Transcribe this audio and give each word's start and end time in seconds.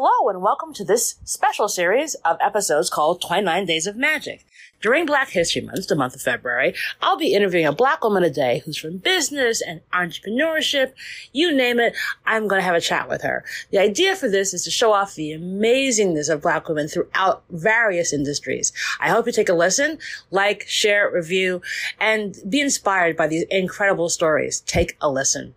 Hello 0.00 0.28
and 0.28 0.40
welcome 0.40 0.72
to 0.74 0.84
this 0.84 1.16
special 1.24 1.66
series 1.66 2.14
of 2.24 2.36
episodes 2.40 2.88
called 2.88 3.20
29 3.20 3.66
Days 3.66 3.84
of 3.88 3.96
Magic. 3.96 4.46
During 4.80 5.06
Black 5.06 5.30
History 5.30 5.60
Month, 5.60 5.88
the 5.88 5.96
month 5.96 6.14
of 6.14 6.22
February, 6.22 6.76
I'll 7.02 7.16
be 7.16 7.34
interviewing 7.34 7.66
a 7.66 7.72
black 7.72 8.04
woman 8.04 8.22
a 8.22 8.30
day 8.30 8.62
who's 8.64 8.76
from 8.76 8.98
business 8.98 9.60
and 9.60 9.80
entrepreneurship. 9.92 10.92
You 11.32 11.52
name 11.52 11.80
it, 11.80 11.96
I'm 12.24 12.46
going 12.46 12.60
to 12.60 12.64
have 12.64 12.76
a 12.76 12.80
chat 12.80 13.08
with 13.08 13.22
her. 13.22 13.44
The 13.72 13.78
idea 13.78 14.14
for 14.14 14.28
this 14.28 14.54
is 14.54 14.62
to 14.66 14.70
show 14.70 14.92
off 14.92 15.16
the 15.16 15.32
amazingness 15.32 16.32
of 16.32 16.42
black 16.42 16.68
women 16.68 16.86
throughout 16.86 17.42
various 17.50 18.12
industries. 18.12 18.72
I 19.00 19.08
hope 19.08 19.26
you 19.26 19.32
take 19.32 19.48
a 19.48 19.52
listen, 19.52 19.98
like, 20.30 20.62
share, 20.68 21.10
review, 21.12 21.60
and 21.98 22.36
be 22.48 22.60
inspired 22.60 23.16
by 23.16 23.26
these 23.26 23.46
incredible 23.50 24.10
stories. 24.10 24.60
Take 24.60 24.96
a 25.00 25.10
listen. 25.10 25.56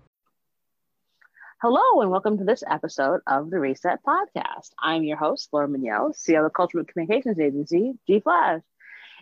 Hello, 1.62 2.02
and 2.02 2.10
welcome 2.10 2.40
to 2.40 2.44
this 2.44 2.64
episode 2.68 3.22
of 3.28 3.52
the 3.52 3.60
Reset 3.60 4.00
Podcast. 4.04 4.72
I'm 4.80 5.04
your 5.04 5.18
host, 5.18 5.50
Laura 5.54 5.68
Mignell, 5.68 6.12
CEO 6.12 6.40
of 6.40 6.46
the 6.46 6.50
Cultural 6.50 6.84
Communications 6.84 7.40
Agency, 7.40 7.94
G 8.08 8.20
Flash. 8.20 8.64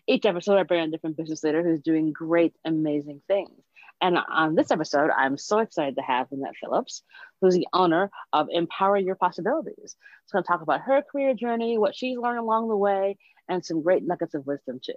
Each 0.08 0.26
episode, 0.26 0.58
I 0.58 0.64
bring 0.64 0.80
on 0.80 0.88
a 0.88 0.92
different 0.92 1.18
business 1.18 1.44
leader 1.44 1.62
who's 1.62 1.82
doing 1.82 2.14
great, 2.14 2.56
amazing 2.64 3.22
things. 3.28 3.62
And 4.00 4.18
on 4.18 4.56
this 4.56 4.72
episode, 4.72 5.10
I'm 5.10 5.38
so 5.38 5.60
excited 5.60 5.98
to 5.98 6.02
have 6.02 6.30
Lynnette 6.30 6.56
Phillips, 6.62 7.04
who's 7.42 7.56
the 7.56 7.68
owner 7.74 8.10
of 8.32 8.48
Empower 8.50 8.96
Your 8.96 9.16
Possibilities. 9.16 9.98
She's 10.24 10.32
going 10.32 10.46
to 10.46 10.48
talk 10.48 10.62
about 10.62 10.84
her 10.84 11.02
career 11.02 11.34
journey, 11.34 11.78
what 11.78 11.94
she's 11.94 12.18
learned 12.18 12.40
along 12.40 12.70
the 12.70 12.78
way, 12.78 13.18
and 13.50 13.66
some 13.66 13.84
great 13.84 14.04
nuggets 14.08 14.34
of 14.34 14.48
wisdom, 14.48 14.80
too. 14.82 14.94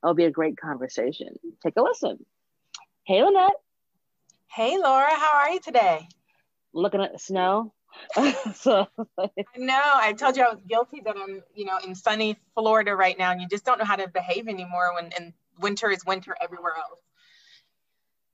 It'll 0.00 0.14
be 0.14 0.26
a 0.26 0.30
great 0.30 0.56
conversation. 0.56 1.34
Take 1.60 1.74
a 1.76 1.82
listen. 1.82 2.24
Hey, 3.02 3.18
Lynnette. 3.18 3.50
Hey, 4.46 4.78
Laura. 4.78 5.10
How 5.10 5.32
are 5.38 5.50
you 5.50 5.58
today? 5.58 6.06
Looking 6.74 7.00
at 7.00 7.12
the 7.12 7.18
snow. 7.18 7.72
so 8.54 8.86
I 9.18 9.30
know. 9.56 9.80
I 9.94 10.12
told 10.12 10.36
you 10.36 10.42
I 10.42 10.52
was 10.52 10.60
guilty 10.68 11.00
that 11.04 11.16
I'm, 11.16 11.42
you 11.54 11.64
know, 11.64 11.78
in 11.78 11.94
sunny 11.94 12.36
Florida 12.54 12.94
right 12.94 13.16
now, 13.16 13.30
and 13.30 13.40
you 13.40 13.48
just 13.48 13.64
don't 13.64 13.78
know 13.78 13.84
how 13.84 13.96
to 13.96 14.08
behave 14.08 14.48
anymore 14.48 14.94
when 14.94 15.12
and 15.12 15.32
winter 15.60 15.90
is 15.90 16.04
winter 16.04 16.36
everywhere 16.40 16.74
else. 16.76 17.00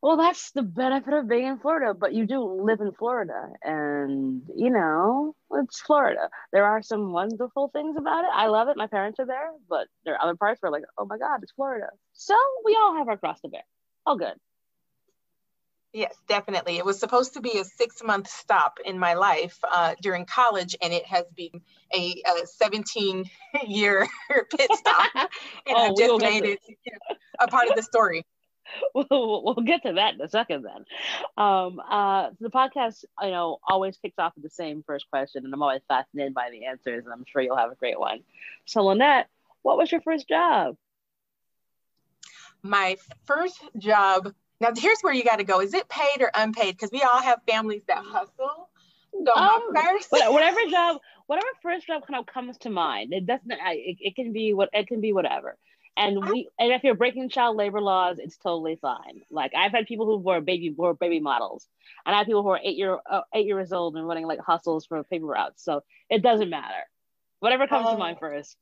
Well, 0.02 0.16
that's 0.16 0.50
the 0.52 0.62
benefit 0.62 1.12
of 1.12 1.28
being 1.28 1.44
in 1.44 1.58
Florida, 1.58 1.92
but 1.92 2.14
you 2.14 2.26
do 2.26 2.42
live 2.42 2.80
in 2.80 2.92
Florida, 2.92 3.50
and 3.62 4.42
you 4.56 4.70
know, 4.70 5.34
it's 5.52 5.80
Florida. 5.82 6.30
There 6.52 6.64
are 6.64 6.80
some 6.80 7.12
wonderful 7.12 7.68
things 7.68 7.96
about 7.98 8.24
it. 8.24 8.30
I 8.32 8.46
love 8.46 8.68
it. 8.68 8.78
My 8.78 8.86
parents 8.86 9.20
are 9.20 9.26
there, 9.26 9.50
but 9.68 9.88
there 10.06 10.14
are 10.14 10.22
other 10.22 10.36
parts 10.36 10.62
where, 10.62 10.72
like, 10.72 10.84
oh 10.96 11.04
my 11.04 11.18
God, 11.18 11.40
it's 11.42 11.52
Florida. 11.52 11.88
So 12.14 12.34
we 12.64 12.78
all 12.80 12.96
have 12.96 13.08
our 13.08 13.18
cross 13.18 13.42
to 13.42 13.48
bear. 13.48 13.64
All 14.06 14.16
good. 14.16 14.34
Yes, 15.92 16.14
definitely. 16.28 16.78
It 16.78 16.84
was 16.84 17.00
supposed 17.00 17.34
to 17.34 17.40
be 17.40 17.58
a 17.58 17.64
six 17.64 18.02
month 18.02 18.28
stop 18.28 18.78
in 18.84 18.96
my 18.98 19.14
life 19.14 19.58
uh, 19.68 19.94
during 20.00 20.24
college, 20.24 20.76
and 20.80 20.92
it 20.92 21.04
has 21.06 21.24
been 21.36 21.60
a, 21.92 22.22
a 22.26 22.46
17 22.46 23.24
year 23.66 24.06
pit 24.56 24.70
stop. 24.74 25.10
and 25.14 25.28
oh, 25.70 25.90
I've 25.90 25.96
just 25.96 26.20
made 26.20 26.44
it 26.44 26.60
a 27.40 27.48
part 27.48 27.68
of 27.68 27.76
the 27.76 27.82
story. 27.82 28.24
We'll, 28.94 29.42
we'll, 29.42 29.64
get 29.66 29.82
to 29.82 29.94
that 29.94 30.14
in 30.14 30.20
a 30.20 30.28
second 30.28 30.64
then. 30.64 30.84
Um, 31.36 31.80
uh, 31.80 32.30
the 32.38 32.50
podcast, 32.50 33.04
you 33.20 33.30
know, 33.30 33.58
always 33.68 33.96
kicks 33.96 34.14
off 34.16 34.34
with 34.36 34.44
the 34.44 34.50
same 34.50 34.84
first 34.86 35.10
question, 35.10 35.44
and 35.44 35.52
I'm 35.52 35.60
always 35.60 35.80
fascinated 35.88 36.34
by 36.34 36.50
the 36.50 36.66
answers, 36.66 37.04
and 37.04 37.12
I'm 37.12 37.24
sure 37.26 37.42
you'll 37.42 37.56
have 37.56 37.72
a 37.72 37.74
great 37.74 37.98
one. 37.98 38.20
So, 38.66 38.82
Lynnette, 38.82 39.24
what 39.62 39.76
was 39.76 39.90
your 39.90 40.00
first 40.02 40.28
job? 40.28 40.76
My 42.62 42.96
first 43.26 43.60
job 43.76 44.32
now, 44.60 44.70
here's 44.76 45.00
where 45.00 45.12
you 45.12 45.24
got 45.24 45.36
to 45.36 45.44
go. 45.44 45.60
Is 45.60 45.74
it 45.74 45.88
paid 45.88 46.20
or 46.20 46.30
unpaid? 46.34 46.76
Because 46.76 46.90
we 46.92 47.02
all 47.02 47.22
have 47.22 47.40
families 47.48 47.82
that 47.88 48.04
hustle. 48.04 48.68
So 49.12 49.34
um, 49.34 49.62
first, 49.74 50.08
whatever 50.10 50.60
job, 50.70 50.98
whatever 51.26 51.48
first 51.62 51.86
job 51.86 52.06
kind 52.06 52.20
of 52.20 52.26
comes 52.26 52.58
to 52.58 52.70
mind. 52.70 53.12
It 53.12 53.26
doesn't. 53.26 53.50
It, 53.50 53.96
it 54.00 54.16
can 54.16 54.32
be 54.32 54.52
what 54.54 54.70
it 54.72 54.86
can 54.86 55.00
be 55.00 55.12
whatever. 55.12 55.56
And 55.96 56.24
we 56.30 56.48
and 56.58 56.72
if 56.72 56.84
you're 56.84 56.94
breaking 56.94 57.28
child 57.28 57.56
labor 57.56 57.80
laws, 57.80 58.18
it's 58.18 58.36
totally 58.36 58.76
fine. 58.76 59.22
Like 59.30 59.52
I've 59.54 59.72
had 59.72 59.86
people 59.86 60.06
who 60.06 60.18
were 60.18 60.40
baby 60.40 60.70
were 60.70 60.94
baby 60.94 61.20
models, 61.20 61.66
and 62.06 62.14
I 62.14 62.18
have 62.18 62.26
people 62.26 62.42
who 62.42 62.50
are 62.50 62.60
eight 62.62 62.76
year 62.76 62.98
uh, 63.10 63.22
eight 63.34 63.46
years 63.46 63.72
old 63.72 63.96
and 63.96 64.06
running 64.06 64.26
like 64.26 64.38
hustles 64.40 64.86
for 64.86 65.02
paper 65.04 65.26
routes. 65.26 65.64
So 65.64 65.82
it 66.08 66.22
doesn't 66.22 66.48
matter. 66.48 66.84
Whatever 67.40 67.66
comes 67.66 67.86
um, 67.86 67.94
to 67.94 67.98
mind 67.98 68.18
first. 68.20 68.56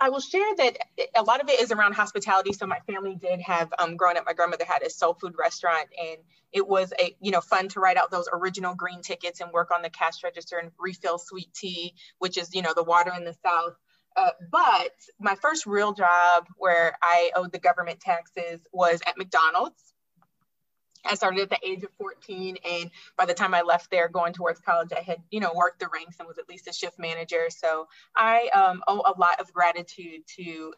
I 0.00 0.08
will 0.08 0.20
share 0.20 0.54
that 0.56 0.78
a 1.14 1.22
lot 1.22 1.40
of 1.40 1.48
it 1.48 1.60
is 1.60 1.72
around 1.72 1.92
hospitality. 1.92 2.52
So 2.52 2.66
my 2.66 2.80
family 2.86 3.16
did 3.16 3.40
have, 3.40 3.72
um, 3.78 3.96
growing 3.96 4.16
up, 4.16 4.24
my 4.26 4.32
grandmother 4.32 4.64
had 4.64 4.82
a 4.82 4.90
soul 4.90 5.14
food 5.14 5.34
restaurant, 5.38 5.88
and 5.98 6.18
it 6.52 6.66
was 6.66 6.92
a 6.98 7.16
you 7.20 7.30
know 7.30 7.40
fun 7.40 7.68
to 7.68 7.80
write 7.80 7.96
out 7.96 8.10
those 8.10 8.28
original 8.32 8.74
green 8.74 9.02
tickets 9.02 9.40
and 9.40 9.52
work 9.52 9.70
on 9.70 9.82
the 9.82 9.90
cash 9.90 10.22
register 10.22 10.58
and 10.58 10.70
refill 10.78 11.18
sweet 11.18 11.52
tea, 11.54 11.94
which 12.18 12.38
is 12.38 12.54
you 12.54 12.62
know 12.62 12.72
the 12.74 12.84
water 12.84 13.12
in 13.16 13.24
the 13.24 13.34
south. 13.44 13.74
Uh, 14.16 14.30
but 14.50 14.92
my 15.18 15.34
first 15.36 15.66
real 15.66 15.92
job 15.92 16.46
where 16.56 16.96
I 17.02 17.32
owed 17.34 17.52
the 17.52 17.58
government 17.58 18.00
taxes 18.00 18.60
was 18.72 19.00
at 19.06 19.18
McDonald's. 19.18 19.93
I 21.06 21.14
started 21.14 21.40
at 21.42 21.50
the 21.50 21.58
age 21.68 21.82
of 21.82 21.90
14, 21.98 22.56
and 22.64 22.90
by 23.16 23.26
the 23.26 23.34
time 23.34 23.54
I 23.54 23.62
left 23.62 23.90
there 23.90 24.08
going 24.08 24.32
towards 24.32 24.60
college, 24.60 24.90
I 24.96 25.00
had, 25.00 25.18
you 25.30 25.40
know, 25.40 25.52
worked 25.54 25.80
the 25.80 25.88
ranks 25.92 26.16
and 26.18 26.26
was 26.26 26.38
at 26.38 26.48
least 26.48 26.68
a 26.68 26.72
shift 26.72 26.98
manager. 26.98 27.48
So 27.50 27.88
I 28.16 28.48
um, 28.54 28.82
owe 28.88 29.02
a 29.06 29.18
lot 29.18 29.40
of 29.40 29.52
gratitude 29.52 30.22
to 30.36 30.74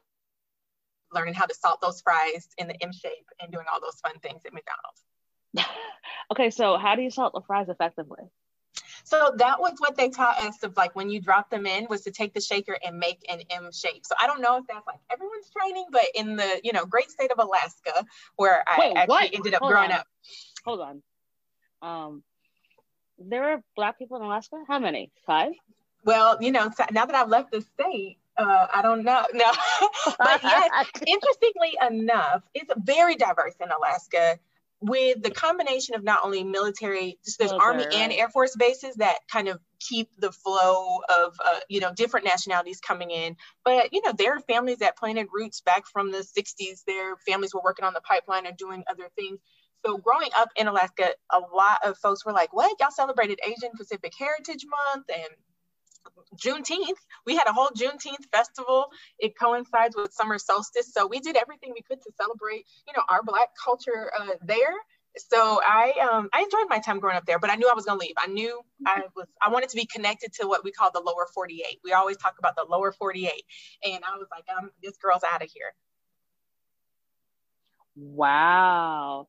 learning 1.12 1.34
how 1.34 1.46
to 1.46 1.54
salt 1.54 1.80
those 1.80 2.00
fries 2.00 2.48
in 2.58 2.68
the 2.68 2.82
M 2.82 2.92
shape 2.92 3.28
and 3.40 3.52
doing 3.52 3.66
all 3.72 3.80
those 3.80 4.00
fun 4.00 4.18
things 4.20 4.42
at 4.44 4.52
McDonald's. 4.52 5.68
okay, 6.32 6.50
so 6.50 6.76
how 6.76 6.94
do 6.94 7.02
you 7.02 7.10
salt 7.10 7.32
the 7.32 7.42
fries 7.46 7.68
effectively? 7.68 8.24
So 9.04 9.32
that 9.36 9.60
was 9.60 9.74
what 9.78 9.96
they 9.96 10.08
taught 10.08 10.42
us 10.42 10.62
of 10.62 10.76
like 10.76 10.94
when 10.96 11.10
you 11.10 11.20
drop 11.20 11.50
them 11.50 11.66
in 11.66 11.86
was 11.88 12.02
to 12.02 12.10
take 12.10 12.34
the 12.34 12.40
shaker 12.40 12.76
and 12.84 12.98
make 12.98 13.24
an 13.28 13.40
M 13.50 13.70
shape. 13.72 14.04
So 14.04 14.14
I 14.20 14.26
don't 14.26 14.40
know 14.40 14.56
if 14.56 14.64
that's 14.68 14.86
like 14.86 15.00
everyone's 15.10 15.50
training, 15.50 15.86
but 15.90 16.04
in 16.14 16.36
the 16.36 16.60
you 16.64 16.72
know 16.72 16.84
great 16.84 17.10
state 17.10 17.30
of 17.30 17.38
Alaska 17.38 18.04
where 18.36 18.64
I 18.66 18.92
actually 18.96 19.06
what? 19.06 19.34
ended 19.34 19.54
up 19.54 19.60
Hold 19.60 19.72
growing 19.72 19.92
on. 19.92 19.98
up. 19.98 20.06
Hold 20.64 20.80
on. 20.80 21.02
Um, 21.82 22.22
there 23.18 23.52
are 23.52 23.62
black 23.74 23.98
people 23.98 24.16
in 24.16 24.22
Alaska. 24.22 24.62
How 24.66 24.78
many? 24.78 25.10
Five. 25.26 25.52
Well, 26.04 26.36
you 26.40 26.52
know, 26.52 26.70
now 26.92 27.06
that 27.06 27.14
I've 27.14 27.28
left 27.28 27.50
the 27.50 27.60
state, 27.60 28.18
uh, 28.36 28.66
I 28.72 28.82
don't 28.82 29.04
know. 29.04 29.24
No, 29.32 29.50
but 30.18 30.42
yes, 30.42 30.70
interestingly 31.06 31.76
enough, 31.88 32.42
it's 32.54 32.72
very 32.78 33.16
diverse 33.16 33.54
in 33.60 33.70
Alaska 33.70 34.38
with 34.80 35.22
the 35.22 35.30
combination 35.30 35.94
of 35.94 36.04
not 36.04 36.20
only 36.22 36.44
military, 36.44 37.18
there's 37.38 37.52
okay, 37.52 37.64
Army 37.64 37.84
right. 37.84 37.94
and 37.94 38.12
Air 38.12 38.28
Force 38.28 38.54
bases 38.56 38.96
that 38.96 39.18
kind 39.30 39.48
of 39.48 39.58
keep 39.80 40.10
the 40.18 40.32
flow 40.32 40.98
of, 41.08 41.34
uh, 41.44 41.60
you 41.68 41.80
know, 41.80 41.92
different 41.94 42.26
nationalities 42.26 42.80
coming 42.80 43.10
in. 43.10 43.36
But, 43.64 43.92
you 43.92 44.02
know, 44.04 44.12
there 44.12 44.34
are 44.36 44.40
families 44.40 44.78
that 44.78 44.96
planted 44.96 45.28
roots 45.32 45.60
back 45.62 45.86
from 45.86 46.12
the 46.12 46.18
60s. 46.18 46.84
Their 46.86 47.16
families 47.16 47.54
were 47.54 47.62
working 47.64 47.84
on 47.84 47.94
the 47.94 48.02
pipeline 48.02 48.46
or 48.46 48.52
doing 48.52 48.84
other 48.90 49.08
things. 49.16 49.40
So 49.84 49.98
growing 49.98 50.30
up 50.36 50.48
in 50.56 50.66
Alaska, 50.66 51.10
a 51.32 51.38
lot 51.38 51.78
of 51.84 51.96
folks 51.98 52.24
were 52.24 52.32
like, 52.32 52.52
what? 52.52 52.74
Y'all 52.80 52.90
celebrated 52.90 53.38
Asian 53.44 53.70
Pacific 53.76 54.12
Heritage 54.18 54.66
Month 54.68 55.06
and 55.14 55.28
Juneteenth. 56.36 56.98
We 57.24 57.36
had 57.36 57.46
a 57.46 57.52
whole 57.52 57.68
Juneteenth 57.68 58.24
festival. 58.32 58.86
It 59.18 59.38
coincides 59.38 59.96
with 59.96 60.12
summer 60.12 60.38
solstice. 60.38 60.92
So 60.92 61.06
we 61.06 61.20
did 61.20 61.36
everything 61.36 61.72
we 61.74 61.82
could 61.82 62.00
to 62.02 62.12
celebrate, 62.20 62.66
you 62.86 62.94
know, 62.96 63.02
our 63.08 63.22
Black 63.22 63.48
culture 63.62 64.10
uh, 64.18 64.34
there. 64.42 64.74
So 65.18 65.60
I 65.64 65.94
um, 66.12 66.28
I 66.34 66.42
enjoyed 66.42 66.68
my 66.68 66.78
time 66.78 67.00
growing 67.00 67.16
up 67.16 67.24
there, 67.24 67.38
but 67.38 67.50
I 67.50 67.56
knew 67.56 67.68
I 67.70 67.74
was 67.74 67.86
gonna 67.86 67.98
leave. 67.98 68.14
I 68.18 68.26
knew 68.26 68.60
I 68.86 69.02
was 69.16 69.26
I 69.40 69.50
wanted 69.50 69.70
to 69.70 69.76
be 69.76 69.86
connected 69.86 70.34
to 70.34 70.46
what 70.46 70.62
we 70.62 70.72
call 70.72 70.90
the 70.92 71.00
lower 71.00 71.26
48. 71.32 71.80
We 71.82 71.92
always 71.94 72.18
talk 72.18 72.34
about 72.38 72.54
the 72.54 72.66
lower 72.68 72.92
48, 72.92 73.32
and 73.84 74.04
I 74.04 74.18
was 74.18 74.26
like, 74.30 74.44
um, 74.58 74.70
this 74.82 74.98
girl's 74.98 75.22
out 75.24 75.42
of 75.42 75.50
here. 75.50 75.72
Wow 77.96 79.28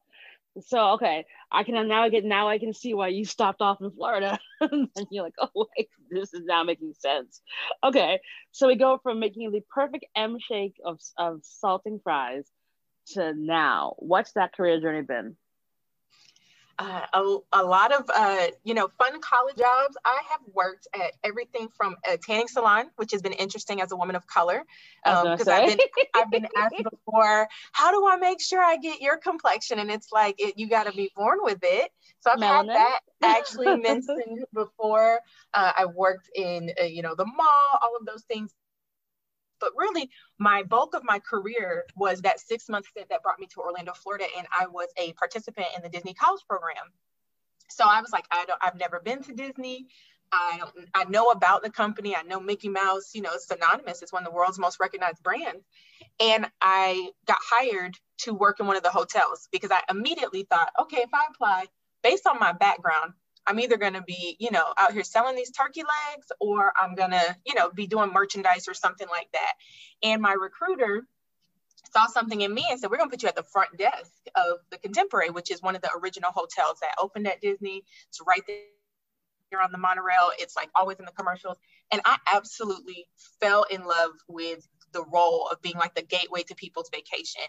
so 0.66 0.94
okay, 0.94 1.25
I 1.51 1.63
can 1.63 1.88
now 1.88 2.07
get 2.09 2.23
now 2.23 2.47
I 2.47 2.59
can 2.59 2.73
see 2.73 2.94
why 2.94 3.09
you 3.09 3.25
stopped 3.25 3.62
off 3.62 3.81
in 3.81 3.91
Florida. 3.91 4.40
and 4.62 4.90
you're 5.12 5.23
like, 5.23 5.35
oh 5.40 5.68
wait, 5.78 5.90
this 6.09 6.34
is 6.34 6.45
now 6.45 6.63
making 6.63 6.94
sense. 7.00 7.41
Okay, 7.84 8.20
so 8.52 8.67
we 8.67 8.76
go 8.76 8.99
from 9.02 9.20
making 9.20 9.52
the 9.52 9.61
perfect 9.73 10.05
M 10.16 10.37
shake 10.40 10.76
of 10.84 10.99
of 11.17 11.41
salting 11.43 11.99
fries 12.03 12.46
to 13.14 13.34
now. 13.34 13.96
What's 13.97 14.34
that 14.34 14.55
career 14.55 14.79
journey 14.79 15.02
been? 15.02 15.37
Uh, 16.79 17.02
a, 17.14 17.38
a 17.53 17.64
lot 17.64 17.91
of 17.91 18.09
uh, 18.14 18.47
you 18.64 18.74
know 18.74 18.88
fun 19.00 19.20
college 19.22 19.58
jobs. 19.58 19.97
I 20.06 20.22
have 20.29 20.41
worked 20.53 20.88
at 20.94 21.14
everything 21.24 21.70
from 21.76 21.96
a 22.08 22.18
tanning 22.18 22.47
salon, 22.47 22.90
which 22.97 23.12
has 23.12 23.22
been 23.22 23.34
interesting 23.34 23.82
as 23.82 23.91
a 23.91 23.96
woman 23.96 24.16
of 24.16 24.28
color, 24.28 24.64
because 25.03 25.47
um, 25.47 25.53
I've 25.53 25.66
been 25.66 25.79
I've 26.14 26.32
been 26.32 26.47
asked 26.56 26.76
before, 26.84 27.47
how 27.72 27.91
do 27.91 28.08
I 28.08 28.18
make 28.18 28.41
sure 28.41 28.62
I 28.64 28.78
get 28.78 29.02
your 29.02 29.18
complexion? 29.18 29.79
And 29.79 29.90
it's 29.90 30.12
like 30.12 30.35
it, 30.38 30.58
you 30.58 30.70
got 30.70 30.85
to 30.85 30.94
be 30.94 31.12
born 31.16 31.40
with 31.41 31.59
it. 31.64 31.91
So 32.20 32.32
I've 32.32 32.40
Melanin. 32.40 32.74
had 32.74 32.76
that 32.76 33.00
actually 33.23 33.76
mentioned 33.82 34.46
before. 34.53 35.20
Uh, 35.53 35.72
I 35.76 35.85
worked 35.85 36.30
in 36.35 36.72
uh, 36.80 36.85
you 36.85 37.02
know 37.02 37.16
the 37.16 37.26
mall, 37.26 37.80
all 37.82 37.96
of 38.00 38.06
those 38.06 38.23
things. 38.23 38.53
But 39.59 39.72
really, 39.76 40.09
my 40.38 40.64
bulk 40.64 40.94
of 40.94 41.04
my 41.04 41.20
career 41.20 41.86
was 41.96 42.22
that 42.22 42.40
six 42.40 42.70
month 42.70 42.88
stint 42.88 43.09
that 43.09 43.24
brought 43.24 43.40
me 43.40 43.48
to 43.48 43.59
Orlando, 43.62 43.94
Florida, 43.94 44.26
and 44.38 44.48
I 44.58 44.68
was 44.68 44.88
a 44.98 45.14
participant 45.14 45.68
in 45.76 45.82
the 45.84 45.90
Disney 45.90 46.14
College 46.14 46.42
Program. 46.48 46.76
So 47.70 47.84
I 47.86 48.02
was 48.02 48.12
like, 48.12 48.26
I 48.32 48.46
don't, 48.46 48.59
I've 48.62 48.80
never 48.80 49.00
been 49.00 49.24
to 49.24 49.34
Disney. 49.34 49.88
I 50.32 50.58
don't, 50.59 50.90
I 50.94 51.06
know 51.06 51.28
about 51.28 51.64
the 51.64 51.70
company. 51.70 52.16
I 52.16 52.22
know 52.24 52.40
Mickey 52.40 52.70
Mouse, 52.70 53.12
you 53.14 53.22
know, 53.22 53.32
it's 53.34 53.48
synonymous. 53.48 54.02
It's 54.02 54.12
one 54.12 54.24
of 54.24 54.32
the 54.32 54.36
world's 54.36 54.59
most 54.59 54.80
recognized 54.80 55.24
brands. 55.24 55.66
And 56.20 56.48
I 56.62 57.12
got 57.26 57.38
hired 57.42 57.96
to 58.20 58.34
work 58.34 58.59
in 58.59 58.68
one 58.68 58.76
of 58.76 58.84
the 58.84 58.90
hotels 58.90 59.48
because 59.52 59.72
I 59.72 59.82
immediately 59.90 60.44
thought, 60.44 60.70
okay, 60.82 60.98
if 60.98 61.09
I 61.14 61.28
apply 61.30 61.66
based 62.04 62.28
on 62.28 62.40
my 62.40 62.52
background, 62.52 63.14
I'm 63.47 63.59
either 63.59 63.78
going 63.78 63.94
to 63.94 64.02
be, 64.02 64.35
you 64.40 64.52
know, 64.52 64.66
out 64.78 64.91
here 64.91 65.03
selling 65.03 65.35
these 65.35 65.52
turkey 65.52 65.82
legs 65.82 66.28
or 66.40 66.73
I'm 66.78 66.96
going 66.96 67.11
to, 67.11 67.35
you 67.46 67.55
know, 67.55 67.72
be 67.72 67.88
doing 67.88 68.11
merchandise 68.14 68.67
or 68.67 68.73
something 68.73 69.08
like 69.09 69.29
that. 69.32 69.53
And 70.03 70.22
my 70.22 70.34
recruiter 70.34 71.08
saw 71.94 72.08
something 72.08 72.41
in 72.41 72.53
me 72.53 72.66
and 72.70 72.79
said, 72.79 72.91
We're 72.91 72.97
going 72.97 73.09
to 73.09 73.14
put 73.14 73.23
you 73.23 73.29
at 73.29 73.35
the 73.35 73.44
front 73.44 73.78
desk 73.78 74.11
of 74.35 74.58
the 74.70 74.78
Contemporary, 74.78 75.29
which 75.29 75.49
is 75.49 75.61
one 75.61 75.76
of 75.76 75.82
the 75.82 75.90
original 76.02 76.32
hotels 76.32 76.79
that 76.82 76.96
opened 77.02 77.28
at 77.28 77.41
Disney. 77.41 77.84
It's 78.09 78.20
right 78.28 78.41
there 78.46 79.61
on 79.64 79.72
the 79.72 79.78
monorail. 79.78 80.32
It's 80.40 80.55
like 80.55 80.70
always 80.76 80.99
in 80.99 81.05
the 81.05 81.11
commercials. 81.11 81.58
And 81.91 82.02
I 82.05 82.17
absolutely 82.34 83.08
fell 83.40 83.64
in 83.64 83.85
love 83.85 84.11
with 84.28 84.67
the 84.91 85.05
role 85.05 85.47
of 85.52 85.61
being 85.61 85.78
like 85.78 85.96
the 85.96 86.02
gateway 86.02 86.44
to 86.44 86.55
people's 86.55 86.90
vacation. 86.90 87.44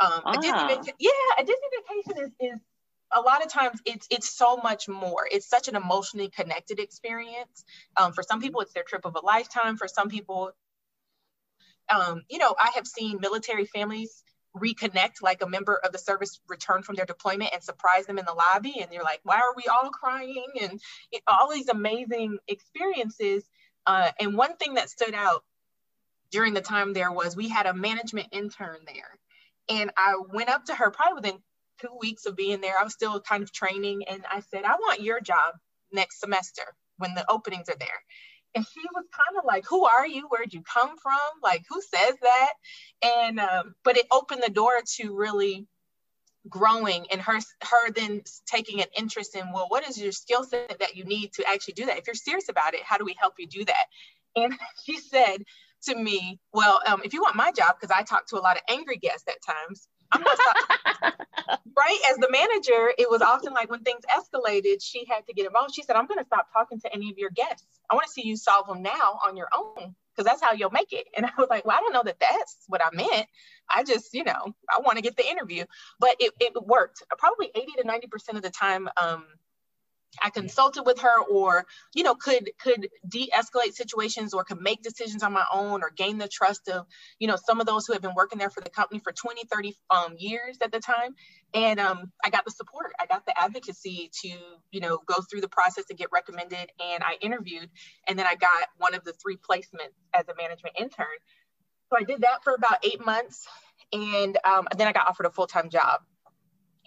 Um, 0.00 0.22
ah. 0.24 0.32
a 0.32 0.34
Disney 0.36 0.52
ah. 0.52 0.68
vacation, 0.68 0.94
yeah, 0.98 1.10
a 1.38 1.44
Disney 1.44 1.68
vacation 1.88 2.24
is, 2.24 2.52
is 2.54 2.60
a 3.12 3.20
lot 3.20 3.44
of 3.44 3.50
times 3.50 3.80
it's 3.84 4.06
it's 4.10 4.28
so 4.30 4.56
much 4.56 4.88
more. 4.88 5.26
It's 5.30 5.48
such 5.48 5.68
an 5.68 5.76
emotionally 5.76 6.28
connected 6.28 6.78
experience. 6.78 7.64
Um, 7.96 8.12
for 8.12 8.22
some 8.22 8.40
people 8.40 8.60
it's 8.60 8.72
their 8.72 8.84
trip 8.84 9.04
of 9.04 9.16
a 9.16 9.24
lifetime. 9.24 9.76
For 9.76 9.88
some 9.88 10.08
people 10.08 10.52
um, 11.88 12.22
you 12.28 12.38
know, 12.38 12.54
I 12.58 12.70
have 12.76 12.86
seen 12.86 13.18
military 13.20 13.64
families 13.64 14.22
reconnect 14.56 15.22
like 15.22 15.42
a 15.42 15.48
member 15.48 15.74
of 15.84 15.92
the 15.92 15.98
service 15.98 16.40
return 16.48 16.82
from 16.82 16.96
their 16.96 17.04
deployment 17.04 17.52
and 17.52 17.62
surprise 17.62 18.06
them 18.06 18.18
in 18.18 18.24
the 18.24 18.34
lobby. 18.34 18.80
And 18.80 18.92
you're 18.92 19.04
like 19.04 19.20
why 19.24 19.36
are 19.36 19.54
we 19.56 19.64
all 19.64 19.90
crying? 19.90 20.46
And 20.60 20.80
it, 21.12 21.22
all 21.26 21.50
these 21.52 21.68
amazing 21.68 22.38
experiences. 22.48 23.44
Uh, 23.86 24.10
and 24.20 24.36
one 24.36 24.56
thing 24.56 24.74
that 24.74 24.90
stood 24.90 25.14
out 25.14 25.44
during 26.30 26.54
the 26.54 26.60
time 26.60 26.92
there 26.92 27.10
was 27.10 27.34
we 27.34 27.48
had 27.48 27.66
a 27.66 27.74
management 27.74 28.28
intern 28.32 28.78
there. 28.86 29.18
And 29.68 29.90
i 29.96 30.14
went 30.32 30.48
up 30.48 30.64
to 30.66 30.74
her 30.74 30.90
probably 30.90 31.14
within 31.14 31.42
two 31.80 31.90
weeks 32.00 32.26
of 32.26 32.36
being 32.36 32.60
there 32.60 32.78
i 32.78 32.84
was 32.84 32.92
still 32.92 33.20
kind 33.20 33.42
of 33.42 33.52
training 33.52 34.04
and 34.08 34.22
i 34.30 34.40
said 34.40 34.64
i 34.64 34.74
want 34.74 35.00
your 35.00 35.20
job 35.20 35.54
next 35.92 36.20
semester 36.20 36.62
when 37.00 37.14
the 37.14 37.28
openings 37.30 37.68
are 37.68 37.78
there. 37.78 37.88
And 38.54 38.66
she 38.66 38.80
was 38.94 39.04
kind 39.12 39.38
of 39.38 39.44
like 39.44 39.64
who 39.68 39.84
are 39.84 40.06
you? 40.06 40.26
Where'd 40.28 40.52
you 40.52 40.62
come 40.62 40.96
from? 40.98 41.18
Like 41.42 41.64
who 41.68 41.80
says 41.80 42.14
that? 42.22 42.52
And 43.02 43.38
um, 43.38 43.74
but 43.84 43.96
it 43.96 44.06
opened 44.10 44.42
the 44.44 44.52
door 44.52 44.80
to 44.96 45.14
really 45.14 45.66
growing 46.48 47.06
and 47.12 47.20
her 47.20 47.38
her 47.62 47.92
then 47.94 48.22
taking 48.46 48.80
an 48.80 48.86
interest 48.96 49.36
in 49.36 49.52
well 49.52 49.66
what 49.68 49.86
is 49.86 50.00
your 50.00 50.10
skill 50.10 50.42
set 50.42 50.78
that 50.80 50.96
you 50.96 51.04
need 51.04 51.32
to 51.34 51.44
actually 51.48 51.74
do 51.74 51.86
that? 51.86 51.98
If 51.98 52.06
you're 52.06 52.14
serious 52.14 52.48
about 52.48 52.74
it 52.74 52.80
how 52.82 52.98
do 52.98 53.04
we 53.04 53.14
help 53.18 53.34
you 53.38 53.46
do 53.46 53.64
that? 53.64 53.84
And 54.34 54.54
she 54.84 54.98
said 54.98 55.44
to 55.84 55.94
me 55.94 56.40
well 56.52 56.80
um, 56.86 57.02
if 57.04 57.12
you 57.12 57.22
want 57.22 57.36
my 57.36 57.50
job 57.52 57.74
because 57.80 57.94
i 57.96 58.02
talk 58.02 58.26
to 58.26 58.36
a 58.36 58.42
lot 58.42 58.56
of 58.56 58.62
angry 58.68 58.98
guests 58.98 59.26
at 59.28 59.36
times 59.42 59.88
Right 61.76 61.98
as 62.10 62.18
the 62.18 62.30
manager, 62.30 62.92
it 62.98 63.08
was 63.08 63.22
often 63.22 63.54
like 63.54 63.70
when 63.70 63.80
things 63.80 64.02
escalated, 64.10 64.82
she 64.82 65.06
had 65.08 65.26
to 65.26 65.32
get 65.32 65.46
involved. 65.46 65.74
She 65.74 65.82
said, 65.82 65.96
"I'm 65.96 66.06
gonna 66.06 66.24
stop 66.24 66.52
talking 66.52 66.78
to 66.80 66.92
any 66.92 67.10
of 67.10 67.16
your 67.16 67.30
guests. 67.30 67.80
I 67.90 67.94
want 67.94 68.06
to 68.06 68.12
see 68.12 68.26
you 68.26 68.36
solve 68.36 68.66
them 68.66 68.82
now 68.82 69.18
on 69.26 69.36
your 69.36 69.48
own." 69.56 69.94
Because 70.12 70.30
that's 70.30 70.42
how 70.42 70.52
you'll 70.52 70.70
make 70.70 70.92
it. 70.92 71.06
And 71.16 71.24
I 71.24 71.30
was 71.38 71.48
like, 71.48 71.64
well, 71.64 71.76
I 71.76 71.80
don't 71.80 71.92
know 71.92 72.02
that 72.04 72.20
that's 72.20 72.64
what 72.66 72.82
I 72.84 72.94
meant. 72.94 73.26
I 73.74 73.84
just, 73.84 74.12
you 74.12 74.24
know, 74.24 74.54
I 74.68 74.80
want 74.80 74.96
to 74.96 75.02
get 75.02 75.16
the 75.16 75.26
interview. 75.26 75.64
But 75.98 76.16
it, 76.18 76.32
it 76.40 76.52
worked. 76.66 77.02
Probably 77.16 77.50
80 77.54 77.72
to 77.78 77.84
90% 77.84 78.36
of 78.36 78.42
the 78.42 78.50
time, 78.50 78.88
um, 79.00 79.24
I 80.22 80.30
consulted 80.30 80.82
with 80.84 81.00
her 81.00 81.22
or, 81.30 81.66
you 81.94 82.02
know, 82.02 82.14
could 82.14 82.50
could 82.60 82.88
de-escalate 83.08 83.74
situations 83.74 84.34
or 84.34 84.44
could 84.44 84.60
make 84.60 84.82
decisions 84.82 85.22
on 85.22 85.32
my 85.32 85.44
own 85.52 85.82
or 85.82 85.90
gain 85.90 86.18
the 86.18 86.28
trust 86.28 86.68
of, 86.68 86.86
you 87.18 87.28
know, 87.28 87.36
some 87.36 87.60
of 87.60 87.66
those 87.66 87.86
who 87.86 87.92
have 87.92 88.02
been 88.02 88.14
working 88.14 88.38
there 88.38 88.50
for 88.50 88.60
the 88.60 88.70
company 88.70 89.00
for 89.00 89.12
20, 89.12 89.42
30 89.50 89.76
um, 89.90 90.14
years 90.18 90.58
at 90.62 90.72
the 90.72 90.80
time. 90.80 91.14
And 91.54 91.78
um, 91.80 92.12
I 92.24 92.30
got 92.30 92.44
the 92.44 92.50
support. 92.50 92.92
I 93.00 93.06
got 93.06 93.24
the 93.26 93.38
advocacy 93.40 94.10
to, 94.22 94.28
you 94.70 94.80
know, 94.80 94.98
go 95.06 95.20
through 95.20 95.40
the 95.40 95.48
process 95.48 95.84
and 95.88 95.98
get 95.98 96.08
recommended. 96.12 96.70
And 96.82 97.02
I 97.02 97.16
interviewed 97.20 97.70
and 98.08 98.18
then 98.18 98.26
I 98.26 98.34
got 98.34 98.68
one 98.78 98.94
of 98.94 99.04
the 99.04 99.12
three 99.12 99.36
placements 99.36 99.94
as 100.14 100.28
a 100.28 100.34
management 100.36 100.76
intern. 100.78 101.06
So 101.90 101.98
I 101.98 102.04
did 102.04 102.20
that 102.22 102.42
for 102.44 102.54
about 102.54 102.84
eight 102.84 103.04
months. 103.04 103.46
And 103.92 104.38
um, 104.44 104.68
then 104.76 104.86
I 104.86 104.92
got 104.92 105.08
offered 105.08 105.26
a 105.26 105.30
full-time 105.30 105.68
job 105.68 106.02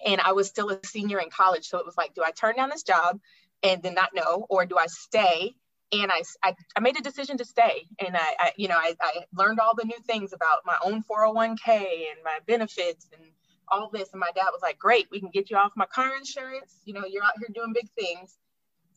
and 0.05 0.21
I 0.21 0.33
was 0.33 0.47
still 0.47 0.69
a 0.69 0.79
senior 0.85 1.19
in 1.19 1.29
college. 1.29 1.67
So 1.67 1.77
it 1.77 1.85
was 1.85 1.97
like, 1.97 2.13
do 2.13 2.23
I 2.23 2.31
turn 2.31 2.55
down 2.55 2.69
this 2.69 2.83
job 2.83 3.19
and 3.61 3.81
then 3.81 3.93
not 3.93 4.09
know, 4.13 4.45
or 4.49 4.65
do 4.65 4.77
I 4.77 4.87
stay? 4.87 5.55
And 5.91 6.11
I, 6.11 6.23
I, 6.43 6.55
I 6.75 6.79
made 6.79 6.97
a 6.97 7.03
decision 7.03 7.37
to 7.37 7.45
stay. 7.45 7.87
And 8.03 8.17
I, 8.17 8.35
I 8.39 8.51
you 8.57 8.67
know, 8.67 8.77
I, 8.77 8.95
I 8.99 9.25
learned 9.35 9.59
all 9.59 9.75
the 9.75 9.85
new 9.85 9.99
things 10.07 10.33
about 10.33 10.59
my 10.65 10.77
own 10.83 11.03
401k 11.03 11.67
and 11.67 12.23
my 12.23 12.39
benefits 12.47 13.07
and 13.13 13.23
all 13.69 13.89
this. 13.91 14.09
And 14.11 14.19
my 14.19 14.31
dad 14.35 14.49
was 14.51 14.61
like, 14.61 14.79
great, 14.79 15.07
we 15.11 15.19
can 15.19 15.29
get 15.29 15.49
you 15.49 15.57
off 15.57 15.71
my 15.75 15.85
car 15.85 16.15
insurance. 16.15 16.75
You 16.85 16.93
know, 16.93 17.05
you're 17.05 17.23
out 17.23 17.33
here 17.37 17.49
doing 17.53 17.73
big 17.73 17.89
things. 17.91 18.37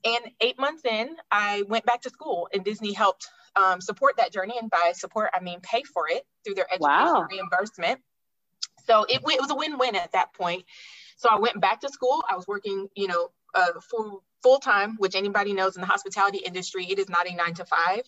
And 0.04 0.30
eight 0.40 0.58
months 0.58 0.84
in, 0.84 1.16
I 1.30 1.62
went 1.68 1.84
back 1.84 2.02
to 2.02 2.10
school 2.10 2.48
and 2.52 2.64
Disney 2.64 2.92
helped 2.92 3.26
um, 3.56 3.80
support 3.80 4.16
that 4.18 4.32
journey. 4.32 4.54
And 4.58 4.70
by 4.70 4.92
support, 4.94 5.30
I 5.34 5.40
mean 5.40 5.60
pay 5.60 5.82
for 5.82 6.08
it 6.08 6.24
through 6.44 6.54
their 6.54 6.66
education 6.70 6.80
wow. 6.80 7.26
reimbursement. 7.30 8.00
So 8.86 9.04
it, 9.04 9.20
it 9.24 9.40
was 9.40 9.50
a 9.50 9.54
win-win 9.54 9.96
at 9.96 10.12
that 10.12 10.32
point. 10.34 10.64
So 11.16 11.28
I 11.30 11.38
went 11.38 11.60
back 11.60 11.80
to 11.80 11.88
school. 11.88 12.22
I 12.30 12.36
was 12.36 12.46
working, 12.46 12.88
you 12.94 13.08
know, 13.08 13.30
uh, 13.54 13.80
full 13.80 14.22
full 14.42 14.58
time, 14.58 14.96
which 14.98 15.14
anybody 15.16 15.52
knows 15.52 15.76
in 15.76 15.80
the 15.80 15.86
hospitality 15.86 16.38
industry, 16.38 16.86
it 16.88 16.98
is 16.98 17.08
not 17.08 17.28
a 17.28 17.34
nine 17.34 17.54
to 17.54 17.64
five. 17.64 18.02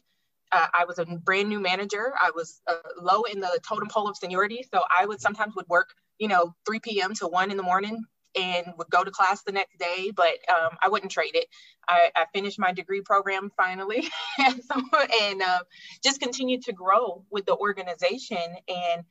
Uh, 0.52 0.66
I 0.72 0.84
was 0.84 0.98
a 0.98 1.04
brand 1.04 1.48
new 1.48 1.60
manager. 1.60 2.12
I 2.20 2.30
was 2.34 2.60
uh, 2.66 2.76
low 3.00 3.22
in 3.24 3.40
the 3.40 3.58
totem 3.66 3.88
pole 3.88 4.08
of 4.08 4.16
seniority, 4.16 4.64
so 4.72 4.80
I 4.96 5.04
would 5.04 5.20
sometimes 5.20 5.54
would 5.56 5.68
work, 5.68 5.90
you 6.18 6.28
know, 6.28 6.54
3 6.66 6.80
p.m. 6.80 7.14
to 7.14 7.26
one 7.26 7.50
in 7.50 7.56
the 7.56 7.62
morning, 7.62 8.04
and 8.38 8.66
would 8.78 8.88
go 8.88 9.04
to 9.04 9.10
class 9.10 9.42
the 9.42 9.52
next 9.52 9.78
day. 9.78 10.10
But 10.14 10.38
um, 10.48 10.76
I 10.80 10.88
wouldn't 10.88 11.12
trade 11.12 11.34
it. 11.34 11.48
I, 11.86 12.10
I, 12.14 12.26
finished 12.32 12.58
my 12.58 12.72
degree 12.72 13.02
program 13.02 13.50
finally, 13.56 14.08
and, 14.38 14.62
so, 14.62 14.80
and 15.22 15.42
uh, 15.42 15.60
just 16.02 16.20
continued 16.20 16.62
to 16.64 16.72
grow 16.72 17.24
with 17.30 17.46
the 17.46 17.56
organization 17.56 18.38
and 18.68 19.04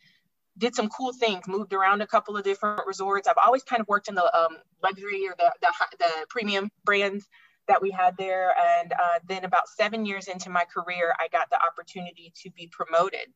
did 0.57 0.75
some 0.75 0.89
cool 0.89 1.13
things, 1.13 1.47
moved 1.47 1.73
around 1.73 2.01
a 2.01 2.07
couple 2.07 2.35
of 2.35 2.43
different 2.43 2.85
resorts. 2.87 3.27
I've 3.27 3.37
always 3.43 3.63
kind 3.63 3.79
of 3.81 3.87
worked 3.87 4.07
in 4.07 4.15
the 4.15 4.37
um, 4.37 4.57
luxury 4.83 5.27
or 5.27 5.35
the, 5.37 5.53
the, 5.61 5.97
the, 5.99 6.25
premium 6.29 6.69
brands 6.83 7.27
that 7.67 7.81
we 7.81 7.91
had 7.91 8.17
there. 8.17 8.53
And 8.79 8.93
uh, 8.93 9.19
then 9.27 9.45
about 9.45 9.67
seven 9.67 10.05
years 10.05 10.27
into 10.27 10.49
my 10.49 10.63
career, 10.65 11.13
I 11.19 11.27
got 11.27 11.49
the 11.49 11.59
opportunity 11.61 12.33
to 12.43 12.49
be 12.51 12.67
promoted. 12.71 13.27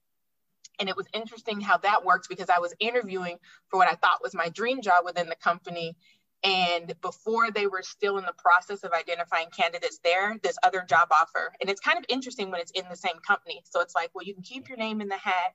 And 0.80 0.90
it 0.90 0.96
was 0.96 1.06
interesting 1.13 1.62
how 1.62 1.78
that 1.80 2.06
worked 2.06 2.28
because 2.30 2.50
I 2.50 2.60
was 2.60 2.74
interviewing 2.80 3.38
for 3.70 3.78
what 3.78 3.92
I 3.92 3.96
thought 3.96 4.24
was 4.24 4.34
my 4.34 4.50
dream 4.50 4.82
job 4.82 5.06
within 5.06 5.30
the 5.30 5.36
company. 5.36 5.96
And 6.44 6.96
before 7.01 7.51
they 7.51 7.68
were 7.68 7.84
still 7.84 8.18
in 8.18 8.25
the 8.25 8.34
process 8.36 8.84
of 8.84 8.92
identifying 8.94 9.50
candidates 9.56 10.00
there, 10.04 10.40
this 10.42 10.58
other 10.63 10.84
job 10.90 11.10
offer. 11.12 11.54
And 11.62 11.70
it's 11.70 11.82
kind 11.82 12.00
of 12.00 12.06
interesting 12.10 12.50
when 12.50 12.62
it's 12.62 12.72
in 12.72 12.86
the 12.90 12.96
same 12.96 13.20
company. 13.25 13.62
So 13.70 13.82
it's 13.82 13.94
like, 13.94 14.10
well, 14.16 14.25
you 14.25 14.34
can 14.34 14.42
keep 14.42 14.70
your 14.70 14.78
name 14.78 15.01
in 15.01 15.08
the 15.08 15.18
hat 15.18 15.54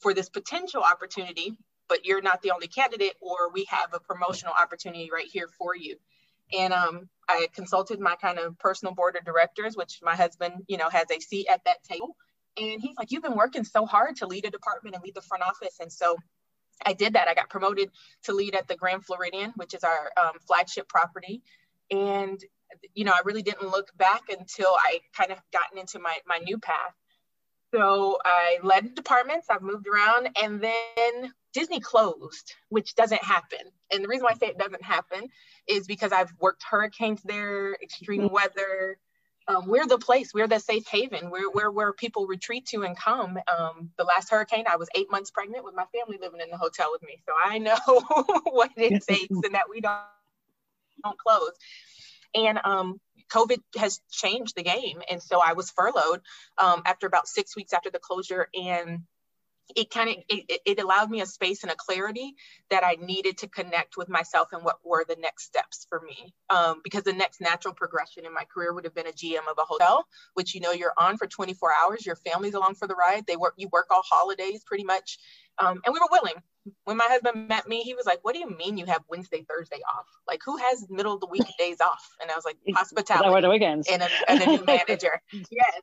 for 0.00 0.14
this 0.14 0.28
potential 0.28 0.82
opportunity, 0.82 1.58
but 1.88 2.04
you're 2.04 2.22
not 2.22 2.42
the 2.42 2.50
only 2.50 2.68
candidate, 2.68 3.14
or 3.20 3.50
we 3.52 3.66
have 3.68 3.90
a 3.92 4.00
promotional 4.00 4.54
opportunity 4.54 5.10
right 5.12 5.28
here 5.30 5.48
for 5.58 5.74
you. 5.76 5.96
And 6.52 6.72
um, 6.72 7.08
I 7.28 7.48
consulted 7.54 8.00
my 8.00 8.14
kind 8.16 8.38
of 8.38 8.58
personal 8.58 8.94
board 8.94 9.16
of 9.16 9.24
directors, 9.24 9.76
which 9.76 9.98
my 10.02 10.14
husband, 10.14 10.64
you 10.68 10.76
know, 10.76 10.88
has 10.88 11.06
a 11.10 11.20
seat 11.20 11.46
at 11.50 11.64
that 11.64 11.82
table. 11.82 12.16
And 12.56 12.80
he's 12.80 12.96
like, 12.96 13.10
You've 13.10 13.22
been 13.22 13.36
working 13.36 13.64
so 13.64 13.84
hard 13.84 14.16
to 14.16 14.26
lead 14.26 14.46
a 14.46 14.50
department 14.50 14.94
and 14.94 15.04
lead 15.04 15.14
the 15.14 15.22
front 15.22 15.42
office. 15.42 15.76
And 15.80 15.92
so 15.92 16.16
I 16.84 16.92
did 16.92 17.14
that. 17.14 17.28
I 17.28 17.34
got 17.34 17.48
promoted 17.48 17.90
to 18.24 18.32
lead 18.32 18.54
at 18.54 18.68
the 18.68 18.76
Grand 18.76 19.04
Floridian, 19.04 19.52
which 19.56 19.74
is 19.74 19.82
our 19.82 20.12
um, 20.16 20.38
flagship 20.46 20.88
property. 20.88 21.42
And, 21.90 22.38
you 22.94 23.04
know, 23.04 23.12
I 23.12 23.20
really 23.24 23.42
didn't 23.42 23.70
look 23.70 23.96
back 23.96 24.22
until 24.28 24.68
I 24.68 25.00
kind 25.16 25.32
of 25.32 25.38
gotten 25.52 25.78
into 25.78 25.98
my, 25.98 26.16
my 26.26 26.38
new 26.38 26.58
path. 26.58 26.94
So 27.76 28.16
I 28.24 28.58
led 28.62 28.94
departments, 28.94 29.48
I've 29.50 29.60
moved 29.60 29.86
around, 29.86 30.30
and 30.42 30.62
then 30.62 31.34
Disney 31.52 31.78
closed, 31.78 32.54
which 32.70 32.94
doesn't 32.94 33.22
happen. 33.22 33.58
And 33.92 34.02
the 34.02 34.08
reason 34.08 34.24
why 34.24 34.30
I 34.30 34.38
say 34.38 34.46
it 34.46 34.56
doesn't 34.56 34.82
happen 34.82 35.28
is 35.66 35.86
because 35.86 36.10
I've 36.10 36.32
worked 36.40 36.62
hurricanes 36.62 37.22
there, 37.22 37.74
extreme 37.74 38.22
mm-hmm. 38.22 38.34
weather. 38.34 38.96
Um, 39.46 39.66
we're 39.66 39.86
the 39.86 39.98
place, 39.98 40.32
we're 40.32 40.48
the 40.48 40.58
safe 40.58 40.86
haven, 40.88 41.30
we're, 41.30 41.50
we're 41.52 41.70
where 41.70 41.92
people 41.92 42.26
retreat 42.26 42.64
to 42.68 42.82
and 42.82 42.96
come. 42.96 43.38
Um, 43.46 43.90
the 43.98 44.04
last 44.04 44.30
hurricane, 44.30 44.64
I 44.66 44.76
was 44.76 44.88
eight 44.94 45.10
months 45.10 45.30
pregnant 45.30 45.62
with 45.62 45.74
my 45.74 45.84
family 45.94 46.16
living 46.18 46.40
in 46.40 46.48
the 46.48 46.56
hotel 46.56 46.88
with 46.92 47.02
me. 47.02 47.20
So 47.26 47.34
I 47.44 47.58
know 47.58 47.76
what 48.44 48.70
it 48.78 49.04
takes 49.06 49.28
and 49.30 49.54
that 49.54 49.68
we 49.68 49.82
don't, 49.82 50.00
don't 51.04 51.18
close. 51.18 51.52
And 52.36 52.60
um, 52.64 53.00
COVID 53.32 53.58
has 53.76 54.00
changed 54.10 54.54
the 54.56 54.62
game. 54.62 55.02
And 55.10 55.22
so 55.22 55.40
I 55.44 55.54
was 55.54 55.70
furloughed 55.70 56.20
um, 56.58 56.82
after 56.86 57.06
about 57.06 57.26
six 57.26 57.56
weeks 57.56 57.72
after 57.72 57.90
the 57.90 57.98
closure. 57.98 58.48
And 58.54 59.00
it 59.74 59.90
kind 59.90 60.10
of 60.10 60.16
it, 60.28 60.60
it 60.64 60.80
allowed 60.80 61.10
me 61.10 61.20
a 61.20 61.26
space 61.26 61.62
and 61.62 61.72
a 61.72 61.76
clarity 61.76 62.34
that 62.70 62.84
i 62.84 62.96
needed 63.00 63.38
to 63.38 63.48
connect 63.48 63.96
with 63.96 64.08
myself 64.08 64.48
and 64.52 64.62
what 64.62 64.76
were 64.84 65.04
the 65.08 65.16
next 65.20 65.44
steps 65.44 65.86
for 65.88 66.00
me 66.00 66.32
um, 66.50 66.80
because 66.84 67.02
the 67.02 67.12
next 67.12 67.40
natural 67.40 67.74
progression 67.74 68.24
in 68.24 68.32
my 68.32 68.44
career 68.52 68.72
would 68.72 68.84
have 68.84 68.94
been 68.94 69.08
a 69.08 69.12
gm 69.12 69.50
of 69.50 69.58
a 69.58 69.64
hotel 69.64 70.06
which 70.34 70.54
you 70.54 70.60
know 70.60 70.72
you're 70.72 70.92
on 70.98 71.16
for 71.16 71.26
24 71.26 71.72
hours 71.82 72.06
your 72.06 72.16
family's 72.16 72.54
along 72.54 72.74
for 72.74 72.86
the 72.86 72.94
ride 72.94 73.24
they 73.26 73.36
work 73.36 73.54
you 73.56 73.68
work 73.72 73.86
all 73.90 74.02
holidays 74.04 74.62
pretty 74.64 74.84
much 74.84 75.18
um, 75.58 75.80
and 75.84 75.92
we 75.92 75.98
were 75.98 76.08
willing 76.12 76.34
when 76.84 76.96
my 76.96 77.06
husband 77.08 77.48
met 77.48 77.68
me 77.68 77.82
he 77.82 77.94
was 77.94 78.06
like 78.06 78.18
what 78.22 78.34
do 78.34 78.38
you 78.38 78.50
mean 78.56 78.76
you 78.76 78.86
have 78.86 79.02
wednesday 79.08 79.44
thursday 79.48 79.80
off 79.88 80.06
like 80.26 80.40
who 80.44 80.56
has 80.56 80.86
middle 80.90 81.14
of 81.14 81.20
the 81.20 81.26
week 81.26 81.46
days 81.58 81.80
off 81.80 82.16
and 82.20 82.30
i 82.30 82.34
was 82.34 82.44
like 82.44 82.56
hospitality 82.74 83.28
I 83.28 83.30
the 83.40 83.50
weekends 83.50 83.88
and 83.90 84.02
a, 84.02 84.08
and 84.28 84.42
a 84.42 84.46
new 84.46 84.64
manager 84.66 85.20
yes 85.32 85.80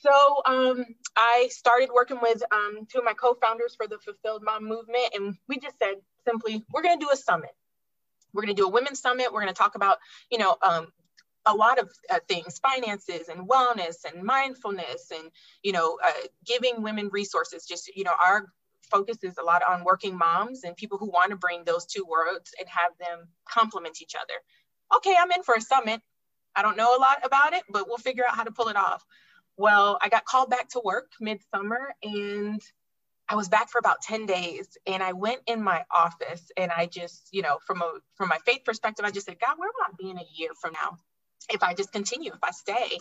so 0.00 0.42
um, 0.46 0.84
I 1.16 1.48
started 1.50 1.90
working 1.92 2.18
with 2.22 2.42
um, 2.52 2.86
two 2.90 2.98
of 2.98 3.04
my 3.04 3.14
co-founders 3.14 3.74
for 3.74 3.88
the 3.88 3.98
Fulfilled 3.98 4.42
Mom 4.44 4.64
movement, 4.64 5.12
and 5.14 5.36
we 5.48 5.58
just 5.58 5.78
said 5.78 5.94
simply, 6.24 6.64
we're 6.72 6.82
going 6.82 6.98
to 6.98 7.04
do 7.04 7.10
a 7.12 7.16
summit. 7.16 7.50
We're 8.32 8.42
going 8.42 8.54
to 8.54 8.62
do 8.62 8.66
a 8.66 8.70
women's 8.70 9.00
summit. 9.00 9.32
We're 9.32 9.40
going 9.40 9.52
to 9.52 9.58
talk 9.58 9.74
about, 9.74 9.98
you 10.30 10.38
know, 10.38 10.56
um, 10.62 10.88
a 11.46 11.54
lot 11.54 11.78
of 11.78 11.90
uh, 12.10 12.18
things, 12.28 12.58
finances 12.58 13.28
and 13.28 13.48
wellness 13.48 14.04
and 14.04 14.22
mindfulness, 14.22 15.10
and 15.10 15.30
you 15.62 15.72
know, 15.72 15.98
uh, 16.04 16.26
giving 16.44 16.82
women 16.82 17.08
resources. 17.10 17.64
Just 17.66 17.88
you 17.96 18.04
know, 18.04 18.12
our 18.22 18.46
focus 18.90 19.18
is 19.22 19.38
a 19.38 19.42
lot 19.42 19.62
on 19.68 19.84
working 19.84 20.16
moms 20.16 20.64
and 20.64 20.76
people 20.76 20.98
who 20.98 21.10
want 21.10 21.30
to 21.30 21.36
bring 21.36 21.64
those 21.64 21.86
two 21.86 22.04
worlds 22.08 22.52
and 22.58 22.68
have 22.68 22.92
them 22.98 23.28
complement 23.48 24.02
each 24.02 24.14
other. 24.14 24.34
Okay, 24.96 25.14
I'm 25.18 25.30
in 25.32 25.42
for 25.42 25.54
a 25.54 25.60
summit. 25.60 26.00
I 26.56 26.62
don't 26.62 26.76
know 26.76 26.96
a 26.96 27.00
lot 27.00 27.18
about 27.24 27.52
it, 27.52 27.62
but 27.70 27.86
we'll 27.86 27.98
figure 27.98 28.24
out 28.26 28.34
how 28.34 28.44
to 28.44 28.50
pull 28.50 28.68
it 28.68 28.76
off. 28.76 29.04
Well, 29.56 29.98
I 30.02 30.08
got 30.08 30.24
called 30.24 30.50
back 30.50 30.68
to 30.70 30.80
work 30.84 31.10
midsummer 31.20 31.94
and 32.02 32.60
I 33.28 33.34
was 33.34 33.48
back 33.48 33.70
for 33.70 33.78
about 33.78 34.00
10 34.02 34.26
days 34.26 34.78
and 34.86 35.02
I 35.02 35.12
went 35.12 35.40
in 35.46 35.62
my 35.62 35.84
office 35.94 36.50
and 36.56 36.72
I 36.72 36.86
just, 36.86 37.28
you 37.32 37.42
know, 37.42 37.58
from 37.66 37.82
a 37.82 37.94
from 38.16 38.28
my 38.28 38.38
faith 38.46 38.64
perspective, 38.64 39.04
I 39.04 39.10
just 39.10 39.26
said, 39.26 39.38
God, 39.38 39.58
where 39.58 39.68
will 39.68 39.86
I 39.86 39.94
be 39.98 40.10
in 40.10 40.18
a 40.18 40.26
year 40.36 40.50
from 40.60 40.72
now 40.72 40.96
if 41.52 41.62
I 41.62 41.74
just 41.74 41.92
continue, 41.92 42.32
if 42.32 42.42
I 42.42 42.52
stay? 42.52 42.98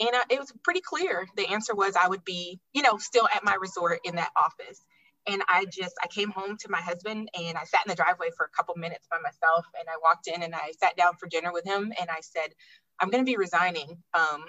And 0.00 0.10
I, 0.12 0.22
it 0.30 0.38
was 0.38 0.52
pretty 0.62 0.80
clear. 0.80 1.26
The 1.36 1.48
answer 1.48 1.74
was 1.74 1.96
I 1.96 2.08
would 2.08 2.24
be, 2.24 2.60
you 2.72 2.82
know, 2.82 2.96
still 2.98 3.28
at 3.34 3.44
my 3.44 3.54
resort 3.54 4.00
in 4.04 4.16
that 4.16 4.30
office. 4.36 4.82
And 5.28 5.42
I 5.48 5.66
just, 5.66 5.94
I 6.02 6.06
came 6.06 6.30
home 6.30 6.56
to 6.60 6.70
my 6.70 6.80
husband 6.80 7.28
and 7.38 7.58
I 7.58 7.64
sat 7.64 7.82
in 7.86 7.90
the 7.90 7.94
driveway 7.94 8.28
for 8.36 8.46
a 8.46 8.56
couple 8.56 8.74
minutes 8.76 9.06
by 9.10 9.18
myself. 9.18 9.66
And 9.78 9.88
I 9.88 9.98
walked 10.02 10.26
in 10.26 10.42
and 10.42 10.54
I 10.54 10.72
sat 10.80 10.96
down 10.96 11.16
for 11.16 11.28
dinner 11.28 11.52
with 11.52 11.64
him 11.64 11.92
and 12.00 12.10
I 12.10 12.20
said, 12.20 12.54
I'm 12.98 13.10
going 13.10 13.24
to 13.24 13.30
be 13.30 13.36
resigning 13.36 14.02
um, 14.14 14.44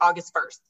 August 0.00 0.32
1st. 0.34 0.60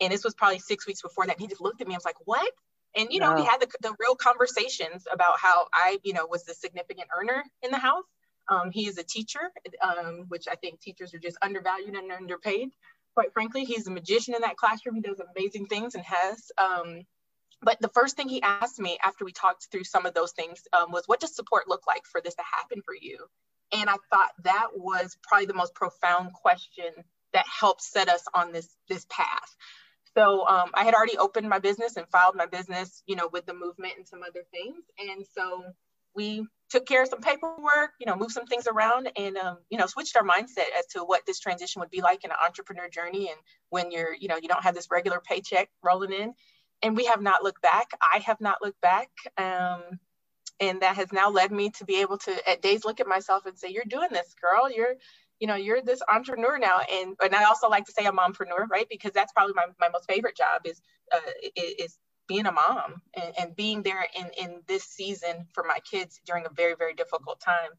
And 0.00 0.12
this 0.12 0.24
was 0.24 0.34
probably 0.34 0.58
six 0.58 0.86
weeks 0.86 1.02
before 1.02 1.26
that. 1.26 1.36
And 1.36 1.40
he 1.40 1.48
just 1.48 1.60
looked 1.60 1.80
at 1.80 1.86
me. 1.86 1.94
I 1.94 1.96
was 1.96 2.04
like, 2.04 2.16
what? 2.24 2.50
And, 2.96 3.08
you 3.10 3.20
know, 3.20 3.34
we 3.34 3.44
had 3.44 3.60
the, 3.60 3.68
the 3.80 3.94
real 3.98 4.14
conversations 4.14 5.04
about 5.10 5.38
how 5.40 5.66
I, 5.72 5.98
you 6.02 6.12
know, 6.12 6.26
was 6.26 6.44
the 6.44 6.54
significant 6.54 7.08
earner 7.16 7.42
in 7.62 7.70
the 7.70 7.78
house. 7.78 8.04
Um, 8.48 8.70
he 8.70 8.86
is 8.86 8.98
a 8.98 9.02
teacher, 9.02 9.50
um, 9.82 10.24
which 10.28 10.46
I 10.50 10.56
think 10.56 10.80
teachers 10.80 11.14
are 11.14 11.18
just 11.18 11.38
undervalued 11.42 11.94
and 11.94 12.10
underpaid. 12.12 12.70
Quite 13.14 13.32
frankly, 13.32 13.64
he's 13.64 13.86
a 13.86 13.90
magician 13.90 14.34
in 14.34 14.42
that 14.42 14.56
classroom. 14.56 14.96
He 14.96 15.00
does 15.00 15.20
amazing 15.20 15.66
things 15.66 15.94
and 15.94 16.04
has. 16.04 16.50
Um, 16.58 17.02
but 17.62 17.80
the 17.80 17.88
first 17.88 18.16
thing 18.16 18.28
he 18.28 18.42
asked 18.42 18.78
me 18.78 18.98
after 19.02 19.24
we 19.24 19.32
talked 19.32 19.68
through 19.70 19.84
some 19.84 20.06
of 20.06 20.14
those 20.14 20.32
things 20.32 20.62
um, 20.72 20.90
was, 20.90 21.04
what 21.06 21.20
does 21.20 21.34
support 21.34 21.68
look 21.68 21.86
like 21.86 22.04
for 22.04 22.20
this 22.20 22.34
to 22.34 22.42
happen 22.42 22.82
for 22.84 22.94
you? 22.94 23.18
And 23.72 23.88
I 23.88 23.96
thought 24.10 24.30
that 24.44 24.68
was 24.74 25.16
probably 25.22 25.46
the 25.46 25.54
most 25.54 25.74
profound 25.74 26.32
question 26.32 26.92
that 27.32 27.46
helped 27.46 27.82
set 27.82 28.08
us 28.08 28.24
on 28.34 28.52
this 28.52 28.68
this 28.88 29.06
path. 29.08 29.56
So 30.14 30.46
um, 30.46 30.70
I 30.74 30.84
had 30.84 30.92
already 30.94 31.16
opened 31.16 31.48
my 31.48 31.58
business 31.58 31.96
and 31.96 32.06
filed 32.08 32.36
my 32.36 32.46
business, 32.46 33.02
you 33.06 33.16
know, 33.16 33.30
with 33.32 33.46
the 33.46 33.54
movement 33.54 33.94
and 33.96 34.06
some 34.06 34.22
other 34.22 34.44
things. 34.50 34.84
And 34.98 35.24
so 35.34 35.64
we 36.14 36.46
took 36.68 36.84
care 36.84 37.02
of 37.02 37.08
some 37.08 37.22
paperwork, 37.22 37.92
you 37.98 38.06
know, 38.06 38.16
moved 38.16 38.32
some 38.32 38.46
things 38.46 38.66
around 38.66 39.10
and, 39.16 39.38
um, 39.38 39.58
you 39.70 39.78
know, 39.78 39.86
switched 39.86 40.16
our 40.16 40.22
mindset 40.22 40.68
as 40.78 40.86
to 40.88 41.00
what 41.00 41.24
this 41.26 41.38
transition 41.38 41.80
would 41.80 41.90
be 41.90 42.02
like 42.02 42.24
in 42.24 42.30
an 42.30 42.36
entrepreneur 42.44 42.88
journey. 42.90 43.28
And 43.28 43.38
when 43.70 43.90
you're, 43.90 44.14
you 44.14 44.28
know, 44.28 44.36
you 44.36 44.48
don't 44.48 44.62
have 44.62 44.74
this 44.74 44.90
regular 44.90 45.20
paycheck 45.20 45.70
rolling 45.82 46.12
in. 46.12 46.34
And 46.82 46.96
we 46.96 47.06
have 47.06 47.22
not 47.22 47.42
looked 47.42 47.62
back. 47.62 47.90
I 48.00 48.18
have 48.20 48.40
not 48.40 48.58
looked 48.62 48.80
back. 48.80 49.08
Um, 49.38 49.98
and 50.60 50.82
that 50.82 50.96
has 50.96 51.12
now 51.12 51.30
led 51.30 51.50
me 51.50 51.70
to 51.70 51.84
be 51.84 52.00
able 52.00 52.18
to 52.18 52.48
at 52.48 52.62
days 52.62 52.84
look 52.84 53.00
at 53.00 53.06
myself 53.06 53.46
and 53.46 53.58
say, 53.58 53.68
you're 53.68 53.84
doing 53.84 54.08
this, 54.10 54.34
girl. 54.40 54.70
You're, 54.70 54.94
you 55.40 55.46
know, 55.48 55.56
you're 55.56 55.82
this 55.82 56.02
entrepreneur 56.08 56.58
now. 56.58 56.80
And, 56.92 57.16
and 57.22 57.34
I 57.34 57.44
also 57.44 57.68
like 57.68 57.84
to 57.86 57.92
say 57.92 58.06
a 58.06 58.12
mompreneur, 58.12 58.68
right? 58.70 58.86
Because 58.88 59.12
that's 59.12 59.32
probably 59.32 59.54
my, 59.54 59.66
my 59.80 59.88
most 59.88 60.08
favorite 60.08 60.36
job 60.36 60.62
is, 60.64 60.80
uh, 61.12 61.18
is 61.56 61.98
being 62.28 62.46
a 62.46 62.52
mom 62.52 63.02
and, 63.14 63.34
and 63.38 63.56
being 63.56 63.82
there 63.82 64.06
in, 64.16 64.30
in 64.38 64.60
this 64.68 64.84
season 64.84 65.46
for 65.52 65.64
my 65.64 65.78
kids 65.90 66.20
during 66.24 66.46
a 66.46 66.50
very, 66.50 66.74
very 66.78 66.94
difficult 66.94 67.40
time. 67.40 67.70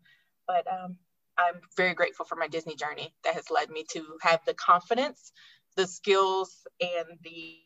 But 0.47 0.67
um, 0.67 0.97
I'm 1.37 1.61
very 1.77 1.93
grateful 1.93 2.25
for 2.25 2.35
my 2.35 2.47
Disney 2.47 2.75
journey 2.75 3.13
that 3.23 3.33
has 3.33 3.49
led 3.49 3.69
me 3.69 3.85
to 3.91 4.05
have 4.21 4.41
the 4.45 4.53
confidence, 4.53 5.31
the 5.77 5.87
skills, 5.87 6.67
and 6.81 7.17
the 7.23 7.59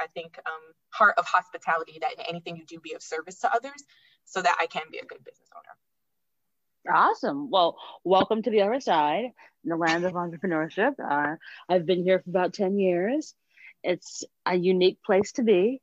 I 0.00 0.06
think 0.14 0.38
um, 0.46 0.52
heart 0.90 1.14
of 1.18 1.26
hospitality 1.26 1.98
that 2.00 2.14
in 2.18 2.20
anything 2.28 2.56
you 2.56 2.64
do 2.64 2.80
be 2.80 2.94
of 2.94 3.02
service 3.02 3.40
to 3.40 3.52
others 3.52 3.82
so 4.24 4.42
that 4.42 4.56
I 4.60 4.66
can 4.66 4.82
be 4.90 4.98
a 4.98 5.04
good 5.04 5.24
business 5.24 5.48
owner. 5.54 6.96
Awesome. 6.96 7.50
Well, 7.50 7.76
welcome 8.04 8.42
to 8.42 8.50
the 8.50 8.62
other 8.62 8.80
side, 8.80 9.24
in 9.64 9.70
the 9.70 9.76
land 9.76 10.04
of 10.04 10.12
entrepreneurship. 10.12 10.94
Uh, 10.98 11.36
I've 11.68 11.86
been 11.86 12.04
here 12.04 12.20
for 12.20 12.30
about 12.30 12.54
10 12.54 12.78
years. 12.78 13.34
It's 13.82 14.24
a 14.44 14.54
unique 14.54 14.98
place 15.04 15.32
to 15.32 15.42
be. 15.42 15.80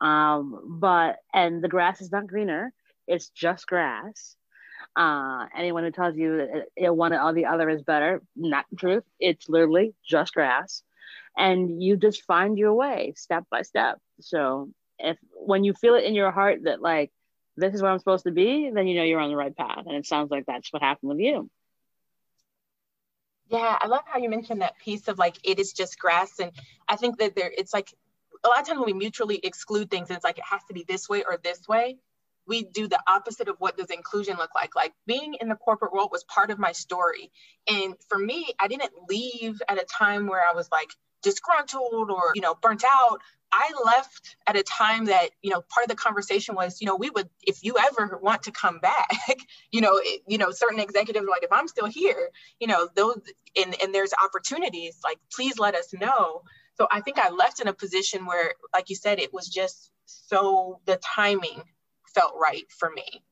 Um, 0.00 0.78
but, 0.80 1.16
and 1.32 1.62
the 1.62 1.68
grass 1.68 2.00
is 2.00 2.12
not 2.12 2.26
greener, 2.26 2.72
it's 3.06 3.28
just 3.30 3.66
grass. 3.66 4.36
Uh, 4.96 5.46
anyone 5.56 5.84
who 5.84 5.90
tells 5.90 6.16
you 6.16 6.36
that 6.36 6.66
it, 6.76 6.94
one 6.94 7.12
or 7.12 7.32
the 7.32 7.46
other 7.46 7.68
is 7.68 7.82
better, 7.82 8.22
not 8.36 8.66
truth. 8.78 9.04
It's 9.18 9.48
literally 9.48 9.94
just 10.06 10.34
grass. 10.34 10.82
And 11.36 11.82
you 11.82 11.96
just 11.96 12.22
find 12.22 12.58
your 12.58 12.74
way 12.74 13.14
step 13.16 13.44
by 13.50 13.62
step. 13.62 13.98
So, 14.20 14.70
if 14.98 15.18
when 15.32 15.64
you 15.64 15.74
feel 15.74 15.94
it 15.94 16.04
in 16.04 16.14
your 16.14 16.30
heart 16.30 16.60
that, 16.64 16.80
like, 16.80 17.10
this 17.56 17.74
is 17.74 17.82
where 17.82 17.90
I'm 17.90 17.98
supposed 17.98 18.24
to 18.24 18.32
be, 18.32 18.70
then 18.72 18.86
you 18.86 18.96
know 18.96 19.04
you're 19.04 19.20
on 19.20 19.30
the 19.30 19.36
right 19.36 19.56
path. 19.56 19.84
And 19.86 19.96
it 19.96 20.06
sounds 20.06 20.30
like 20.30 20.46
that's 20.46 20.72
what 20.72 20.82
happened 20.82 21.10
with 21.10 21.18
you. 21.18 21.50
Yeah, 23.48 23.78
I 23.80 23.86
love 23.86 24.02
how 24.06 24.18
you 24.18 24.30
mentioned 24.30 24.62
that 24.62 24.78
piece 24.78 25.08
of 25.08 25.18
like 25.18 25.36
it 25.44 25.58
is 25.58 25.72
just 25.72 25.98
grass. 25.98 26.38
And 26.40 26.52
I 26.88 26.96
think 26.96 27.18
that 27.18 27.36
there 27.36 27.52
it's 27.56 27.72
like 27.72 27.92
a 28.44 28.48
lot 28.48 28.60
of 28.60 28.66
times 28.66 28.78
when 28.78 28.86
we 28.86 28.92
mutually 28.92 29.38
exclude 29.42 29.90
things, 29.90 30.10
it's 30.10 30.24
like 30.24 30.38
it 30.38 30.44
has 30.44 30.62
to 30.68 30.74
be 30.74 30.84
this 30.86 31.08
way 31.08 31.24
or 31.28 31.38
this 31.42 31.66
way. 31.68 31.98
We 32.46 32.64
do 32.64 32.88
the 32.88 33.00
opposite 33.06 33.48
of 33.48 33.56
what 33.58 33.76
does 33.76 33.90
inclusion 33.90 34.36
look 34.36 34.50
like. 34.54 34.74
Like 34.76 34.92
being 35.06 35.34
in 35.40 35.48
the 35.48 35.54
corporate 35.54 35.92
world 35.92 36.10
was 36.12 36.24
part 36.24 36.50
of 36.50 36.58
my 36.58 36.72
story. 36.72 37.30
And 37.66 37.94
for 38.08 38.18
me, 38.18 38.48
I 38.58 38.68
didn't 38.68 38.92
leave 39.08 39.62
at 39.68 39.80
a 39.80 39.84
time 39.84 40.26
where 40.26 40.46
I 40.46 40.52
was 40.52 40.68
like 40.70 40.90
disgruntled 41.24 42.10
or, 42.10 42.32
you 42.34 42.42
know, 42.42 42.54
burnt 42.54 42.84
out. 42.84 43.20
I 43.50 43.70
left 43.84 44.36
at 44.46 44.56
a 44.56 44.62
time 44.62 45.06
that, 45.06 45.30
you 45.42 45.50
know, 45.50 45.62
part 45.68 45.84
of 45.84 45.88
the 45.88 45.96
conversation 45.96 46.54
was, 46.54 46.80
you 46.80 46.86
know, 46.86 46.96
we 46.96 47.10
would, 47.10 47.28
if 47.42 47.62
you 47.62 47.76
ever 47.78 48.18
want 48.22 48.44
to 48.44 48.52
come 48.52 48.78
back, 48.78 49.10
you 49.72 49.80
know, 49.80 49.92
it, 49.94 50.22
you 50.26 50.38
know, 50.38 50.50
certain 50.50 50.80
executives 50.80 51.24
are 51.24 51.30
like, 51.30 51.44
if 51.44 51.52
I'm 51.52 51.68
still 51.68 51.86
here, 51.86 52.30
you 52.60 52.66
know, 52.66 52.88
those, 52.94 53.20
and, 53.56 53.74
and 53.80 53.94
there's 53.94 54.12
opportunities, 54.22 54.98
like, 55.04 55.18
please 55.32 55.58
let 55.58 55.74
us 55.74 55.92
know. 55.92 56.42
So 56.76 56.88
I 56.90 57.00
think 57.00 57.18
I 57.18 57.30
left 57.30 57.60
in 57.60 57.68
a 57.68 57.72
position 57.72 58.26
where, 58.26 58.54
like 58.72 58.90
you 58.90 58.96
said, 58.96 59.20
it 59.20 59.32
was 59.32 59.48
just 59.48 59.90
so 60.06 60.80
the 60.86 60.96
timing 60.96 61.62
felt 62.12 62.34
right 62.40 62.64
for 62.70 62.90
me. 62.90 63.22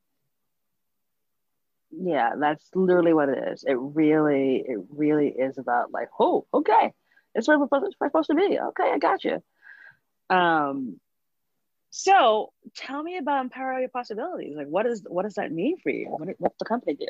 Yeah, 1.90 2.30
that's 2.38 2.64
literally 2.74 3.12
what 3.12 3.28
it 3.28 3.38
is. 3.52 3.64
It 3.64 3.76
really, 3.78 4.64
it 4.66 4.78
really 4.88 5.28
is 5.28 5.58
about 5.58 5.92
like, 5.92 6.08
oh, 6.18 6.46
okay, 6.54 6.92
it's 7.34 7.48
where 7.48 7.58
we're 7.58 7.66
supposed 7.66 8.30
to 8.30 8.34
be. 8.34 8.58
Okay, 8.58 8.90
I 8.92 8.98
got 8.98 9.24
you. 9.24 9.42
Um, 10.30 11.00
so 11.90 12.52
tell 12.74 13.02
me 13.02 13.18
about 13.18 13.42
empower 13.42 13.78
your 13.78 13.88
possibilities. 13.90 14.54
Like, 14.56 14.66
what 14.66 14.86
is 14.86 15.04
what 15.06 15.24
does 15.24 15.34
that 15.34 15.52
mean 15.52 15.76
for 15.78 15.90
you? 15.90 16.06
What 16.08 16.28
what's 16.38 16.56
the 16.58 16.64
company 16.64 16.94
do? 16.94 17.06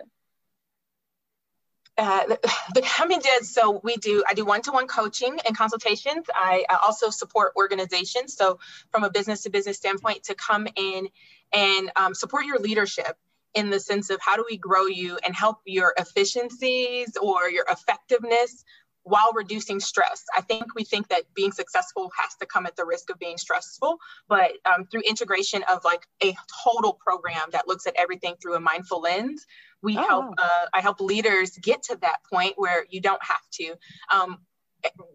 Uh, 1.99 2.27
the, 2.27 2.55
the, 2.75 2.83
company 2.83 3.21
did 3.21 3.45
so 3.45 3.79
we 3.85 3.97
do 3.97 4.25
i 4.27 4.33
do 4.33 4.47
one-to-one 4.47 4.87
coaching 4.87 5.39
and 5.45 5.55
consultations 5.55 6.25
I, 6.35 6.65
I, 6.71 6.79
also 6.83 7.11
support 7.11 7.53
organizations 7.55 8.35
so 8.35 8.61
from 8.91 9.05
a 9.05 9.11
business 9.11 9.43
to 9.43 9.51
business 9.51 9.77
standpoint 9.77 10.23
to 10.25 10.35
come 10.35 10.67
in 10.75 11.09
and 11.53 11.93
um, 11.95 12.15
support 12.15 12.47
your 12.47 12.59
leadership 12.61 13.19
in 13.55 13.69
the 13.69 13.79
sense 13.79 14.09
of 14.09 14.21
how 14.23 14.37
do 14.37 14.45
we 14.49 14.57
grow 14.57 14.87
you 14.87 15.19
and 15.23 15.37
help 15.37 15.59
your 15.67 15.93
efficiencies 15.99 17.15
or 17.21 17.51
your 17.51 17.67
effectiveness 17.71 18.65
while 19.05 19.33
reducing 19.35 19.81
stress. 19.81 20.25
I 20.37 20.41
think 20.41 20.75
we 20.75 20.85
think 20.85 21.09
that 21.09 21.23
being 21.35 21.53
successful 21.53 22.11
has 22.17 22.35
to 22.37 22.47
come 22.47 22.67
at 22.67 22.77
the 22.77 22.85
risk 22.85 23.11
of 23.11 23.19
being 23.19 23.39
stressful, 23.39 23.99
but 24.29 24.53
um, 24.65 24.87
through 24.87 25.03
integration 25.09 25.63
of 25.65 25.85
like 25.85 26.07
a 26.23 26.35
total 26.65 26.95
program 26.95 27.49
that 27.53 27.67
looks 27.67 27.87
at 27.87 27.95
everything 27.97 28.35
through 28.41 28.55
a 28.55 28.61
mindful 28.61 29.01
lens, 29.01 29.47
we 29.83 29.97
oh. 29.99 30.03
help. 30.03 30.35
Uh, 30.39 30.67
I 30.73 30.81
help 30.81 31.01
leaders 31.01 31.51
get 31.59 31.83
to 31.85 31.97
that 32.03 32.19
point 32.31 32.55
where 32.57 32.87
you 32.89 33.01
don't 33.01 33.23
have 33.25 33.43
to. 33.55 33.75
Um, 34.13 34.39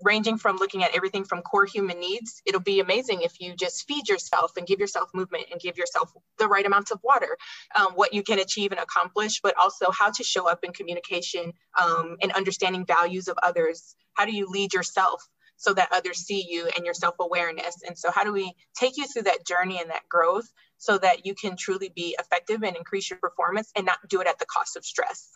ranging 0.04 0.38
from 0.38 0.58
looking 0.58 0.84
at 0.84 0.96
everything 0.96 1.24
from 1.24 1.42
core 1.42 1.66
human 1.66 2.00
needs. 2.00 2.42
It'll 2.46 2.62
be 2.62 2.80
amazing 2.80 3.22
if 3.22 3.40
you 3.40 3.56
just 3.56 3.88
feed 3.88 4.08
yourself 4.08 4.52
and 4.58 4.66
give 4.66 4.80
yourself 4.80 5.10
movement 5.14 5.46
and 5.52 5.60
give 5.60 5.78
yourself 5.78 6.12
the 6.38 6.48
right 6.48 6.66
amounts 6.66 6.92
of 6.92 7.00
water, 7.04 7.38
um, 7.76 7.94
what 7.94 8.14
you 8.14 8.24
can 8.24 8.40
achieve 8.40 8.72
and 8.72 8.80
accomplish, 8.80 9.42
but 9.42 9.58
also 9.58 9.92
how 9.92 10.12
to 10.12 10.24
show 10.24 10.50
up 10.50 10.64
in 10.64 10.72
communication 10.74 11.54
um, 11.82 12.18
and 12.22 12.32
understanding 12.34 12.86
values 12.86 13.28
of 13.28 13.38
others. 13.44 13.96
How 14.14 14.26
do 14.26 14.36
you 14.36 14.48
lead 14.50 14.74
yourself? 14.74 15.28
So 15.60 15.74
that 15.74 15.90
others 15.92 16.20
see 16.20 16.46
you 16.48 16.70
and 16.76 16.86
your 16.86 16.94
self 16.94 17.16
awareness. 17.20 17.82
And 17.84 17.98
so, 17.98 18.12
how 18.12 18.24
do 18.24 18.32
we 18.32 18.54
take 18.76 18.96
you 18.96 19.08
through 19.08 19.24
that 19.24 19.44
journey 19.44 19.80
and 19.82 19.90
that 19.90 20.08
growth 20.08 20.48
so 20.78 21.00
that 21.00 21.26
you 21.26 21.34
can 21.34 21.58
truly 21.58 21.90
be 21.90 22.16
effective 22.20 22.62
and 22.62 22.76
increase 22.76 23.10
your 23.10 23.18
performance 23.18 23.72
and 23.76 23.84
not 23.84 23.98
do 24.08 24.22
it 24.22 24.28
at 24.28 24.38
the 24.38 24.46
cost 24.46 24.78
of 24.78 24.86
stress? 24.86 25.36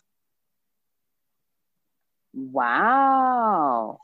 Wow. 2.33 3.99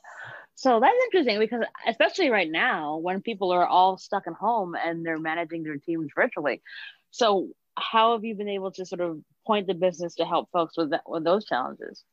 So 0.57 0.79
that's 0.79 0.97
interesting 1.05 1.37
because 1.37 1.61
especially 1.87 2.31
right 2.31 2.49
now 2.49 2.97
when 2.97 3.21
people 3.21 3.51
are 3.51 3.65
all 3.65 3.99
stuck 3.99 4.25
at 4.25 4.33
home 4.33 4.75
and 4.75 5.05
they're 5.05 5.19
managing 5.19 5.61
their 5.61 5.77
teams 5.77 6.09
virtually. 6.15 6.63
So 7.11 7.49
how 7.77 8.13
have 8.13 8.25
you 8.25 8.33
been 8.33 8.49
able 8.49 8.71
to 8.71 8.83
sort 8.83 9.01
of 9.01 9.19
point 9.45 9.67
the 9.67 9.75
business 9.75 10.15
to 10.15 10.25
help 10.25 10.49
folks 10.51 10.75
with 10.75 10.89
that, 10.89 11.03
with 11.05 11.23
those 11.23 11.45
challenges? 11.45 12.03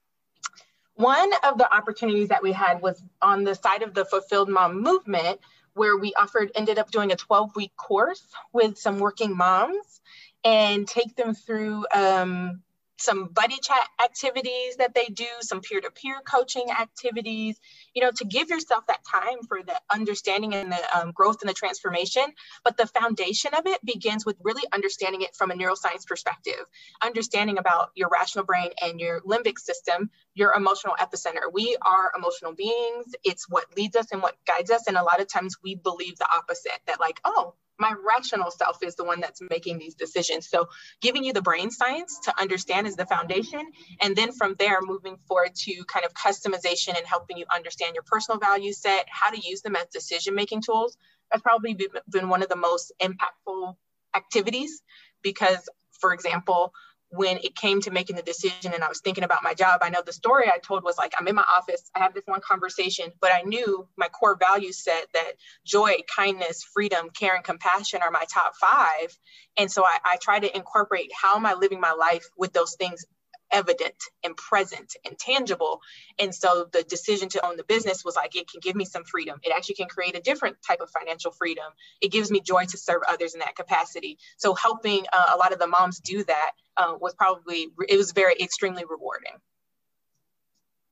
One 0.96 1.32
of 1.42 1.56
the 1.56 1.74
opportunities 1.74 2.28
that 2.28 2.42
we 2.42 2.52
had 2.52 2.82
was 2.82 3.02
on 3.22 3.44
the 3.44 3.54
side 3.54 3.82
of 3.82 3.94
the 3.94 4.04
fulfilled 4.04 4.50
mom 4.50 4.82
movement 4.82 5.40
where 5.72 5.96
we 5.96 6.12
offered 6.12 6.52
ended 6.54 6.78
up 6.78 6.90
doing 6.90 7.12
a 7.12 7.16
12 7.16 7.56
week 7.56 7.74
course 7.78 8.26
with 8.52 8.76
some 8.76 8.98
working 8.98 9.34
moms 9.34 10.02
and 10.44 10.86
take 10.86 11.16
them 11.16 11.34
through 11.34 11.86
um, 11.94 12.60
some 12.98 13.26
buddy 13.28 13.56
chat 13.62 13.88
activities 14.02 14.76
that 14.78 14.94
they 14.94 15.06
do, 15.06 15.26
some 15.40 15.60
peer 15.60 15.80
to 15.80 15.90
peer 15.90 16.20
coaching 16.26 16.70
activities, 16.70 17.60
you 17.94 18.02
know, 18.02 18.10
to 18.12 18.24
give 18.24 18.48
yourself 18.50 18.86
that 18.88 19.00
time 19.04 19.42
for 19.48 19.62
the 19.62 19.74
understanding 19.92 20.54
and 20.54 20.72
the 20.72 20.98
um, 20.98 21.12
growth 21.12 21.38
and 21.42 21.48
the 21.48 21.54
transformation. 21.54 22.24
But 22.64 22.76
the 22.76 22.86
foundation 22.86 23.54
of 23.54 23.66
it 23.66 23.84
begins 23.84 24.24
with 24.26 24.36
really 24.42 24.62
understanding 24.72 25.22
it 25.22 25.34
from 25.34 25.50
a 25.50 25.54
neuroscience 25.54 26.06
perspective, 26.06 26.54
understanding 27.02 27.58
about 27.58 27.90
your 27.94 28.08
rational 28.10 28.44
brain 28.44 28.70
and 28.80 29.00
your 29.00 29.20
limbic 29.22 29.58
system, 29.58 30.10
your 30.34 30.52
emotional 30.54 30.94
epicenter. 31.00 31.52
We 31.52 31.76
are 31.82 32.12
emotional 32.16 32.54
beings, 32.54 33.14
it's 33.24 33.48
what 33.48 33.66
leads 33.76 33.96
us 33.96 34.12
and 34.12 34.22
what 34.22 34.36
guides 34.46 34.70
us. 34.70 34.86
And 34.86 34.96
a 34.96 35.02
lot 35.02 35.20
of 35.20 35.28
times 35.28 35.56
we 35.62 35.74
believe 35.74 36.16
the 36.18 36.28
opposite 36.34 36.80
that, 36.86 37.00
like, 37.00 37.20
oh, 37.24 37.54
my 37.78 37.92
rational 38.06 38.50
self 38.50 38.82
is 38.82 38.94
the 38.96 39.04
one 39.04 39.20
that's 39.20 39.40
making 39.50 39.78
these 39.78 39.94
decisions. 39.94 40.48
So, 40.48 40.68
giving 41.00 41.24
you 41.24 41.32
the 41.32 41.42
brain 41.42 41.70
science 41.70 42.20
to 42.24 42.40
understand 42.40 42.86
is 42.86 42.96
the 42.96 43.06
foundation. 43.06 43.60
And 44.00 44.14
then 44.14 44.32
from 44.32 44.54
there, 44.58 44.78
moving 44.82 45.16
forward 45.28 45.54
to 45.54 45.84
kind 45.86 46.04
of 46.04 46.14
customization 46.14 46.96
and 46.96 47.06
helping 47.06 47.36
you 47.36 47.46
understand 47.52 47.94
your 47.94 48.04
personal 48.04 48.38
value 48.38 48.72
set, 48.72 49.06
how 49.10 49.30
to 49.30 49.40
use 49.40 49.62
them 49.62 49.76
as 49.76 49.86
decision 49.86 50.34
making 50.34 50.62
tools. 50.62 50.96
That's 51.30 51.42
probably 51.42 51.76
been 52.10 52.28
one 52.28 52.42
of 52.42 52.48
the 52.48 52.56
most 52.56 52.92
impactful 53.00 53.74
activities 54.14 54.82
because, 55.22 55.68
for 55.98 56.12
example, 56.12 56.72
when 57.14 57.38
it 57.38 57.54
came 57.54 57.80
to 57.82 57.90
making 57.90 58.16
the 58.16 58.22
decision 58.22 58.72
and 58.72 58.82
I 58.82 58.88
was 58.88 59.00
thinking 59.00 59.24
about 59.24 59.42
my 59.42 59.54
job, 59.54 59.80
I 59.82 59.88
know 59.88 60.02
the 60.04 60.12
story 60.12 60.46
I 60.48 60.58
told 60.58 60.82
was 60.82 60.98
like, 60.98 61.12
I'm 61.18 61.28
in 61.28 61.36
my 61.36 61.44
office, 61.56 61.90
I 61.94 62.00
have 62.00 62.12
this 62.12 62.24
one 62.26 62.40
conversation, 62.40 63.12
but 63.20 63.30
I 63.32 63.42
knew 63.42 63.86
my 63.96 64.08
core 64.08 64.36
value 64.36 64.72
set 64.72 65.06
that 65.14 65.32
joy, 65.64 65.98
kindness, 66.14 66.64
freedom, 66.64 67.10
care, 67.10 67.36
and 67.36 67.44
compassion 67.44 68.00
are 68.02 68.10
my 68.10 68.24
top 68.32 68.56
five. 68.56 69.16
And 69.56 69.70
so 69.70 69.84
I, 69.84 69.98
I 70.04 70.16
try 70.20 70.40
to 70.40 70.56
incorporate 70.56 71.10
how 71.14 71.36
am 71.36 71.46
I 71.46 71.54
living 71.54 71.80
my 71.80 71.92
life 71.92 72.24
with 72.36 72.52
those 72.52 72.74
things 72.74 73.04
evident 73.50 73.96
and 74.22 74.36
present 74.36 74.96
and 75.04 75.18
tangible. 75.18 75.80
And 76.18 76.34
so 76.34 76.66
the 76.72 76.82
decision 76.82 77.28
to 77.30 77.46
own 77.46 77.56
the 77.56 77.64
business 77.64 78.04
was 78.04 78.16
like, 78.16 78.36
it 78.36 78.50
can 78.50 78.60
give 78.60 78.76
me 78.76 78.84
some 78.84 79.04
freedom. 79.04 79.38
It 79.42 79.52
actually 79.54 79.76
can 79.76 79.88
create 79.88 80.16
a 80.16 80.20
different 80.20 80.56
type 80.66 80.80
of 80.80 80.90
financial 80.90 81.32
freedom. 81.32 81.64
It 82.00 82.10
gives 82.12 82.30
me 82.30 82.40
joy 82.40 82.64
to 82.64 82.76
serve 82.76 83.02
others 83.08 83.34
in 83.34 83.40
that 83.40 83.56
capacity. 83.56 84.18
So 84.36 84.54
helping 84.54 85.04
uh, 85.12 85.34
a 85.34 85.36
lot 85.36 85.52
of 85.52 85.58
the 85.58 85.66
moms 85.66 86.00
do 86.00 86.24
that 86.24 86.50
uh, 86.76 86.94
was 87.00 87.14
probably, 87.14 87.68
it 87.88 87.96
was 87.96 88.12
very 88.12 88.34
extremely 88.40 88.84
rewarding. 88.84 89.32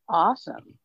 Awesome. 0.09 0.79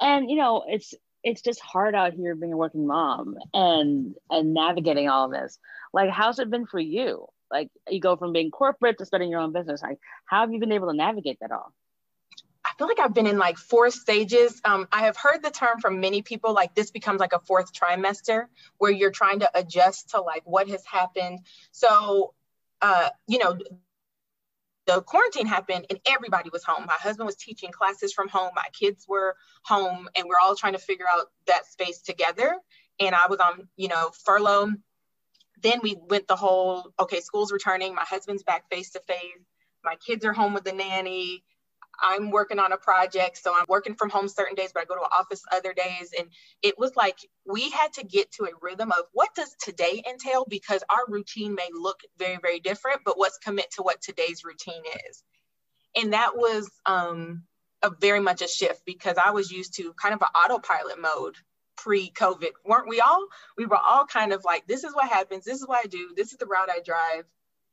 And, 0.00 0.30
you 0.30 0.36
know, 0.36 0.64
it's, 0.66 0.94
it's 1.24 1.40
just 1.40 1.60
hard 1.60 1.94
out 1.94 2.12
here 2.12 2.34
being 2.34 2.52
a 2.52 2.56
working 2.56 2.86
mom 2.86 3.36
and 3.54 4.14
and 4.30 4.52
navigating 4.52 5.08
all 5.08 5.24
of 5.24 5.30
this 5.32 5.58
like 5.92 6.10
how's 6.10 6.38
it 6.38 6.50
been 6.50 6.66
for 6.66 6.78
you 6.78 7.26
like 7.50 7.68
you 7.88 8.00
go 8.00 8.16
from 8.16 8.32
being 8.32 8.50
corporate 8.50 8.98
to 8.98 9.06
starting 9.06 9.30
your 9.30 9.40
own 9.40 9.52
business. 9.52 9.82
Like, 9.82 9.98
how 10.24 10.40
have 10.40 10.52
you 10.52 10.60
been 10.60 10.72
able 10.72 10.88
to 10.88 10.96
navigate 10.96 11.38
that 11.40 11.52
all? 11.52 11.72
I 12.64 12.70
feel 12.78 12.88
like 12.88 12.98
I've 12.98 13.14
been 13.14 13.26
in 13.26 13.38
like 13.38 13.58
four 13.58 13.90
stages. 13.90 14.60
Um, 14.64 14.88
I 14.90 15.02
have 15.02 15.16
heard 15.16 15.42
the 15.42 15.50
term 15.50 15.80
from 15.80 16.00
many 16.00 16.22
people 16.22 16.54
like 16.54 16.74
this 16.74 16.90
becomes 16.90 17.20
like 17.20 17.34
a 17.34 17.38
fourth 17.40 17.72
trimester 17.72 18.46
where 18.78 18.90
you're 18.90 19.10
trying 19.10 19.40
to 19.40 19.50
adjust 19.54 20.10
to 20.10 20.22
like 20.22 20.42
what 20.44 20.68
has 20.68 20.84
happened. 20.86 21.40
So, 21.72 22.32
uh, 22.80 23.10
you 23.28 23.38
know, 23.38 23.58
the 24.86 25.02
quarantine 25.02 25.46
happened 25.46 25.86
and 25.90 26.00
everybody 26.06 26.50
was 26.50 26.64
home. 26.64 26.86
My 26.86 26.94
husband 26.94 27.26
was 27.26 27.36
teaching 27.36 27.70
classes 27.70 28.12
from 28.12 28.28
home. 28.28 28.50
My 28.54 28.66
kids 28.72 29.06
were 29.08 29.36
home 29.62 30.08
and 30.16 30.26
we're 30.26 30.38
all 30.42 30.56
trying 30.56 30.74
to 30.74 30.78
figure 30.78 31.06
out 31.10 31.26
that 31.46 31.66
space 31.66 32.00
together. 32.00 32.56
And 33.00 33.14
I 33.14 33.26
was 33.28 33.40
on, 33.40 33.68
you 33.76 33.88
know, 33.88 34.10
furlough 34.24 34.72
then 35.64 35.80
we 35.82 35.96
went 36.08 36.28
the 36.28 36.36
whole 36.36 36.92
okay 37.00 37.20
school's 37.20 37.52
returning 37.52 37.94
my 37.94 38.04
husband's 38.04 38.44
back 38.44 38.70
face 38.70 38.90
to 38.90 39.00
face 39.00 39.42
my 39.84 39.96
kids 39.96 40.24
are 40.24 40.32
home 40.32 40.54
with 40.54 40.64
the 40.64 40.72
nanny 40.72 41.42
i'm 42.02 42.30
working 42.30 42.58
on 42.58 42.72
a 42.72 42.76
project 42.76 43.38
so 43.38 43.52
i'm 43.54 43.64
working 43.68 43.94
from 43.94 44.10
home 44.10 44.28
certain 44.28 44.54
days 44.54 44.70
but 44.72 44.80
i 44.80 44.84
go 44.84 44.94
to 44.94 45.00
an 45.00 45.08
office 45.18 45.42
other 45.52 45.72
days 45.72 46.10
and 46.18 46.28
it 46.62 46.78
was 46.78 46.94
like 46.96 47.18
we 47.46 47.70
had 47.70 47.92
to 47.92 48.04
get 48.04 48.30
to 48.30 48.44
a 48.44 48.50
rhythm 48.60 48.92
of 48.92 49.04
what 49.12 49.34
does 49.34 49.54
today 49.60 50.02
entail 50.08 50.44
because 50.48 50.82
our 50.90 51.04
routine 51.08 51.54
may 51.54 51.68
look 51.72 52.00
very 52.18 52.38
very 52.42 52.60
different 52.60 53.00
but 53.04 53.18
let's 53.18 53.38
commit 53.38 53.70
to 53.72 53.82
what 53.82 54.00
today's 54.02 54.44
routine 54.44 54.82
is. 55.08 55.22
And 55.96 56.12
that 56.12 56.36
was 56.36 56.68
um, 56.86 57.44
a 57.82 57.90
very 58.00 58.20
much 58.20 58.42
a 58.42 58.48
shift 58.48 58.82
because 58.84 59.16
i 59.22 59.30
was 59.30 59.50
used 59.50 59.74
to 59.76 59.92
kind 59.94 60.14
of 60.14 60.22
an 60.22 60.28
autopilot 60.34 61.00
mode 61.00 61.36
pre-COVID, 61.76 62.50
weren't 62.64 62.88
we 62.88 63.00
all? 63.00 63.26
We 63.56 63.66
were 63.66 63.76
all 63.76 64.06
kind 64.06 64.32
of 64.32 64.44
like, 64.44 64.66
this 64.66 64.84
is 64.84 64.94
what 64.94 65.08
happens, 65.08 65.44
this 65.44 65.60
is 65.60 65.68
what 65.68 65.84
I 65.84 65.88
do, 65.88 66.12
this 66.16 66.32
is 66.32 66.38
the 66.38 66.46
route 66.46 66.68
I 66.70 66.80
drive. 66.84 67.24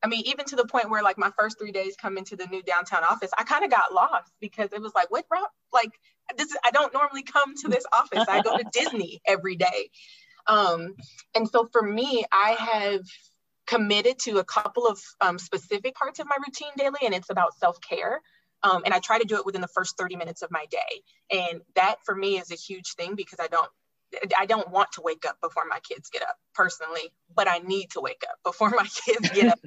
I 0.04 0.08
mean, 0.08 0.24
even 0.26 0.46
to 0.46 0.56
the 0.56 0.66
point 0.66 0.90
where 0.90 1.04
like 1.04 1.18
my 1.18 1.32
first 1.38 1.60
three 1.60 1.72
days 1.72 1.96
coming 1.96 2.24
to 2.26 2.36
the 2.36 2.48
new 2.48 2.64
downtown 2.64 3.04
office, 3.04 3.30
I 3.38 3.44
kind 3.44 3.64
of 3.64 3.70
got 3.70 3.94
lost 3.94 4.32
because 4.40 4.74
it 4.74 4.82
was 4.82 4.94
like, 4.96 5.12
what 5.12 5.26
route? 5.32 5.52
Like 5.72 5.92
this, 6.38 6.48
is, 6.48 6.58
I 6.64 6.72
don't 6.72 6.94
normally 6.94 7.24
come 7.24 7.56
to 7.58 7.68
this 7.68 7.86
office. 7.94 8.26
I 8.28 8.42
go 8.42 8.58
to 8.58 8.66
Disney 8.74 9.22
every 9.28 9.56
day. 9.56 9.90
Um, 10.48 10.96
and 11.36 11.48
so 11.48 11.70
for 11.72 11.84
me, 11.84 12.26
I 12.32 12.58
have 12.60 13.02
committed 13.68 14.18
to 14.20 14.40
a 14.40 14.44
couple 14.44 14.88
of 14.88 15.00
um, 15.22 15.38
specific 15.38 15.96
parts 15.96 16.20
of 16.20 16.28
my 16.28 16.36
routine 16.46 16.72
daily, 16.78 17.06
and 17.06 17.14
it's 17.14 17.30
about 17.30 17.56
self-care. 17.58 18.22
Um, 18.64 18.84
and 18.86 18.94
I 18.94 19.00
try 19.00 19.18
to 19.18 19.26
do 19.26 19.38
it 19.38 19.46
within 19.46 19.62
the 19.62 19.68
first 19.68 19.98
30 19.98 20.16
minutes 20.18 20.42
of 20.42 20.52
my 20.52 20.66
day. 20.70 21.02
And 21.32 21.62
that 21.76 21.98
for 22.06 22.16
me 22.16 22.38
is 22.38 22.52
a 22.52 22.56
huge 22.56 22.94
thing 22.94 23.16
because 23.16 23.40
I 23.40 23.48
don't 23.48 23.70
I 24.38 24.46
don't 24.46 24.70
want 24.70 24.92
to 24.94 25.02
wake 25.02 25.26
up 25.28 25.40
before 25.42 25.64
my 25.70 25.80
kids 25.80 26.10
get 26.10 26.22
up 26.22 26.36
personally, 26.54 27.14
but 27.34 27.48
I 27.48 27.60
need 27.60 27.92
to 27.92 28.02
wake 28.02 28.24
up 28.30 28.38
before 28.44 28.70
my 28.70 28.88
kids 29.06 29.30
get 29.30 29.48
up. 29.48 29.60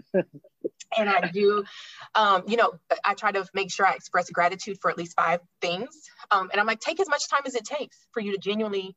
and 0.97 1.09
I 1.09 1.31
do, 1.31 1.65
um, 2.15 2.45
you 2.47 2.57
know, 2.57 2.75
I 3.05 3.15
try 3.15 3.33
to 3.33 3.47
make 3.55 3.71
sure 3.71 3.87
I 3.87 3.95
express 3.95 4.31
gratitude 4.31 4.79
for 4.81 4.91
at 4.91 4.99
least 4.99 5.15
five 5.17 5.41
things. 5.61 5.89
Um, 6.31 6.51
and 6.51 6.61
I'm 6.61 6.67
like, 6.67 6.81
take 6.81 7.01
as 7.01 7.09
much 7.09 7.29
time 7.29 7.43
as 7.47 7.55
it 7.55 7.65
takes 7.65 7.97
for 8.13 8.21
you 8.21 8.33
to 8.33 8.39
genuinely, 8.39 8.95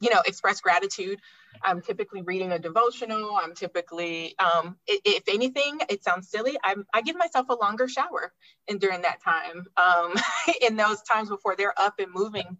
you 0.00 0.10
know, 0.10 0.20
express 0.26 0.60
gratitude. 0.60 1.18
I'm 1.62 1.82
typically 1.82 2.22
reading 2.22 2.52
a 2.52 2.58
devotional. 2.58 3.36
I'm 3.36 3.54
typically, 3.54 4.34
um, 4.38 4.76
if 4.86 5.24
anything, 5.28 5.80
it 5.88 6.04
sounds 6.04 6.30
silly. 6.30 6.56
I'm, 6.62 6.86
I 6.94 7.02
give 7.02 7.16
myself 7.16 7.48
a 7.48 7.54
longer 7.54 7.88
shower 7.88 8.32
and 8.68 8.80
during 8.80 9.02
that 9.02 9.22
time, 9.22 9.66
um, 9.76 10.14
in 10.60 10.76
those 10.76 11.02
times 11.02 11.28
before 11.28 11.56
they're 11.56 11.78
up 11.78 11.94
and 11.98 12.12
moving 12.14 12.56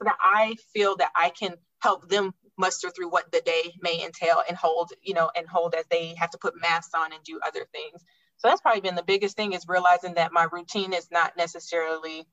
so 0.00 0.04
that 0.06 0.16
I 0.20 0.56
feel 0.72 0.96
that 0.96 1.10
I 1.16 1.30
can 1.30 1.54
help 1.80 2.08
them 2.08 2.32
muster 2.58 2.90
through 2.90 3.10
what 3.10 3.30
the 3.32 3.40
day 3.40 3.74
may 3.80 4.04
entail 4.04 4.42
and 4.48 4.56
hold, 4.56 4.92
you 5.02 5.14
know, 5.14 5.30
and 5.36 5.48
hold 5.48 5.74
as 5.74 5.84
they 5.90 6.14
have 6.16 6.30
to 6.30 6.38
put 6.38 6.60
masks 6.60 6.94
on 6.94 7.12
and 7.12 7.22
do 7.24 7.40
other 7.46 7.66
things. 7.72 8.02
So 8.38 8.48
that's 8.48 8.60
probably 8.60 8.80
been 8.80 8.94
the 8.94 9.02
biggest 9.02 9.36
thing 9.36 9.52
is 9.52 9.66
realizing 9.68 10.14
that 10.14 10.32
my 10.32 10.46
routine 10.50 10.92
is 10.92 11.08
not 11.10 11.36
necessarily 11.36 12.26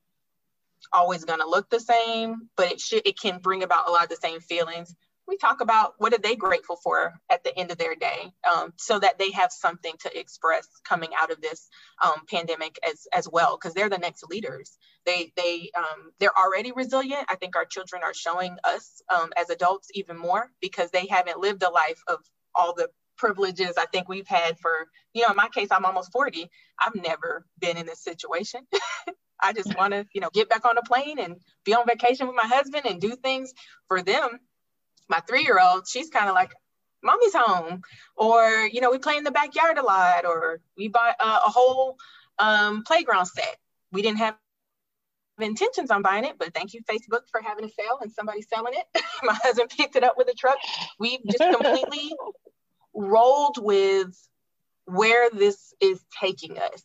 always 0.93 1.25
going 1.25 1.39
to 1.39 1.49
look 1.49 1.69
the 1.69 1.80
same, 1.80 2.49
but 2.56 2.71
it 2.71 2.80
should 2.80 3.06
it 3.06 3.19
can 3.19 3.39
bring 3.39 3.63
about 3.63 3.88
a 3.88 3.91
lot 3.91 4.03
of 4.03 4.10
the 4.10 4.15
same 4.15 4.39
feelings 4.39 4.95
we 5.27 5.37
talk 5.37 5.61
about 5.61 5.95
what 5.97 6.13
are 6.13 6.19
they 6.19 6.35
grateful 6.35 6.77
for 6.77 7.13
at 7.29 7.43
the 7.43 7.57
end 7.57 7.71
of 7.71 7.77
their 7.77 7.95
day 7.95 8.31
um, 8.51 8.73
so 8.77 8.99
that 8.99 9.19
they 9.19 9.31
have 9.31 9.51
something 9.51 9.93
to 10.01 10.19
express 10.19 10.67
coming 10.87 11.11
out 11.19 11.31
of 11.31 11.41
this 11.41 11.69
um, 12.03 12.21
pandemic 12.31 12.77
as, 12.87 13.07
as 13.13 13.27
well 13.31 13.57
because 13.57 13.73
they're 13.73 13.89
the 13.89 13.97
next 13.97 14.23
leaders. 14.29 14.77
They 15.05 15.33
they 15.35 15.71
um, 15.77 16.11
they're 16.19 16.37
already 16.37 16.71
resilient. 16.71 17.25
I 17.29 17.35
think 17.35 17.55
our 17.55 17.65
children 17.65 18.03
are 18.03 18.13
showing 18.13 18.57
us 18.63 19.01
um, 19.13 19.31
as 19.37 19.49
adults 19.49 19.89
even 19.93 20.17
more 20.17 20.51
because 20.61 20.91
they 20.91 21.07
haven't 21.07 21.39
lived 21.39 21.63
a 21.63 21.69
life 21.69 22.01
of 22.07 22.19
all 22.55 22.73
the 22.75 22.89
privileges 23.17 23.73
i 23.77 23.85
think 23.87 24.07
we've 24.09 24.27
had 24.27 24.59
for 24.59 24.87
you 25.13 25.23
know 25.23 25.29
in 25.29 25.35
my 25.35 25.47
case 25.49 25.69
i'm 25.71 25.85
almost 25.85 26.11
40 26.11 26.49
i've 26.79 26.95
never 26.95 27.45
been 27.59 27.77
in 27.77 27.85
this 27.85 28.03
situation. 28.03 28.61
I 29.41 29.53
just 29.53 29.75
want 29.77 29.93
to, 29.93 30.05
you 30.13 30.21
know, 30.21 30.29
get 30.33 30.49
back 30.49 30.65
on 30.65 30.77
a 30.77 30.81
plane 30.81 31.19
and 31.19 31.37
be 31.65 31.73
on 31.73 31.85
vacation 31.87 32.27
with 32.27 32.35
my 32.35 32.47
husband 32.47 32.85
and 32.85 33.01
do 33.01 33.15
things 33.15 33.53
for 33.87 34.01
them. 34.01 34.39
My 35.09 35.19
three 35.21 35.43
year 35.43 35.59
old, 35.59 35.87
she's 35.87 36.09
kind 36.09 36.29
of 36.29 36.35
like, 36.35 36.51
mommy's 37.03 37.33
home. 37.33 37.81
Or, 38.15 38.67
you 38.71 38.81
know, 38.81 38.91
we 38.91 38.99
play 38.99 39.17
in 39.17 39.23
the 39.23 39.31
backyard 39.31 39.77
a 39.77 39.83
lot, 39.83 40.25
or 40.25 40.59
we 40.77 40.87
bought 40.87 41.15
a, 41.19 41.23
a 41.23 41.49
whole 41.49 41.97
um, 42.39 42.83
playground 42.83 43.25
set. 43.27 43.57
We 43.91 44.01
didn't 44.01 44.19
have 44.19 44.35
intentions 45.39 45.91
on 45.91 46.01
buying 46.01 46.25
it, 46.25 46.37
but 46.37 46.53
thank 46.53 46.73
you, 46.73 46.81
Facebook, 46.83 47.27
for 47.31 47.41
having 47.41 47.65
a 47.65 47.69
sale 47.69 47.99
and 48.01 48.11
somebody 48.11 48.41
selling 48.41 48.73
it. 48.75 49.01
my 49.23 49.33
husband 49.33 49.69
picked 49.69 49.95
it 49.95 50.03
up 50.03 50.15
with 50.17 50.27
a 50.29 50.33
truck. 50.33 50.57
We've 50.99 51.23
just 51.25 51.43
completely 51.55 52.15
rolled 52.93 53.57
with 53.59 54.15
where 54.85 55.29
this 55.29 55.73
is 55.79 56.03
taking 56.19 56.57
us. 56.57 56.83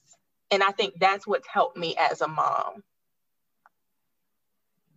And 0.51 0.63
I 0.63 0.71
think 0.71 0.95
that's 1.01 1.27
what's 1.27 1.49
helped 1.49 1.79
me 1.79 1.97
as 1.99 2.21
a 2.21 2.29
mom. 2.29 2.83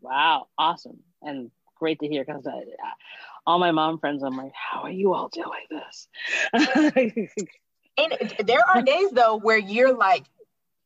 Wow, 0.01 0.47
awesome. 0.57 0.99
And 1.21 1.49
great 1.75 1.99
to 1.99 2.07
hear 2.07 2.23
because 2.23 2.45
uh, 2.47 2.51
uh, 2.51 2.93
all 3.45 3.59
my 3.59 3.71
mom 3.71 3.99
friends, 3.99 4.23
I'm 4.23 4.38
like, 4.38 4.53
how 4.53 4.81
are 4.81 4.91
you 4.91 5.13
all 5.13 5.29
doing 5.29 5.65
this? 5.69 6.07
and 7.97 8.33
there 8.45 8.61
are 8.67 8.81
days 8.81 9.11
though 9.11 9.38
where 9.38 9.57
you're 9.57 9.95
like, 9.95 10.25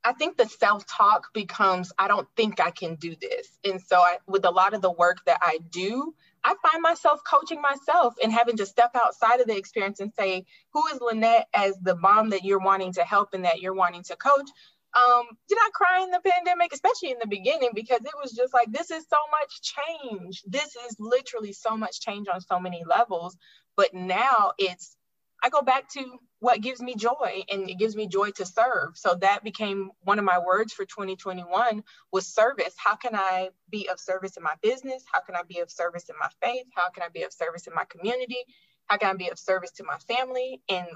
I 0.03 0.13
think 0.13 0.37
the 0.37 0.47
self 0.47 0.85
talk 0.87 1.33
becomes, 1.33 1.91
I 1.97 2.07
don't 2.07 2.27
think 2.35 2.59
I 2.59 2.71
can 2.71 2.95
do 2.95 3.15
this. 3.19 3.49
And 3.65 3.81
so, 3.81 3.97
I, 3.97 4.17
with 4.27 4.45
a 4.45 4.51
lot 4.51 4.73
of 4.73 4.81
the 4.81 4.91
work 4.91 5.17
that 5.25 5.39
I 5.41 5.59
do, 5.69 6.13
I 6.43 6.55
find 6.69 6.81
myself 6.81 7.21
coaching 7.29 7.61
myself 7.61 8.15
and 8.23 8.31
having 8.31 8.57
to 8.57 8.65
step 8.65 8.91
outside 8.95 9.41
of 9.41 9.47
the 9.47 9.57
experience 9.57 9.99
and 9.99 10.13
say, 10.13 10.45
who 10.71 10.87
is 10.87 10.99
Lynnette 10.99 11.45
as 11.53 11.77
the 11.79 11.97
mom 11.97 12.29
that 12.29 12.45
you're 12.45 12.59
wanting 12.59 12.93
to 12.93 13.03
help 13.03 13.33
and 13.33 13.43
that 13.43 13.59
you're 13.59 13.73
wanting 13.73 14.03
to 14.03 14.15
coach? 14.15 14.49
Um, 14.95 15.25
did 15.47 15.57
I 15.59 15.69
cry 15.73 16.03
in 16.03 16.11
the 16.11 16.21
pandemic, 16.25 16.73
especially 16.73 17.11
in 17.11 17.19
the 17.19 17.27
beginning, 17.27 17.71
because 17.75 17.99
it 18.01 18.13
was 18.21 18.31
just 18.31 18.53
like, 18.53 18.71
this 18.71 18.91
is 18.91 19.05
so 19.09 19.17
much 19.31 19.61
change. 19.61 20.41
This 20.47 20.75
is 20.75 20.95
literally 20.99 21.53
so 21.53 21.77
much 21.77 22.01
change 22.01 22.27
on 22.27 22.41
so 22.41 22.59
many 22.59 22.83
levels. 22.87 23.37
But 23.77 23.93
now 23.93 24.53
it's, 24.57 24.95
I 25.43 25.49
go 25.49 25.61
back 25.61 25.89
to 25.93 26.19
what 26.39 26.61
gives 26.61 26.81
me 26.81 26.95
joy 26.95 27.43
and 27.49 27.69
it 27.69 27.77
gives 27.77 27.95
me 27.95 28.07
joy 28.07 28.31
to 28.31 28.45
serve. 28.45 28.95
So 28.95 29.15
that 29.21 29.43
became 29.43 29.91
one 30.01 30.19
of 30.19 30.25
my 30.25 30.39
words 30.39 30.73
for 30.73 30.85
2021 30.85 31.83
was 32.11 32.27
service. 32.27 32.73
How 32.77 32.95
can 32.95 33.15
i 33.15 33.49
be 33.69 33.89
of 33.89 33.99
service 33.99 34.37
in 34.37 34.43
my 34.43 34.55
business? 34.61 35.03
How 35.11 35.21
can 35.21 35.35
i 35.35 35.43
be 35.47 35.59
of 35.59 35.69
service 35.69 36.09
in 36.09 36.15
my 36.19 36.29
faith? 36.41 36.65
How 36.75 36.89
can 36.89 37.03
i 37.03 37.09
be 37.09 37.23
of 37.23 37.33
service 37.33 37.67
in 37.67 37.73
my 37.73 37.85
community? 37.89 38.43
How 38.85 38.97
can 38.97 39.09
i 39.09 39.13
be 39.13 39.29
of 39.29 39.39
service 39.39 39.71
to 39.73 39.83
my 39.83 39.97
family? 39.99 40.61
And 40.69 40.87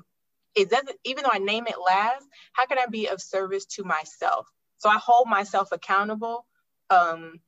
it 0.56 0.70
doesn't 0.70 0.98
even 1.04 1.24
though 1.24 1.32
i 1.32 1.40
name 1.40 1.66
it 1.68 1.76
last 1.84 2.26
how 2.54 2.66
can 2.66 2.78
i 2.78 2.86
be 2.86 3.08
of 3.08 3.22
service 3.22 3.66
to 3.66 3.84
myself 3.84 4.48
so 4.78 4.90
i 4.90 4.98
hold 4.98 5.28
myself 5.28 5.72
accountable 5.72 6.46
um, 6.90 7.40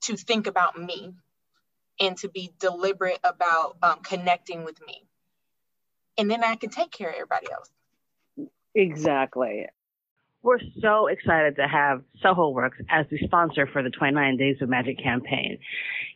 to 0.00 0.16
think 0.16 0.46
about 0.46 0.78
me 0.78 1.14
and 2.00 2.16
to 2.16 2.28
be 2.28 2.52
deliberate 2.58 3.20
about 3.22 3.76
um, 3.82 4.00
connecting 4.02 4.64
with 4.64 4.80
me 4.86 5.04
and 6.20 6.30
then 6.30 6.44
I 6.44 6.54
can 6.56 6.68
take 6.68 6.90
care 6.90 7.08
of 7.08 7.14
everybody 7.14 7.46
else. 7.50 7.70
Exactly. 8.74 9.66
We're 10.42 10.60
so 10.80 11.06
excited 11.06 11.56
to 11.56 11.66
have 11.66 12.02
Soho 12.22 12.50
Works 12.50 12.78
as 12.90 13.06
the 13.10 13.18
sponsor 13.24 13.66
for 13.66 13.82
the 13.82 13.90
29 13.90 14.36
Days 14.36 14.56
of 14.60 14.68
Magic 14.68 15.02
campaign. 15.02 15.58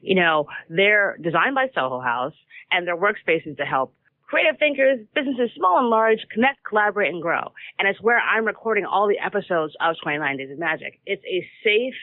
You 0.01 0.16
know, 0.16 0.47
they're 0.68 1.16
designed 1.20 1.55
by 1.55 1.68
Soho 1.75 2.01
House 2.01 2.35
and 2.70 2.87
their 2.87 2.97
workspaces 2.97 3.57
to 3.57 3.64
help 3.64 3.94
creative 4.26 4.58
thinkers, 4.58 5.00
businesses 5.14 5.50
small 5.56 5.78
and 5.78 5.88
large, 5.88 6.18
connect, 6.32 6.64
collaborate, 6.64 7.12
and 7.12 7.22
grow. 7.22 7.52
And 7.78 7.88
it's 7.88 8.00
where 8.00 8.18
I'm 8.18 8.44
recording 8.44 8.84
all 8.84 9.08
the 9.08 9.18
episodes 9.18 9.74
of 9.80 9.96
29 10.02 10.37
Days 10.37 10.50
of 10.50 10.58
Magic. 10.58 11.00
It's 11.06 11.24
a 11.24 11.46
safe, 11.62 11.94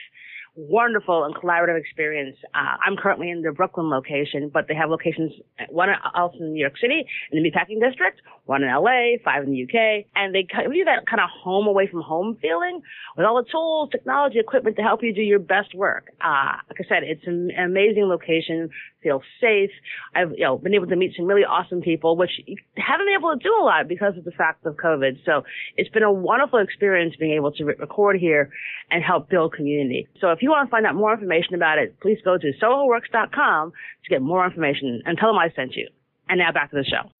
wonderful 0.54 1.24
and 1.24 1.34
collaborative 1.34 1.78
experience. 1.78 2.36
Uh, 2.54 2.76
I'm 2.84 2.96
currently 2.96 3.30
in 3.30 3.42
the 3.42 3.52
Brooklyn 3.52 3.88
location, 3.88 4.50
but 4.52 4.68
they 4.68 4.74
have 4.74 4.90
locations, 4.90 5.32
one 5.68 5.88
else 6.14 6.34
in 6.38 6.52
New 6.52 6.60
York 6.60 6.78
City, 6.80 7.06
in 7.30 7.42
the 7.42 7.50
Meatpacking 7.50 7.80
District, 7.80 8.20
one 8.44 8.62
in 8.62 8.68
LA, 8.68 9.16
five 9.24 9.44
in 9.44 9.52
the 9.52 9.62
UK, 9.62 10.06
and 10.14 10.34
they 10.34 10.42
give 10.42 10.72
you 10.74 10.84
that 10.84 11.06
kind 11.06 11.20
of 11.20 11.30
home 11.30 11.66
away 11.66 11.86
from 11.86 12.02
home 12.02 12.36
feeling 12.42 12.82
with 13.16 13.24
all 13.24 13.42
the 13.42 13.48
tools, 13.50 13.88
technology, 13.90 14.38
equipment 14.38 14.76
to 14.76 14.82
help 14.82 15.02
you 15.02 15.14
do 15.14 15.22
your 15.22 15.38
best 15.38 15.74
work. 15.74 16.12
Uh, 16.20 16.56
like 16.68 16.80
I 16.80 16.88
said, 16.88 17.02
it's 17.02 17.26
an 17.26 17.50
amazing 17.58 18.04
location, 18.04 18.70
feel 19.02 19.22
safe. 19.40 19.70
I've, 20.14 20.32
you 20.32 20.44
know, 20.44 20.58
been 20.58 20.74
able 20.74 20.86
to 20.88 20.96
meet 20.96 21.14
some 21.16 21.26
really 21.26 21.44
awesome 21.44 21.80
people, 21.80 22.16
which 22.16 22.30
haven't 22.76 23.06
been 23.06 23.16
able 23.18 23.32
to 23.32 23.42
do 23.42 23.54
a 23.60 23.64
lot 23.64 23.88
because 23.88 24.16
of 24.16 24.24
the 24.24 24.30
fact 24.32 24.64
of 24.66 24.76
COVID. 24.76 25.24
So 25.24 25.42
it's 25.76 25.90
been 25.90 26.02
a 26.02 26.12
wonderful 26.12 26.58
experience 26.58 27.14
being 27.18 27.32
able 27.32 27.52
to 27.52 27.64
re- 27.64 27.74
record 27.78 28.18
here 28.18 28.50
and 28.90 29.02
help 29.02 29.28
build 29.28 29.54
community. 29.54 30.08
So 30.20 30.30
if 30.30 30.41
you 30.42 30.50
want 30.50 30.68
to 30.68 30.70
find 30.70 30.86
out 30.86 30.94
more 30.94 31.12
information 31.12 31.54
about 31.54 31.78
it, 31.78 31.98
please 32.00 32.18
go 32.24 32.38
to 32.38 32.52
sohoworks.com 32.60 33.72
to 34.04 34.08
get 34.08 34.22
more 34.22 34.44
information 34.44 35.02
and 35.04 35.18
tell 35.18 35.30
them 35.30 35.38
I 35.38 35.50
sent 35.50 35.74
you. 35.76 35.88
And 36.28 36.38
now 36.38 36.52
back 36.52 36.70
to 36.70 36.76
the 36.76 36.84
show. 36.84 37.10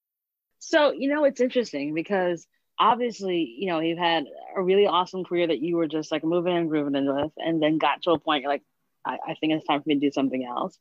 So, 0.58 0.92
you 0.92 1.12
know, 1.12 1.24
it's 1.24 1.40
interesting 1.40 1.92
because 1.92 2.46
obviously, 2.78 3.54
you 3.58 3.66
know, 3.66 3.80
you've 3.80 3.98
had 3.98 4.24
a 4.56 4.62
really 4.62 4.86
awesome 4.86 5.24
career 5.24 5.46
that 5.48 5.60
you 5.60 5.76
were 5.76 5.88
just 5.88 6.10
like 6.12 6.24
moving 6.24 6.56
and 6.56 6.68
grooving 6.68 6.94
in 6.94 7.12
with, 7.12 7.32
and 7.36 7.62
then 7.62 7.78
got 7.78 8.02
to 8.02 8.12
a 8.12 8.18
point 8.18 8.42
you're 8.42 8.52
like, 8.52 8.62
I, 9.04 9.18
I 9.26 9.34
think 9.40 9.52
it's 9.52 9.66
time 9.66 9.82
for 9.82 9.88
me 9.88 9.94
to 9.96 10.00
do 10.00 10.12
something 10.12 10.44
else. 10.44 10.78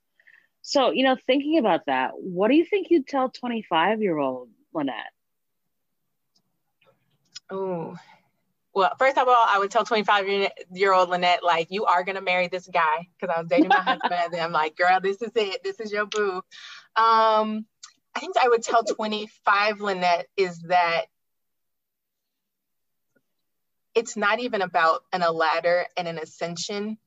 So, 0.62 0.92
you 0.92 1.04
know, 1.04 1.18
thinking 1.26 1.58
about 1.58 1.88
that, 1.88 2.12
what 2.16 2.50
do 2.50 2.56
you 2.56 2.66
think 2.66 2.88
you'd 2.90 3.08
tell 3.08 3.30
25 3.30 4.02
year 4.02 4.18
old 4.18 4.50
Lynnette? 4.74 5.12
Oh, 7.50 7.98
well, 8.74 8.94
first 8.98 9.18
of 9.18 9.28
all, 9.28 9.46
I 9.48 9.60
would 9.60 9.72
tell 9.72 9.84
25 9.84 10.50
year 10.72 10.94
old 10.94 11.10
Lynnette, 11.10 11.44
like, 11.44 11.68
you 11.72 11.86
are 11.86 12.04
going 12.04 12.16
to 12.16 12.22
marry 12.22 12.48
this 12.48 12.68
guy 12.68 13.08
because 13.20 13.34
I 13.36 13.40
was 13.40 13.50
dating 13.50 13.68
my 13.68 13.76
husband. 13.82 14.34
And 14.34 14.42
I'm 14.42 14.52
like, 14.52 14.78
girl, 14.78 15.00
this 15.02 15.22
is 15.22 15.32
it. 15.36 15.64
This 15.64 15.80
is 15.80 15.92
your 15.92 16.06
boo. 16.06 16.38
Um, 16.96 17.66
I 18.16 18.20
think 18.20 18.36
I 18.38 18.48
would 18.48 18.64
tell 18.64 18.84
25 18.84 19.78
Lynnette 19.78 20.26
is 20.38 20.60
that 20.64 21.06
it's 23.94 24.16
not 24.16 24.40
even 24.40 24.62
about 24.62 25.04
an, 25.12 25.22
a 25.22 25.32
ladder 25.32 25.86
and 25.98 26.08
an 26.08 26.18
ascension, 26.18 26.98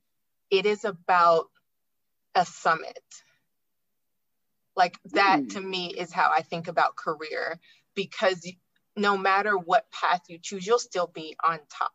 it 0.50 0.66
is 0.66 0.84
about 0.84 1.46
a 2.34 2.44
summit. 2.44 2.98
Like 4.76 4.98
that 5.12 5.40
mm. 5.40 5.52
to 5.54 5.60
me 5.60 5.86
is 5.86 6.12
how 6.12 6.30
I 6.34 6.42
think 6.42 6.68
about 6.68 6.96
career 6.96 7.58
because 7.94 8.46
no 8.96 9.16
matter 9.16 9.56
what 9.56 9.90
path 9.90 10.22
you 10.28 10.38
choose, 10.40 10.66
you'll 10.66 10.78
still 10.78 11.10
be 11.12 11.36
on 11.44 11.58
top. 11.70 11.92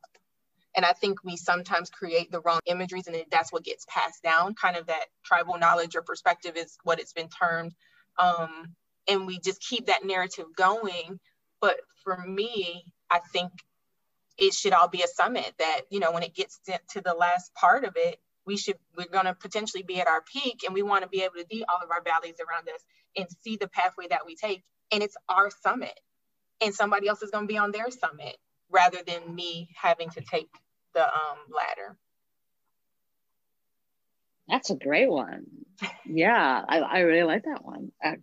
And 0.76 0.86
I 0.86 0.94
think 0.94 1.24
we 1.24 1.36
sometimes 1.36 1.90
create 1.90 2.32
the 2.32 2.42
wrong 2.42 2.60
imageries 2.66 3.08
and 3.08 3.18
that's 3.32 3.52
what 3.52 3.64
gets 3.64 3.86
passed 3.90 4.22
down. 4.22 4.54
Kind 4.54 4.78
of 4.78 4.88
that 4.88 5.06
tribal 5.24 5.58
knowledge 5.58 5.96
or 5.96 6.02
perspective 6.02 6.56
is 6.56 6.78
what 6.84 7.00
it's 7.00 7.14
been 7.14 7.30
termed. 7.30 7.74
Um, 8.18 8.76
and 9.08 9.26
we 9.26 9.40
just 9.40 9.62
keep 9.62 9.88
that 9.88 10.06
narrative 10.06 10.46
going. 10.56 11.20
But 11.60 11.78
for 12.04 12.18
me, 12.18 12.86
I 13.10 13.20
think 13.34 13.52
it 14.38 14.54
should 14.54 14.74
all 14.74 14.88
be 14.88 15.02
a 15.02 15.08
summit 15.08 15.54
that, 15.58 15.82
you 15.90 16.00
know, 16.00 16.12
when 16.12 16.24
it 16.24 16.36
gets 16.36 16.60
to 16.92 17.02
the 17.02 17.14
last 17.14 17.54
part 17.56 17.84
of 17.84 17.94
it, 17.96 18.20
we 18.46 18.56
should, 18.56 18.78
we're 18.98 19.08
going 19.12 19.26
to 19.26 19.34
potentially 19.34 19.84
be 19.84 20.00
at 20.00 20.08
our 20.08 20.22
peak 20.22 20.62
and 20.66 20.74
we 20.74 20.82
want 20.82 21.04
to 21.04 21.10
be 21.10 21.24
able 21.24 21.36
to 21.36 21.46
see 21.52 21.64
all 21.68 21.80
of 21.84 21.92
our 21.92 22.02
valleys 22.02 22.38
around 22.40 22.70
us 22.70 22.82
and 23.18 23.28
see 23.44 23.58
the 23.58 23.68
pathway 23.68 24.08
that 24.10 24.26
we 24.26 24.36
take. 24.36 24.64
And 24.92 25.04
it's 25.04 25.18
our 25.28 25.50
summit 25.62 26.00
and 26.62 26.74
somebody 26.74 27.08
else 27.08 27.22
is 27.22 27.32
going 27.32 27.46
to 27.46 27.52
be 27.52 27.58
on 27.58 27.72
their 27.72 27.90
summit 27.92 28.38
rather 28.70 29.00
than 29.06 29.34
me 29.34 29.70
having 29.76 30.10
to 30.12 30.22
take 30.22 30.50
the 30.94 31.04
um, 31.04 31.38
ladder. 31.56 31.98
That's 34.48 34.70
a 34.70 34.76
great 34.76 35.10
one. 35.10 35.46
Yeah, 36.06 36.64
I, 36.68 36.80
I 36.80 37.00
really 37.02 37.24
like 37.24 37.44
that 37.44 37.64
one. 37.64 37.92
Uh, 38.04 38.16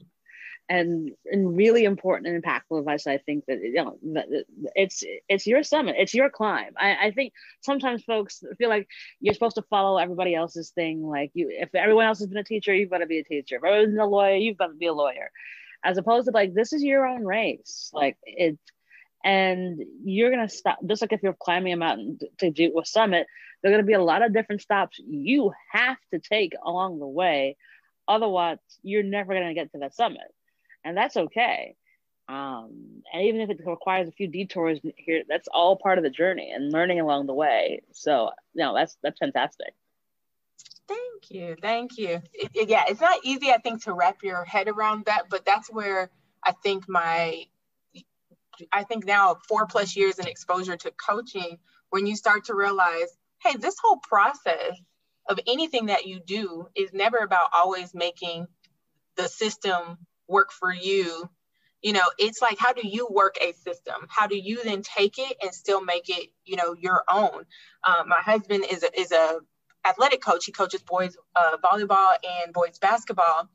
and 0.68 1.12
and 1.24 1.56
really 1.56 1.84
important 1.84 2.26
and 2.26 2.42
impactful 2.42 2.78
advice. 2.78 3.06
I 3.06 3.18
think 3.18 3.44
that 3.46 3.60
you 3.60 3.74
know 3.74 3.98
that 4.14 4.26
it's 4.74 5.04
it's 5.28 5.46
your 5.46 5.62
summit, 5.62 5.96
it's 5.98 6.14
your 6.14 6.28
climb. 6.28 6.74
I, 6.76 7.06
I 7.06 7.10
think 7.12 7.32
sometimes 7.60 8.02
folks 8.02 8.42
feel 8.58 8.68
like 8.68 8.88
you're 9.20 9.34
supposed 9.34 9.56
to 9.56 9.62
follow 9.62 9.98
everybody 9.98 10.34
else's 10.34 10.70
thing. 10.70 11.06
Like 11.06 11.30
you, 11.34 11.48
if 11.50 11.74
everyone 11.74 12.06
else 12.06 12.18
has 12.18 12.28
been 12.28 12.38
a 12.38 12.44
teacher, 12.44 12.74
you've 12.74 12.90
got 12.90 12.98
to 12.98 13.06
be 13.06 13.20
a 13.20 13.24
teacher. 13.24 13.56
If 13.56 13.64
everyone's 13.64 13.98
a 13.98 14.04
lawyer, 14.04 14.36
you've 14.36 14.58
got 14.58 14.68
to 14.68 14.74
be 14.74 14.86
a 14.86 14.92
lawyer 14.92 15.30
as 15.86 15.98
opposed 15.98 16.26
to 16.26 16.32
like 16.32 16.52
this 16.52 16.72
is 16.72 16.82
your 16.82 17.06
own 17.06 17.24
race. 17.24 17.90
Like 17.94 18.16
it 18.24 18.58
and 19.24 19.80
you're 20.04 20.30
gonna 20.30 20.48
stop 20.48 20.78
just 20.86 21.00
like 21.00 21.12
if 21.12 21.22
you're 21.22 21.36
climbing 21.38 21.72
a 21.72 21.76
mountain 21.76 22.18
to 22.38 22.50
do 22.50 22.78
a 22.78 22.84
summit 22.84 23.26
there 23.62 23.72
are 23.72 23.74
gonna 23.74 23.86
be 23.86 23.94
a 23.94 24.02
lot 24.02 24.22
of 24.22 24.32
different 24.32 24.62
stops 24.62 24.98
you 24.98 25.52
have 25.72 25.96
to 26.12 26.18
take 26.18 26.52
along 26.64 26.98
the 26.98 27.06
way. 27.06 27.56
Otherwise 28.08 28.58
you're 28.82 29.02
never 29.02 29.32
gonna 29.32 29.54
get 29.54 29.70
to 29.72 29.78
that 29.78 29.94
summit. 29.94 30.34
And 30.84 30.96
that's 30.96 31.16
okay. 31.16 31.76
Um, 32.28 33.02
and 33.12 33.22
even 33.22 33.40
if 33.40 33.50
it 33.50 33.60
requires 33.64 34.08
a 34.08 34.12
few 34.12 34.26
detours 34.26 34.80
here 34.96 35.22
that's 35.28 35.48
all 35.52 35.76
part 35.76 35.98
of 35.98 36.04
the 36.04 36.10
journey 36.10 36.50
and 36.52 36.72
learning 36.72 37.00
along 37.00 37.26
the 37.26 37.34
way. 37.34 37.82
So 37.92 38.30
you 38.54 38.64
know 38.64 38.74
that's 38.74 38.96
that's 39.02 39.18
fantastic 39.18 39.72
Thank 41.30 41.40
you. 41.42 41.56
Thank 41.60 41.98
you. 41.98 42.22
It, 42.34 42.50
it, 42.54 42.68
yeah, 42.68 42.84
it's 42.88 43.00
not 43.00 43.20
easy, 43.24 43.50
I 43.50 43.58
think, 43.58 43.84
to 43.84 43.92
wrap 43.94 44.18
your 44.22 44.44
head 44.44 44.68
around 44.68 45.06
that, 45.06 45.24
but 45.30 45.44
that's 45.44 45.68
where 45.70 46.10
I 46.44 46.52
think 46.52 46.88
my, 46.88 47.44
I 48.72 48.84
think 48.84 49.06
now 49.06 49.36
four 49.48 49.66
plus 49.66 49.96
years 49.96 50.18
in 50.18 50.28
exposure 50.28 50.76
to 50.78 50.92
coaching, 50.92 51.58
when 51.90 52.06
you 52.06 52.16
start 52.16 52.46
to 52.46 52.54
realize 52.54 53.08
hey, 53.42 53.56
this 53.56 53.76
whole 53.82 53.98
process 53.98 54.76
of 55.28 55.38
anything 55.46 55.86
that 55.86 56.06
you 56.06 56.20
do 56.26 56.68
is 56.76 56.92
never 56.92 57.18
about 57.18 57.50
always 57.54 57.94
making 57.94 58.46
the 59.16 59.28
system 59.28 59.98
work 60.28 60.52
for 60.52 60.72
you 60.72 61.28
you 61.82 61.92
know 61.92 62.04
it's 62.18 62.42
like 62.42 62.58
how 62.58 62.72
do 62.72 62.86
you 62.88 63.08
work 63.10 63.36
a 63.42 63.52
system 63.52 64.06
how 64.08 64.26
do 64.26 64.38
you 64.38 64.64
then 64.64 64.82
take 64.82 65.18
it 65.18 65.36
and 65.42 65.54
still 65.54 65.84
make 65.84 66.08
it 66.08 66.28
you 66.44 66.56
know 66.56 66.74
your 66.78 67.02
own 67.10 67.44
um, 67.86 68.08
my 68.08 68.20
husband 68.20 68.64
is 68.70 68.84
a, 68.84 69.00
is 69.00 69.12
a 69.12 69.40
athletic 69.86 70.20
coach. 70.22 70.44
He 70.44 70.52
coaches 70.52 70.82
boys 70.82 71.16
uh, 71.34 71.56
volleyball 71.62 72.14
and 72.42 72.52
boys 72.52 72.78
basketball. 72.78 73.48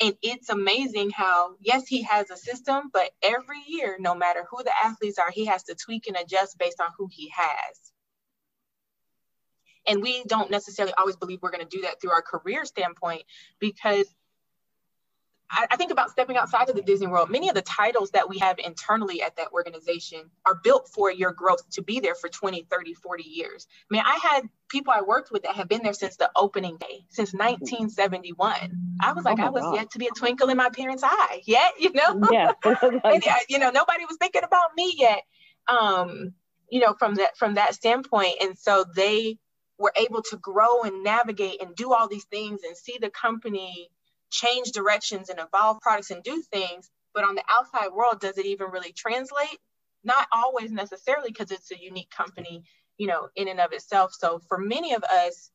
And 0.00 0.14
it's 0.22 0.48
amazing 0.48 1.10
how 1.10 1.56
yes 1.60 1.86
he 1.88 2.02
has 2.02 2.30
a 2.30 2.36
system 2.36 2.90
but 2.92 3.10
every 3.22 3.58
year 3.66 3.96
no 3.98 4.14
matter 4.14 4.46
who 4.48 4.62
the 4.62 4.72
athletes 4.84 5.18
are 5.18 5.30
he 5.30 5.46
has 5.46 5.64
to 5.64 5.74
tweak 5.74 6.06
and 6.06 6.16
adjust 6.16 6.56
based 6.58 6.80
on 6.80 6.88
who 6.96 7.08
he 7.10 7.32
has. 7.34 7.92
And 9.88 10.02
we 10.02 10.22
don't 10.24 10.50
necessarily 10.50 10.92
always 10.98 11.16
believe 11.16 11.40
we're 11.42 11.50
going 11.50 11.66
to 11.66 11.76
do 11.76 11.82
that 11.82 12.00
through 12.00 12.10
our 12.10 12.22
career 12.22 12.64
standpoint 12.66 13.22
because 13.58 14.06
I, 15.50 15.66
I 15.70 15.76
think 15.76 15.90
about 15.90 16.10
stepping 16.10 16.36
outside 16.36 16.68
of 16.68 16.76
the 16.76 16.82
Disney 16.82 17.06
World. 17.06 17.30
Many 17.30 17.48
of 17.48 17.54
the 17.54 17.62
titles 17.62 18.10
that 18.10 18.28
we 18.28 18.38
have 18.38 18.58
internally 18.58 19.22
at 19.22 19.36
that 19.36 19.48
organization 19.52 20.30
are 20.46 20.56
built 20.62 20.88
for 20.88 21.10
your 21.10 21.32
growth 21.32 21.68
to 21.70 21.82
be 21.82 22.00
there 22.00 22.14
for 22.14 22.28
20, 22.28 22.66
30, 22.70 22.94
40 22.94 23.22
years. 23.22 23.66
I 23.90 23.94
mean, 23.94 24.02
I 24.04 24.18
had 24.22 24.48
people 24.68 24.92
I 24.94 25.02
worked 25.02 25.30
with 25.30 25.44
that 25.44 25.56
have 25.56 25.68
been 25.68 25.82
there 25.82 25.94
since 25.94 26.16
the 26.16 26.30
opening 26.36 26.76
day, 26.76 27.06
since 27.08 27.32
1971. 27.32 28.96
I 29.00 29.12
was 29.12 29.24
like, 29.24 29.38
oh 29.38 29.44
I 29.44 29.50
was 29.50 29.62
God. 29.62 29.74
yet 29.74 29.90
to 29.92 29.98
be 29.98 30.06
a 30.06 30.10
twinkle 30.10 30.48
in 30.50 30.56
my 30.56 30.70
parents' 30.70 31.02
eye 31.04 31.42
yet, 31.46 31.72
you 31.78 31.92
know? 31.92 32.20
Yeah. 32.30 32.52
and, 32.64 33.24
you 33.48 33.58
know, 33.58 33.70
nobody 33.70 34.04
was 34.04 34.16
thinking 34.18 34.44
about 34.44 34.74
me 34.76 34.94
yet. 34.98 35.22
Um, 35.68 36.34
you 36.70 36.80
know, 36.80 36.94
from 36.98 37.14
that 37.14 37.36
from 37.36 37.54
that 37.54 37.74
standpoint. 37.74 38.36
And 38.42 38.58
so 38.58 38.84
they 38.94 39.38
were 39.78 39.92
able 39.96 40.22
to 40.22 40.36
grow 40.36 40.82
and 40.82 41.02
navigate 41.02 41.62
and 41.62 41.74
do 41.74 41.94
all 41.94 42.08
these 42.08 42.24
things 42.24 42.60
and 42.66 42.76
see 42.76 42.98
the 43.00 43.10
company 43.10 43.90
change 44.30 44.72
directions 44.72 45.28
and 45.28 45.40
evolve 45.40 45.80
products 45.80 46.10
and 46.10 46.22
do 46.22 46.42
things 46.52 46.90
but 47.14 47.24
on 47.24 47.34
the 47.34 47.42
outside 47.50 47.92
world 47.92 48.20
does 48.20 48.38
it 48.38 48.46
even 48.46 48.70
really 48.70 48.92
translate? 48.92 49.58
Not 50.04 50.28
always 50.30 50.70
necessarily 50.70 51.30
because 51.30 51.50
it's 51.50 51.72
a 51.72 51.82
unique 51.82 52.10
company 52.10 52.64
you 52.96 53.06
know 53.06 53.28
in 53.36 53.48
and 53.48 53.60
of 53.60 53.72
itself. 53.72 54.12
So 54.14 54.40
for 54.48 54.58
many 54.58 54.94
of 54.94 55.02
us 55.04 55.50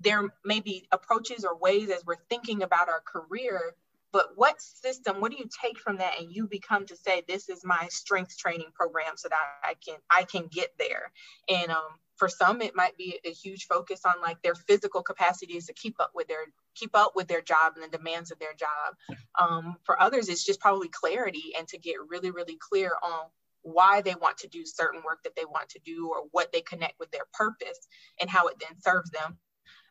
there 0.00 0.28
may 0.44 0.60
be 0.60 0.86
approaches 0.92 1.44
or 1.44 1.56
ways 1.56 1.90
as 1.90 2.04
we're 2.04 2.16
thinking 2.28 2.62
about 2.62 2.88
our 2.88 3.00
career 3.00 3.74
but 4.12 4.30
what 4.36 4.60
system 4.60 5.20
what 5.20 5.32
do 5.32 5.38
you 5.38 5.48
take 5.60 5.78
from 5.78 5.98
that 5.98 6.20
and 6.20 6.32
you 6.32 6.46
become 6.46 6.86
to 6.86 6.96
say 6.96 7.22
this 7.26 7.48
is 7.48 7.64
my 7.64 7.88
strength 7.90 8.38
training 8.38 8.70
program 8.74 9.16
so 9.16 9.28
that 9.28 9.38
i 9.64 9.74
can 9.84 9.96
i 10.10 10.22
can 10.22 10.46
get 10.46 10.72
there? 10.78 11.10
And 11.48 11.70
um, 11.70 11.98
for 12.16 12.28
some 12.28 12.62
it 12.62 12.76
might 12.76 12.96
be 12.96 13.18
a 13.24 13.30
huge 13.30 13.66
focus 13.66 14.00
on 14.04 14.14
like 14.22 14.40
their 14.42 14.54
physical 14.54 15.02
capacities 15.02 15.66
to 15.66 15.72
keep 15.72 15.96
up 16.00 16.10
with 16.14 16.28
their 16.28 16.44
keep 16.74 16.90
up 16.94 17.12
with 17.14 17.28
their 17.28 17.40
job 17.40 17.74
and 17.74 17.84
the 17.84 17.96
demands 17.96 18.30
of 18.30 18.38
their 18.38 18.54
job. 18.54 19.18
Um, 19.40 19.76
for 19.84 20.00
others 20.00 20.28
it's 20.28 20.44
just 20.44 20.60
probably 20.60 20.88
clarity 20.88 21.52
and 21.58 21.66
to 21.68 21.78
get 21.78 21.96
really 22.08 22.30
really 22.30 22.56
clear 22.58 22.92
on 23.02 23.26
why 23.62 24.02
they 24.02 24.14
want 24.14 24.38
to 24.38 24.48
do 24.48 24.64
certain 24.66 25.02
work 25.04 25.22
that 25.24 25.34
they 25.36 25.44
want 25.44 25.70
to 25.70 25.80
do 25.84 26.10
or 26.10 26.26
what 26.32 26.52
they 26.52 26.60
connect 26.60 26.98
with 27.00 27.10
their 27.10 27.24
purpose 27.32 27.78
and 28.20 28.28
how 28.28 28.46
it 28.48 28.56
then 28.60 28.78
serves 28.80 29.10
them. 29.10 29.38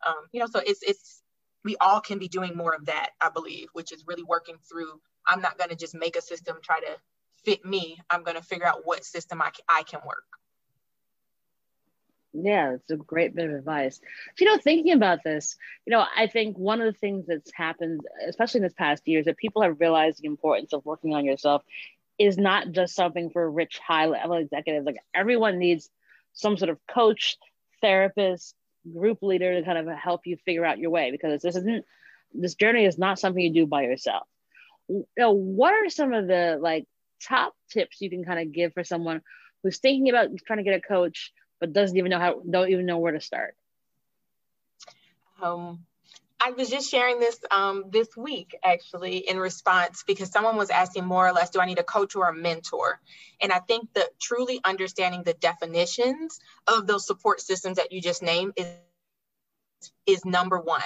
Um, 0.05 0.27
you 0.31 0.39
know 0.39 0.47
so 0.47 0.59
it's 0.65 0.83
it's 0.83 1.21
we 1.63 1.75
all 1.77 2.01
can 2.01 2.19
be 2.19 2.27
doing 2.27 2.57
more 2.57 2.75
of 2.75 2.87
that 2.87 3.11
i 3.21 3.29
believe 3.29 3.69
which 3.71 3.93
is 3.93 4.03
really 4.05 4.23
working 4.23 4.57
through 4.69 4.99
i'm 5.25 5.39
not 5.39 5.57
going 5.57 5.69
to 5.69 5.77
just 5.77 5.95
make 5.95 6.17
a 6.17 6.21
system 6.21 6.57
try 6.61 6.81
to 6.81 6.97
fit 7.43 7.65
me. 7.65 7.97
I'm 8.09 8.23
going 8.23 8.37
to 8.37 8.43
figure 8.43 8.67
out 8.67 8.81
what 8.85 9.03
system 9.03 9.41
I, 9.41 9.51
I 9.69 9.83
can 9.83 9.99
work 10.05 10.23
yeah, 12.33 12.73
it's 12.73 12.89
a 12.89 12.97
great 12.97 13.35
bit 13.35 13.49
of 13.49 13.55
advice. 13.55 13.99
You 14.39 14.47
know, 14.47 14.57
thinking 14.57 14.93
about 14.93 15.23
this, 15.23 15.55
you 15.85 15.91
know, 15.91 16.03
I 16.15 16.27
think 16.27 16.57
one 16.57 16.81
of 16.81 16.91
the 16.91 16.99
things 16.99 17.25
that's 17.27 17.51
happened, 17.53 18.01
especially 18.27 18.59
in 18.59 18.63
this 18.63 18.73
past 18.73 19.07
year, 19.07 19.19
is 19.19 19.25
that 19.25 19.37
people 19.37 19.61
have 19.61 19.79
realized 19.79 20.21
the 20.21 20.27
importance 20.27 20.73
of 20.73 20.85
working 20.85 21.13
on 21.13 21.25
yourself 21.25 21.63
is 22.17 22.37
not 22.37 22.71
just 22.71 22.95
something 22.95 23.29
for 23.29 23.49
rich, 23.49 23.79
high 23.79 24.07
level 24.07 24.37
executives. 24.37 24.85
Like 24.85 24.97
everyone 25.13 25.59
needs 25.59 25.89
some 26.33 26.57
sort 26.57 26.69
of 26.69 26.79
coach, 26.87 27.37
therapist, 27.81 28.55
group 28.91 29.19
leader 29.21 29.59
to 29.59 29.65
kind 29.65 29.77
of 29.77 29.95
help 29.95 30.21
you 30.25 30.37
figure 30.37 30.65
out 30.65 30.79
your 30.79 30.89
way 30.89 31.11
because 31.11 31.41
this 31.41 31.55
isn't, 31.55 31.85
this 32.33 32.55
journey 32.55 32.85
is 32.85 32.97
not 32.97 33.19
something 33.19 33.41
you 33.41 33.53
do 33.53 33.67
by 33.67 33.83
yourself. 33.83 34.27
You 34.89 35.05
know, 35.17 35.31
what 35.31 35.73
are 35.73 35.89
some 35.89 36.13
of 36.13 36.27
the 36.27 36.57
like 36.59 36.85
top 37.21 37.53
tips 37.71 38.01
you 38.01 38.09
can 38.09 38.25
kind 38.25 38.39
of 38.39 38.51
give 38.51 38.73
for 38.73 38.83
someone 38.83 39.21
who's 39.61 39.77
thinking 39.77 40.09
about 40.09 40.29
trying 40.45 40.57
to 40.57 40.63
get 40.63 40.75
a 40.75 40.81
coach? 40.81 41.31
But 41.63 41.71
doesn't 41.71 41.95
even 41.95 42.09
know 42.09 42.19
how 42.19 42.41
don't 42.49 42.69
even 42.69 42.85
know 42.85 42.97
where 42.97 43.13
to 43.13 43.21
start 43.21 43.55
um 45.41 45.79
I 46.45 46.51
was 46.51 46.69
just 46.69 46.91
sharing 46.91 47.21
this 47.21 47.39
um, 47.51 47.85
this 47.89 48.17
week 48.17 48.53
actually 48.65 49.19
in 49.19 49.37
response 49.37 50.03
because 50.05 50.29
someone 50.29 50.57
was 50.57 50.69
asking 50.69 51.05
more 51.05 51.25
or 51.25 51.31
less, 51.31 51.51
do 51.51 51.61
I 51.61 51.65
need 51.65 51.79
a 51.79 51.83
coach 51.83 52.17
or 52.17 52.27
a 52.27 52.33
mentor? 52.35 52.99
And 53.41 53.53
I 53.53 53.59
think 53.59 53.93
that 53.93 54.19
truly 54.19 54.59
understanding 54.65 55.23
the 55.23 55.35
definitions 55.35 56.41
of 56.67 56.85
those 56.85 57.07
support 57.07 57.39
systems 57.39 57.77
that 57.77 57.93
you 57.93 58.01
just 58.01 58.21
named 58.21 58.53
is 58.57 58.67
is 60.05 60.25
number 60.25 60.59
one. 60.59 60.81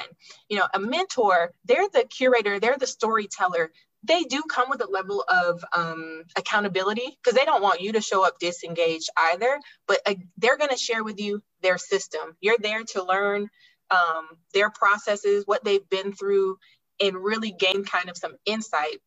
You 0.47 0.59
know, 0.59 0.67
a 0.75 0.79
mentor, 0.79 1.53
they're 1.65 1.89
the 1.89 2.03
curator, 2.03 2.59
they're 2.59 2.77
the 2.77 2.85
storyteller 2.85 3.71
they 4.07 4.23
do 4.23 4.43
come 4.49 4.69
with 4.69 4.81
a 4.81 4.87
level 4.89 5.23
of 5.29 5.63
um, 5.75 6.23
accountability 6.37 7.17
because 7.23 7.37
they 7.37 7.45
don't 7.45 7.63
want 7.63 7.81
you 7.81 7.93
to 7.93 8.01
show 8.01 8.25
up 8.25 8.39
disengaged 8.39 9.09
either 9.17 9.59
but 9.87 9.99
uh, 10.05 10.15
they're 10.37 10.57
going 10.57 10.69
to 10.71 10.77
share 10.77 11.03
with 11.03 11.19
you 11.19 11.41
their 11.61 11.77
system. 11.77 12.35
You're 12.41 12.57
there 12.59 12.83
to 12.93 13.03
learn 13.03 13.49
um, 13.91 14.27
their 14.53 14.69
processes 14.69 15.43
what 15.45 15.63
they've 15.63 15.87
been 15.89 16.13
through 16.13 16.57
and 17.01 17.17
really 17.17 17.51
gain 17.57 17.83
kind 17.83 18.09
of 18.09 18.17
some 18.17 18.35
insight. 18.45 18.99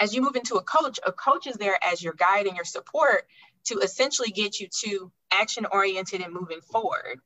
As 0.00 0.14
you 0.14 0.22
move 0.22 0.36
into 0.36 0.56
a 0.56 0.62
coach 0.62 0.98
a 1.04 1.12
coach 1.12 1.46
is 1.46 1.56
there 1.56 1.78
as 1.82 2.02
your 2.02 2.14
guide 2.14 2.46
and 2.46 2.56
your 2.56 2.64
support 2.64 3.26
to 3.66 3.78
essentially 3.80 4.30
get 4.30 4.60
you 4.60 4.68
to 4.84 5.12
action 5.32 5.66
oriented 5.70 6.20
and 6.22 6.32
moving 6.32 6.60
forward. 6.60 7.20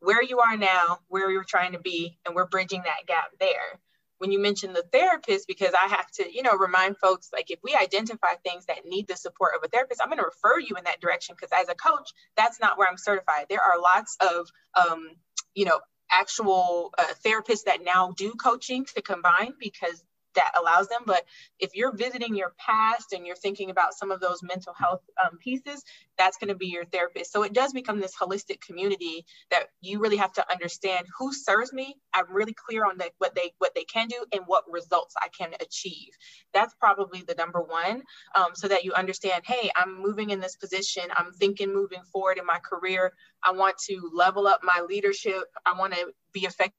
Where 0.00 0.22
you 0.22 0.40
are 0.40 0.56
now 0.56 0.98
where 1.08 1.30
you're 1.30 1.44
trying 1.44 1.72
to 1.72 1.80
be 1.80 2.18
and 2.26 2.34
we're 2.34 2.46
bridging 2.46 2.82
that 2.84 3.06
gap 3.06 3.30
there 3.38 3.80
when 4.20 4.32
you 4.32 4.38
mention 4.38 4.74
the 4.74 4.84
therapist, 4.92 5.46
because 5.48 5.72
I 5.72 5.88
have 5.88 6.10
to, 6.12 6.30
you 6.30 6.42
know, 6.42 6.54
remind 6.54 6.98
folks 6.98 7.30
like 7.32 7.50
if 7.50 7.58
we 7.64 7.74
identify 7.74 8.34
things 8.44 8.66
that 8.66 8.84
need 8.84 9.08
the 9.08 9.16
support 9.16 9.52
of 9.56 9.62
a 9.64 9.68
therapist, 9.68 10.02
I'm 10.02 10.08
going 10.08 10.18
to 10.18 10.26
refer 10.26 10.58
you 10.58 10.76
in 10.76 10.84
that 10.84 11.00
direction 11.00 11.34
because 11.34 11.50
as 11.58 11.70
a 11.70 11.74
coach, 11.74 12.10
that's 12.36 12.60
not 12.60 12.76
where 12.76 12.86
I'm 12.86 12.98
certified. 12.98 13.46
There 13.48 13.62
are 13.62 13.80
lots 13.80 14.18
of, 14.20 14.46
um, 14.76 15.08
you 15.54 15.64
know, 15.64 15.80
actual 16.10 16.92
uh, 16.98 17.04
therapists 17.24 17.64
that 17.64 17.80
now 17.82 18.12
do 18.14 18.32
coaching 18.32 18.84
to 18.94 19.00
combine 19.00 19.54
because 19.58 20.04
that 20.34 20.52
allows 20.60 20.88
them. 20.88 21.02
But 21.06 21.24
if 21.58 21.74
you're 21.74 21.94
visiting 21.94 22.34
your 22.34 22.52
past 22.58 23.12
and 23.12 23.26
you're 23.26 23.36
thinking 23.36 23.70
about 23.70 23.94
some 23.94 24.10
of 24.10 24.20
those 24.20 24.42
mental 24.42 24.74
health 24.74 25.02
um, 25.22 25.38
pieces, 25.38 25.84
that's 26.18 26.36
going 26.36 26.48
to 26.48 26.54
be 26.54 26.66
your 26.66 26.84
therapist. 26.84 27.32
So 27.32 27.42
it 27.42 27.52
does 27.52 27.72
become 27.72 28.00
this 28.00 28.14
holistic 28.14 28.60
community 28.60 29.24
that 29.50 29.68
you 29.80 30.00
really 30.00 30.18
have 30.18 30.32
to 30.34 30.50
understand 30.50 31.06
who 31.18 31.32
serves 31.32 31.72
me. 31.72 31.96
I'm 32.12 32.30
really 32.30 32.54
clear 32.54 32.84
on 32.84 32.98
the, 32.98 33.10
what 33.18 33.34
they 33.34 33.52
what 33.58 33.74
they 33.74 33.84
can 33.84 34.08
do 34.08 34.24
and 34.32 34.42
what 34.46 34.64
results 34.70 35.14
I 35.20 35.28
can 35.28 35.54
achieve. 35.60 36.10
That's 36.52 36.74
probably 36.74 37.22
the 37.26 37.34
number 37.34 37.60
one, 37.62 38.02
um, 38.34 38.50
so 38.54 38.68
that 38.68 38.84
you 38.84 38.92
understand. 38.92 39.42
Hey, 39.46 39.70
I'm 39.76 40.00
moving 40.00 40.30
in 40.30 40.40
this 40.40 40.56
position. 40.56 41.04
I'm 41.16 41.32
thinking 41.32 41.72
moving 41.72 42.02
forward 42.12 42.38
in 42.38 42.46
my 42.46 42.58
career. 42.58 43.12
I 43.42 43.52
want 43.52 43.78
to 43.88 44.10
level 44.14 44.46
up 44.46 44.60
my 44.62 44.84
leadership. 44.86 45.44
I 45.64 45.78
want 45.78 45.94
to 45.94 46.12
be 46.32 46.40
effective 46.40 46.74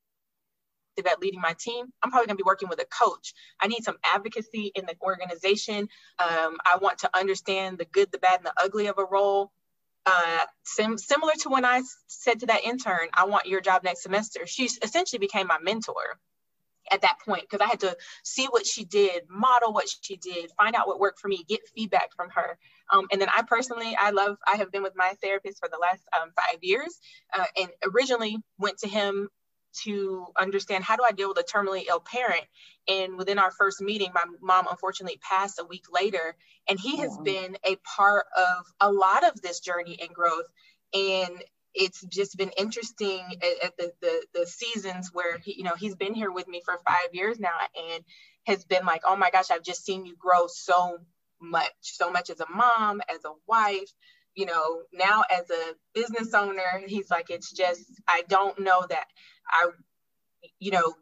at 1.08 1.20
leading 1.20 1.42
my 1.42 1.56
team, 1.60 1.86
I'm 2.02 2.12
probably 2.12 2.28
going 2.28 2.38
to 2.38 2.44
be 2.44 2.48
working 2.48 2.70
with 2.70 2.82
a 2.82 2.86
coach. 2.86 3.34
I 3.60 3.68
need 3.68 3.84
some 3.84 3.98
advocacy 4.04 4.72
in 4.76 4.86
the 4.86 4.96
organization. 5.02 5.88
Um, 6.20 6.58
I 6.66 6.78
want 6.82 7.00
to 7.00 7.10
understand 7.18 7.78
the 7.78 7.86
good, 7.86 8.12
the 8.12 8.20
bad, 8.20 8.38
and 8.38 8.46
the 8.46 8.54
ugly 8.58 8.88
of 8.88 8.98
a 8.98 9.06
role. 9.06 9.52
Uh, 10.06 10.40
sim- 10.64 10.98
similar 10.98 11.34
to 11.42 11.50
when 11.50 11.64
I 11.64 11.84
said 12.08 12.40
to 12.40 12.48
that 12.48 12.64
intern, 12.64 13.08
I 13.14 13.26
want 13.26 13.46
your 13.46 13.62
job 13.62 13.84
next 13.84 14.04
semester. 14.04 14.48
She 14.48 14.64
essentially 14.82 15.20
became 15.20 15.48
my 15.48 15.60
mentor 15.62 16.20
at 16.92 17.02
that 17.02 17.18
point 17.24 17.44
because 17.44 17.64
I 17.64 17.70
had 17.70 17.80
to 17.82 17.96
see 18.24 18.46
what 18.46 18.66
she 18.66 18.84
did, 18.84 19.24
model 19.30 19.74
what 19.74 19.88
she 20.02 20.18
did, 20.18 20.52
find 20.58 20.76
out 20.76 20.88
what 20.88 21.00
worked 21.00 21.20
for 21.20 21.28
me, 21.28 21.46
get 21.48 21.62
feedback 21.76 22.14
from 22.16 22.30
her. 22.32 22.58
Um, 22.92 23.08
and 23.12 23.22
then 23.22 23.30
I 23.36 23.44
personally, 23.44 23.96
I 24.00 24.12
love, 24.12 24.38
I 24.46 24.58
have 24.58 24.72
been 24.72 24.84
with 24.84 24.96
my 24.96 25.14
therapist 25.22 25.60
for 25.60 25.70
the 25.72 25.78
last 25.78 26.02
um, 26.20 26.32
five 26.36 26.60
years 26.62 27.00
uh, 27.38 27.46
and 27.60 27.70
originally 27.94 28.38
went 28.58 28.80
to 28.80 28.90
him 28.90 29.30
to 29.84 30.27
understand 30.39 30.84
how 30.84 30.95
do 30.95 31.03
I 31.07 31.12
deal 31.12 31.29
with 31.29 31.38
a 31.39 31.43
terminally 31.43 31.86
ill 31.88 31.99
parent. 31.99 32.43
And 32.88 33.17
within 33.17 33.39
our 33.39 33.51
first 33.51 33.81
meeting, 33.81 34.12
my 34.13 34.23
mom 34.41 34.67
unfortunately 34.69 35.19
passed 35.21 35.60
a 35.60 35.65
week 35.65 35.86
later, 35.91 36.36
and 36.67 36.79
he 36.79 36.97
has 36.97 37.15
oh. 37.17 37.23
been 37.23 37.57
a 37.65 37.75
part 37.95 38.25
of 38.36 38.65
a 38.79 38.91
lot 38.91 39.27
of 39.27 39.41
this 39.41 39.60
journey 39.60 39.97
and 40.01 40.13
growth. 40.13 40.45
And 40.93 41.43
it's 41.73 42.01
just 42.07 42.38
been 42.38 42.51
interesting 42.57 43.21
at, 43.41 43.65
at 43.65 43.77
the, 43.77 43.91
the, 44.01 44.25
the 44.34 44.45
seasons 44.45 45.12
where 45.13 45.38
he, 45.38 45.55
you 45.57 45.63
know, 45.63 45.75
he's 45.75 45.95
been 45.95 46.13
here 46.13 46.31
with 46.31 46.47
me 46.47 46.62
for 46.65 46.77
five 46.86 47.13
years 47.13 47.39
now, 47.39 47.55
and 47.93 48.03
has 48.45 48.65
been 48.65 48.86
like, 48.86 49.01
oh 49.05 49.15
my 49.15 49.29
gosh, 49.29 49.51
I've 49.51 49.63
just 49.63 49.86
seen 49.86 50.05
you 50.05 50.15
grow 50.17 50.47
so 50.47 50.97
much, 51.39 51.71
so 51.81 52.12
much 52.12 52.29
as 52.29 52.39
a 52.39 52.49
mom, 52.49 53.01
as 53.10 53.23
a 53.25 53.31
wife, 53.47 53.89
you 54.36 54.45
know, 54.45 54.81
now 54.93 55.23
as 55.29 55.49
a 55.49 55.73
business 55.93 56.34
owner, 56.34 56.81
he's 56.88 57.10
like, 57.10 57.29
it's 57.29 57.51
just, 57.51 57.86
I 58.07 58.23
don't 58.27 58.60
know 58.60 58.84
that 58.89 59.05
I, 59.49 59.69
you 60.60 60.71
know, 60.71 60.93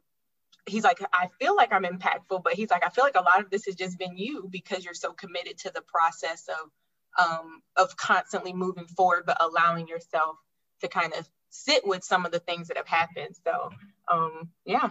he's 0.66 0.84
like, 0.84 1.00
I 1.14 1.28
feel 1.40 1.56
like 1.56 1.74
I'm 1.74 1.84
impactful, 1.84 2.44
but 2.44 2.54
he's 2.54 2.70
like, 2.70 2.86
I 2.86 2.90
feel 2.90 3.04
like 3.04 3.16
a 3.16 3.24
lot 3.24 3.42
of 3.42 3.50
this 3.50 3.66
has 3.66 3.76
just 3.76 3.98
been 3.98 4.18
you 4.18 4.48
because 4.50 4.86
you're 4.86 4.94
so 4.94 5.14
committed 5.14 5.58
to 5.60 5.72
the 5.74 5.82
process 5.82 6.48
of, 6.48 7.26
um, 7.26 7.62
of 7.76 7.98
constantly 7.98 8.54
moving 8.54 8.86
forward, 8.86 9.24
but 9.26 9.38
allowing 9.42 9.88
yourself 9.88 10.36
to 10.82 10.88
kind 10.88 11.14
of 11.14 11.28
sit 11.50 11.86
with 11.86 12.04
some 12.04 12.26
of 12.26 12.32
the 12.32 12.40
things 12.40 12.68
that 12.68 12.78
have 12.78 12.88
happened. 12.88 13.36
So, 13.44 13.72
um, 14.12 14.50
yeah, 14.66 14.90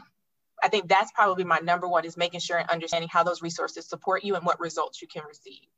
I 0.62 0.68
think 0.68 0.88
that's 0.88 1.12
probably 1.12 1.44
my 1.44 1.58
number 1.58 1.88
one 1.88 2.04
is 2.04 2.16
making 2.16 2.40
sure 2.40 2.58
and 2.58 2.68
understanding 2.68 3.08
how 3.11 3.22
those 3.22 3.42
resources 3.42 3.88
support 3.88 4.24
you 4.24 4.34
and 4.34 4.44
what 4.44 4.61
results 4.61 5.00
you 5.00 5.08
can 5.08 5.22
receive 5.26 5.68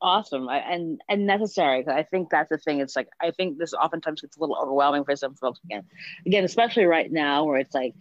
awesome. 0.00 0.48
And 0.48 1.00
and 1.08 1.26
necessary 1.26 1.80
because 1.80 1.94
i 1.96 2.02
think 2.02 2.30
that's 2.30 2.50
the 2.50 2.58
thing 2.58 2.80
it's 2.80 2.96
like 2.96 3.08
i 3.20 3.30
think 3.30 3.58
this 3.58 3.74
oftentimes 3.74 4.20
gets 4.20 4.36
a 4.36 4.40
little 4.40 4.56
overwhelming 4.56 5.04
for 5.04 5.16
some 5.16 5.34
folks 5.34 5.60
again. 5.64 5.84
Again 6.26 6.44
especially 6.44 6.84
right 6.84 7.10
now 7.10 7.44
where 7.44 7.58
it's 7.58 7.74
like 7.74 7.94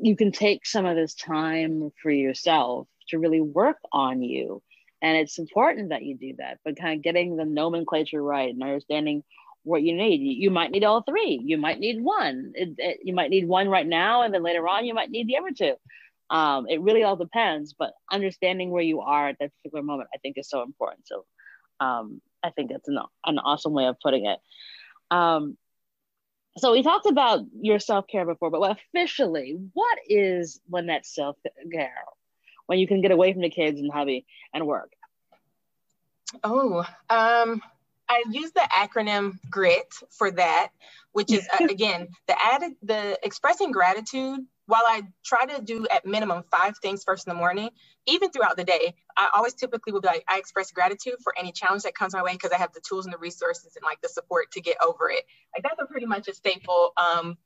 you 0.00 0.16
can 0.16 0.32
take 0.32 0.66
some 0.66 0.86
of 0.86 0.96
this 0.96 1.14
time 1.14 1.90
for 2.02 2.10
yourself 2.10 2.88
to 3.08 3.18
really 3.18 3.40
work 3.40 3.76
on 3.92 4.22
you. 4.22 4.62
And 5.00 5.16
it's 5.16 5.38
important 5.38 5.90
that 5.90 6.02
you 6.02 6.16
do 6.16 6.34
that 6.38 6.58
but 6.64 6.76
kind 6.76 6.96
of 6.96 7.02
getting 7.02 7.36
the 7.36 7.44
nomenclature 7.44 8.22
right 8.22 8.52
and 8.52 8.62
understanding 8.62 9.22
what 9.64 9.82
you 9.82 9.94
need. 9.94 10.18
You 10.18 10.50
might 10.50 10.72
need 10.72 10.82
all 10.82 11.02
three. 11.02 11.40
You 11.44 11.56
might 11.56 11.78
need 11.78 12.02
one. 12.02 12.52
It, 12.56 12.74
it, 12.78 12.98
you 13.04 13.14
might 13.14 13.30
need 13.30 13.46
one 13.46 13.68
right 13.68 13.86
now 13.86 14.22
and 14.22 14.34
then 14.34 14.42
later 14.42 14.66
on 14.66 14.84
you 14.84 14.94
might 14.94 15.10
need 15.10 15.28
the 15.28 15.38
other 15.38 15.52
two 15.56 15.74
um, 16.32 16.66
it 16.66 16.80
really 16.80 17.02
all 17.02 17.14
depends, 17.14 17.74
but 17.78 17.92
understanding 18.10 18.70
where 18.70 18.82
you 18.82 19.00
are 19.00 19.28
at 19.28 19.36
that 19.38 19.52
particular 19.58 19.84
moment, 19.84 20.08
I 20.14 20.18
think, 20.18 20.38
is 20.38 20.48
so 20.48 20.62
important. 20.62 21.06
So 21.06 21.26
um, 21.78 22.22
I 22.42 22.48
think 22.50 22.70
that's 22.70 22.88
an, 22.88 22.98
an 23.26 23.38
awesome 23.38 23.74
way 23.74 23.84
of 23.84 24.00
putting 24.02 24.24
it. 24.24 24.38
Um, 25.10 25.58
so 26.56 26.72
we 26.72 26.82
talked 26.82 27.04
about 27.04 27.40
your 27.60 27.78
self 27.78 28.06
care 28.06 28.24
before, 28.24 28.50
but 28.50 28.78
officially, 28.94 29.58
what 29.74 29.98
is 30.08 30.58
Lynnette 30.72 31.04
self 31.04 31.36
care 31.70 31.92
when 32.64 32.78
you 32.78 32.86
can 32.86 33.02
get 33.02 33.10
away 33.10 33.34
from 33.34 33.42
the 33.42 33.50
kids 33.50 33.78
and 33.78 33.92
hobby 33.92 34.24
and 34.54 34.66
work? 34.66 34.92
Oh, 36.42 36.78
um, 37.10 37.60
I 38.08 38.24
use 38.30 38.52
the 38.52 38.66
acronym 38.72 39.38
GRIT 39.50 39.94
for 40.10 40.30
that, 40.30 40.70
which 41.12 41.30
is 41.30 41.46
uh, 41.60 41.66
again 41.68 42.08
the 42.26 42.36
added 42.42 42.72
the 42.82 43.18
expressing 43.22 43.70
gratitude 43.70 44.40
while 44.66 44.84
I 44.86 45.02
try 45.24 45.46
to 45.46 45.62
do 45.62 45.86
at 45.90 46.06
minimum 46.06 46.44
five 46.50 46.74
things 46.80 47.04
first 47.04 47.26
in 47.26 47.32
the 47.32 47.38
morning, 47.38 47.70
even 48.06 48.30
throughout 48.30 48.56
the 48.56 48.64
day, 48.64 48.94
I 49.16 49.30
always 49.34 49.54
typically 49.54 49.92
will 49.92 50.00
be 50.00 50.08
like, 50.08 50.24
I 50.28 50.38
express 50.38 50.70
gratitude 50.70 51.14
for 51.22 51.34
any 51.38 51.52
challenge 51.52 51.82
that 51.82 51.94
comes 51.94 52.14
my 52.14 52.22
way 52.22 52.32
because 52.32 52.52
I 52.52 52.58
have 52.58 52.72
the 52.72 52.80
tools 52.80 53.06
and 53.06 53.12
the 53.12 53.18
resources 53.18 53.76
and 53.76 53.84
like 53.84 54.00
the 54.00 54.08
support 54.08 54.52
to 54.52 54.60
get 54.60 54.76
over 54.82 55.10
it. 55.10 55.24
Like 55.54 55.64
that's 55.64 55.80
a 55.80 55.86
pretty 55.86 56.06
much 56.06 56.28
a 56.28 56.34
staple. 56.34 56.92
Um, 56.96 57.36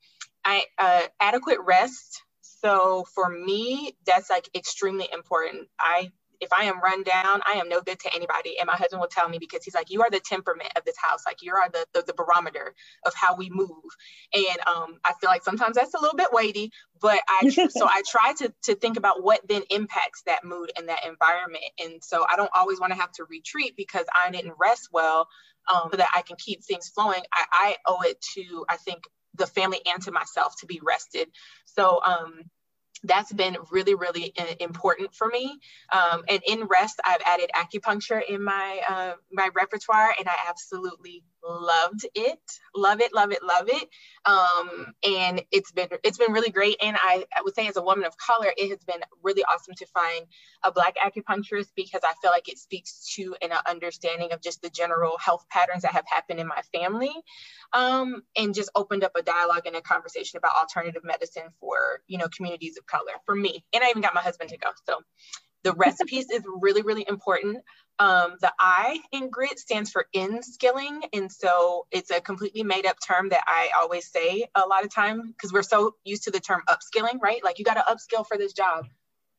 I 0.45 0.63
uh, 0.77 1.03
adequate 1.19 1.59
rest. 1.65 2.23
So 2.41 3.05
for 3.13 3.29
me, 3.29 3.95
that's 4.05 4.29
like 4.29 4.49
extremely 4.55 5.07
important. 5.11 5.67
I 5.79 6.11
if 6.39 6.51
I 6.53 6.65
am 6.65 6.81
run 6.81 7.03
down, 7.03 7.41
I 7.45 7.53
am 7.53 7.69
no 7.69 7.81
good 7.81 7.99
to 7.99 8.13
anybody. 8.13 8.59
And 8.59 8.67
my 8.67 8.75
husband 8.75 8.99
will 8.99 9.07
tell 9.07 9.27
me 9.27 9.37
because 9.39 9.63
he's 9.63 9.75
like, 9.75 9.89
you 9.89 10.01
are 10.01 10.09
the 10.09 10.19
temperament 10.19 10.71
of 10.75 10.83
this 10.85 10.95
house. 10.97 11.23
Like 11.25 11.41
you 11.41 11.53
are 11.53 11.69
the, 11.69 11.85
the, 11.93 12.03
the 12.07 12.13
barometer 12.13 12.73
of 13.05 13.13
how 13.13 13.35
we 13.35 13.49
move. 13.49 13.69
And 14.33 14.59
um, 14.67 14.97
I 15.03 15.13
feel 15.19 15.29
like 15.29 15.43
sometimes 15.43 15.75
that's 15.75 15.93
a 15.93 15.99
little 15.99 16.17
bit 16.17 16.31
weighty, 16.31 16.71
but 17.01 17.19
I, 17.27 17.49
so 17.49 17.69
I 17.87 18.03
try 18.07 18.33
to, 18.39 18.53
to 18.63 18.75
think 18.75 18.97
about 18.97 19.23
what 19.23 19.47
then 19.47 19.63
impacts 19.69 20.23
that 20.25 20.43
mood 20.43 20.71
and 20.77 20.89
that 20.89 21.05
environment. 21.05 21.63
And 21.83 22.03
so 22.03 22.25
I 22.29 22.35
don't 22.35 22.51
always 22.55 22.79
want 22.79 22.93
to 22.93 22.99
have 22.99 23.11
to 23.13 23.25
retreat 23.25 23.75
because 23.75 24.05
I 24.15 24.29
didn't 24.31 24.53
rest 24.59 24.89
well 24.91 25.27
um, 25.73 25.89
so 25.91 25.97
that 25.97 26.09
I 26.15 26.21
can 26.21 26.37
keep 26.37 26.63
things 26.63 26.89
flowing. 26.89 27.21
I, 27.33 27.45
I 27.51 27.75
owe 27.85 28.01
it 28.01 28.21
to, 28.35 28.65
I 28.69 28.77
think, 28.77 29.03
the 29.35 29.47
family 29.47 29.79
and 29.85 30.01
to 30.03 30.11
myself 30.11 30.55
to 30.59 30.65
be 30.65 30.81
rested. 30.83 31.29
So, 31.65 32.01
um, 32.03 32.41
that's 33.03 33.31
been 33.33 33.57
really 33.71 33.95
really 33.95 34.33
important 34.59 35.13
for 35.13 35.27
me. 35.27 35.59
Um, 35.91 36.23
and 36.27 36.41
in 36.47 36.65
rest 36.65 36.99
i've 37.05 37.21
added 37.25 37.49
acupuncture 37.55 38.21
in 38.27 38.43
my 38.43 38.81
uh, 38.89 39.13
my 39.31 39.49
repertoire 39.55 40.13
and 40.17 40.27
i 40.27 40.35
absolutely 40.49 41.23
loved 41.43 42.05
it 42.15 42.39
love 42.75 43.01
it 43.01 43.13
love 43.13 43.31
it 43.31 43.43
love 43.43 43.67
it. 43.67 43.89
Um, 44.25 44.93
and 45.03 45.43
it's 45.51 45.71
been 45.71 45.87
it's 46.03 46.17
been 46.17 46.31
really 46.31 46.51
great. 46.51 46.77
And 46.81 46.97
I, 46.99 47.25
I 47.35 47.41
would 47.43 47.55
say 47.55 47.67
as 47.67 47.77
a 47.77 47.81
woman 47.81 48.05
of 48.05 48.15
color 48.17 48.47
it 48.55 48.69
has 48.69 48.83
been 48.83 49.01
really 49.23 49.43
awesome 49.43 49.75
to 49.75 49.85
find 49.87 50.25
a 50.63 50.71
black 50.71 50.95
acupuncturist 50.97 51.69
because 51.75 52.01
i 52.03 52.13
feel 52.21 52.31
like 52.31 52.49
it 52.49 52.57
speaks 52.57 53.13
to 53.15 53.35
an 53.41 53.51
understanding 53.67 54.31
of 54.31 54.41
just 54.41 54.61
the 54.61 54.69
general 54.69 55.17
health 55.23 55.45
patterns 55.49 55.83
that 55.83 55.91
have 55.91 56.05
happened 56.07 56.39
in 56.39 56.47
my 56.47 56.61
family. 56.73 57.13
Um, 57.73 58.23
and 58.37 58.55
just 58.55 58.69
opened 58.75 59.03
up 59.03 59.11
a 59.15 59.21
dialogue 59.21 59.65
and 59.65 59.75
a 59.75 59.81
conversation 59.81 60.37
about 60.37 60.53
alternative 60.57 61.03
medicine 61.03 61.49
for 61.59 62.01
you 62.07 62.17
know 62.17 62.27
communities 62.35 62.77
of 62.77 62.85
color 62.85 63.13
for 63.25 63.35
me. 63.35 63.63
And 63.73 63.83
i 63.83 63.89
even 63.89 64.01
got 64.01 64.13
my 64.13 64.21
husband 64.21 64.49
to 64.51 64.57
go 64.57 64.69
so 64.85 64.99
the 65.63 65.73
piece 66.07 66.29
is 66.31 66.43
really, 66.61 66.81
really 66.81 67.05
important. 67.07 67.63
Um, 67.99 68.35
the 68.41 68.53
I 68.59 68.99
in 69.11 69.29
grit 69.29 69.59
stands 69.59 69.91
for 69.91 70.05
in 70.13 70.43
skilling. 70.43 71.01
And 71.13 71.31
so 71.31 71.87
it's 71.91 72.11
a 72.11 72.21
completely 72.21 72.63
made 72.63 72.85
up 72.85 72.97
term 73.05 73.29
that 73.29 73.43
I 73.47 73.71
always 73.79 74.09
say 74.09 74.47
a 74.55 74.67
lot 74.67 74.85
of 74.85 74.93
time 74.93 75.27
because 75.27 75.51
we're 75.51 75.63
so 75.63 75.95
used 76.03 76.23
to 76.25 76.31
the 76.31 76.39
term 76.39 76.61
upskilling, 76.69 77.19
right? 77.21 77.43
Like 77.43 77.59
you 77.59 77.65
got 77.65 77.75
to 77.75 77.81
upskill 77.81 78.25
for 78.27 78.37
this 78.37 78.53
job. 78.53 78.85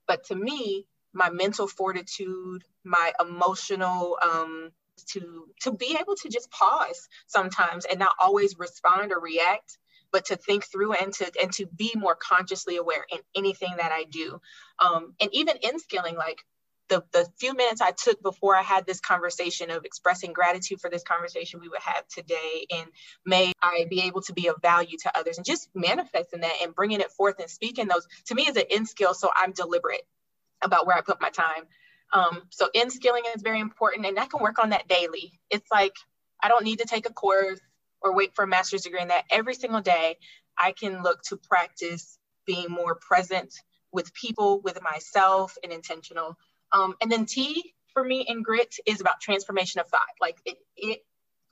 But 0.07 0.25
to 0.27 0.35
me, 0.35 0.87
my 1.13 1.31
mental 1.31 1.69
fortitude, 1.69 2.65
my 2.85 3.13
emotional, 3.21 4.19
um, 4.23 4.71
to 5.13 5.47
to 5.63 5.73
be 5.73 5.97
able 6.01 6.17
to 6.17 6.29
just 6.29 6.51
pause 6.51 7.09
sometimes 7.27 7.85
and 7.85 7.99
not 7.99 8.13
always 8.19 8.59
respond 8.59 9.13
or 9.13 9.21
react 9.21 9.79
but 10.13 10.27
to 10.27 10.37
think 10.37 10.65
through 10.65 10.93
and 10.93 11.13
to 11.15 11.31
and 11.41 11.53
to 11.53 11.67
be 11.67 11.93
more 11.95 12.17
consciously 12.17 12.77
aware 12.77 13.05
in 13.11 13.19
anything 13.37 13.75
that 13.77 13.93
I 13.93 14.05
do. 14.05 14.41
Um, 14.79 15.15
and 15.21 15.31
even 15.33 15.57
in 15.63 15.79
skilling, 15.79 16.17
like 16.17 16.45
the, 16.89 17.05
the 17.13 17.27
few 17.39 17.55
minutes 17.55 17.81
I 17.81 17.91
took 17.91 18.23
before 18.23 18.57
I 18.57 18.63
had 18.63 18.87
this 18.87 19.01
conversation 19.01 19.71
of 19.71 19.85
expressing 19.85 20.33
gratitude 20.33 20.81
for 20.81 20.91
this 20.91 21.03
conversation 21.03 21.61
we 21.61 21.69
would 21.69 21.83
have 21.83 22.07
today, 22.09 22.67
and 22.75 22.87
may 23.25 23.53
I 23.63 23.87
be 23.89 24.03
able 24.03 24.23
to 24.23 24.33
be 24.33 24.49
of 24.49 24.57
value 24.63 24.97
to 25.03 25.19
others 25.19 25.37
and 25.37 25.47
just 25.47 25.69
manifesting 25.75 26.41
that 26.41 26.57
and 26.63 26.75
bringing 26.75 27.01
it 27.01 27.13
forth 27.13 27.39
and 27.39 27.51
speaking 27.51 27.89
those 27.89 28.07
to 28.27 28.35
me 28.35 28.45
is 28.45 28.57
an 28.57 28.65
in 28.71 28.87
skill. 28.87 29.15
So 29.15 29.31
I'm 29.35 29.53
deliberate 29.53 30.03
about 30.63 30.87
where 30.87 30.97
I 30.97 31.03
put 31.03 31.21
my 31.21 31.31
time. 31.31 31.65
Um, 32.13 32.43
so 32.51 32.69
in 32.73 32.91
skilling 32.91 33.25
is 33.35 33.43
very 33.43 33.61
important, 33.61 34.07
and 34.07 34.19
I 34.19 34.27
can 34.27 34.43
work 34.43 34.59
on 34.59 34.71
that 34.71 34.89
daily. 34.89 35.39
It's 35.51 35.71
like 35.71 35.95
I 36.43 36.49
don't 36.49 36.65
need 36.65 36.79
to 36.79 36.87
take 36.87 37.09
a 37.09 37.13
course 37.13 37.61
or 38.03 38.15
wait 38.15 38.35
for 38.35 38.45
a 38.45 38.49
master's 38.49 38.83
degree 38.83 39.01
in 39.01 39.09
that 39.09 39.25
every 39.31 39.55
single 39.55 39.81
day 39.81 40.17
i 40.57 40.73
can 40.73 41.03
look 41.03 41.23
to 41.23 41.37
practice 41.37 42.19
being 42.47 42.69
more 42.69 42.95
present 42.97 43.55
with 43.93 44.13
people 44.15 44.61
with 44.61 44.83
myself 44.83 45.57
and 45.63 45.73
intentional. 45.73 46.37
Um, 46.73 46.95
and 47.01 47.11
then 47.11 47.27
t 47.27 47.75
for 47.93 48.05
me 48.05 48.25
in 48.27 48.43
grit 48.43 48.75
is 48.87 49.01
about 49.01 49.21
transformation 49.21 49.81
of 49.81 49.89
thought. 49.89 50.09
Like 50.21 50.39
it, 50.45 50.59
it 50.77 51.01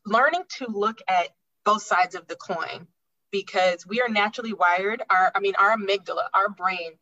learning 0.05 0.45
to 0.59 0.67
look 0.69 0.99
at 1.09 1.29
both 1.65 1.83
sides 1.83 2.15
of 2.15 2.27
the 2.29 2.37
coin 2.37 2.87
because 3.33 3.87
we 3.87 4.01
are 4.01 4.09
naturally 4.09 4.53
wired 4.53 5.03
our 5.11 5.33
i 5.35 5.41
mean 5.41 5.55
our 5.59 5.77
amygdala 5.77 6.23
our 6.33 6.49
brain 6.49 6.93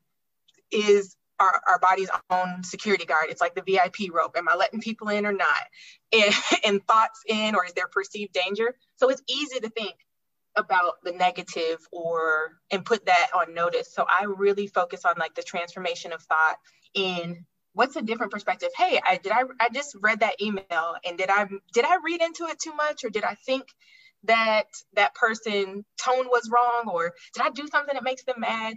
is 0.70 1.14
our, 1.40 1.60
our 1.68 1.78
body's 1.78 2.10
own 2.30 2.62
security 2.62 3.04
guard. 3.04 3.26
It's 3.28 3.40
like 3.40 3.54
the 3.54 3.62
VIP 3.62 4.12
rope. 4.12 4.36
Am 4.36 4.48
I 4.48 4.54
letting 4.54 4.80
people 4.80 5.08
in 5.08 5.26
or 5.26 5.32
not? 5.32 5.62
And, 6.12 6.34
and 6.64 6.86
thoughts 6.86 7.22
in, 7.26 7.54
or 7.54 7.64
is 7.64 7.72
there 7.72 7.88
perceived 7.88 8.32
danger? 8.32 8.74
So 8.96 9.10
it's 9.10 9.22
easy 9.28 9.60
to 9.60 9.68
think 9.68 9.94
about 10.56 11.02
the 11.02 11.12
negative 11.12 11.80
or 11.90 12.58
and 12.70 12.84
put 12.84 13.06
that 13.06 13.30
on 13.34 13.54
notice. 13.54 13.92
So 13.92 14.06
I 14.08 14.24
really 14.24 14.66
focus 14.66 15.04
on 15.04 15.14
like 15.18 15.34
the 15.34 15.42
transformation 15.42 16.12
of 16.12 16.22
thought 16.22 16.56
in 16.94 17.44
what's 17.72 17.96
a 17.96 18.02
different 18.02 18.32
perspective. 18.32 18.70
Hey, 18.76 19.00
I 19.06 19.16
did 19.16 19.32
I 19.32 19.42
I 19.60 19.68
just 19.70 19.96
read 20.00 20.20
that 20.20 20.40
email 20.40 20.94
and 21.04 21.18
did 21.18 21.28
I 21.28 21.48
did 21.72 21.84
I 21.84 21.96
read 22.04 22.22
into 22.22 22.44
it 22.46 22.58
too 22.60 22.74
much 22.74 23.04
or 23.04 23.10
did 23.10 23.24
I 23.24 23.34
think 23.34 23.66
that 24.24 24.66
that 24.94 25.14
person 25.14 25.84
tone 26.02 26.26
was 26.28 26.50
wrong 26.50 26.88
or 26.92 27.12
did 27.34 27.42
I 27.42 27.50
do 27.50 27.66
something 27.66 27.94
that 27.94 28.04
makes 28.04 28.24
them 28.24 28.36
mad 28.38 28.76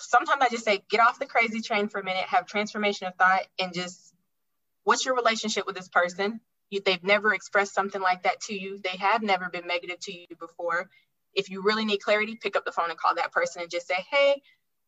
sometimes 0.00 0.42
I 0.42 0.48
just 0.48 0.64
say, 0.64 0.82
get 0.90 1.00
off 1.00 1.18
the 1.18 1.26
crazy 1.26 1.60
train 1.60 1.88
for 1.88 2.00
a 2.00 2.04
minute, 2.04 2.24
have 2.24 2.46
transformation 2.46 3.06
of 3.06 3.14
thought, 3.14 3.42
and 3.58 3.74
just 3.74 4.14
what's 4.84 5.04
your 5.04 5.14
relationship 5.14 5.66
with 5.66 5.76
this 5.76 5.88
person? 5.88 6.40
You, 6.70 6.80
they've 6.84 7.02
never 7.02 7.34
expressed 7.34 7.74
something 7.74 8.00
like 8.00 8.22
that 8.24 8.40
to 8.42 8.54
you. 8.54 8.80
They 8.82 8.96
have 8.98 9.22
never 9.22 9.48
been 9.50 9.66
negative 9.66 10.00
to 10.00 10.12
you 10.12 10.26
before. 10.38 10.88
If 11.34 11.50
you 11.50 11.62
really 11.62 11.84
need 11.84 11.98
clarity, 11.98 12.38
pick 12.40 12.56
up 12.56 12.64
the 12.64 12.72
phone 12.72 12.90
and 12.90 12.98
call 12.98 13.14
that 13.16 13.32
person 13.32 13.62
and 13.62 13.70
just 13.70 13.86
say, 13.86 14.04
hey, 14.10 14.42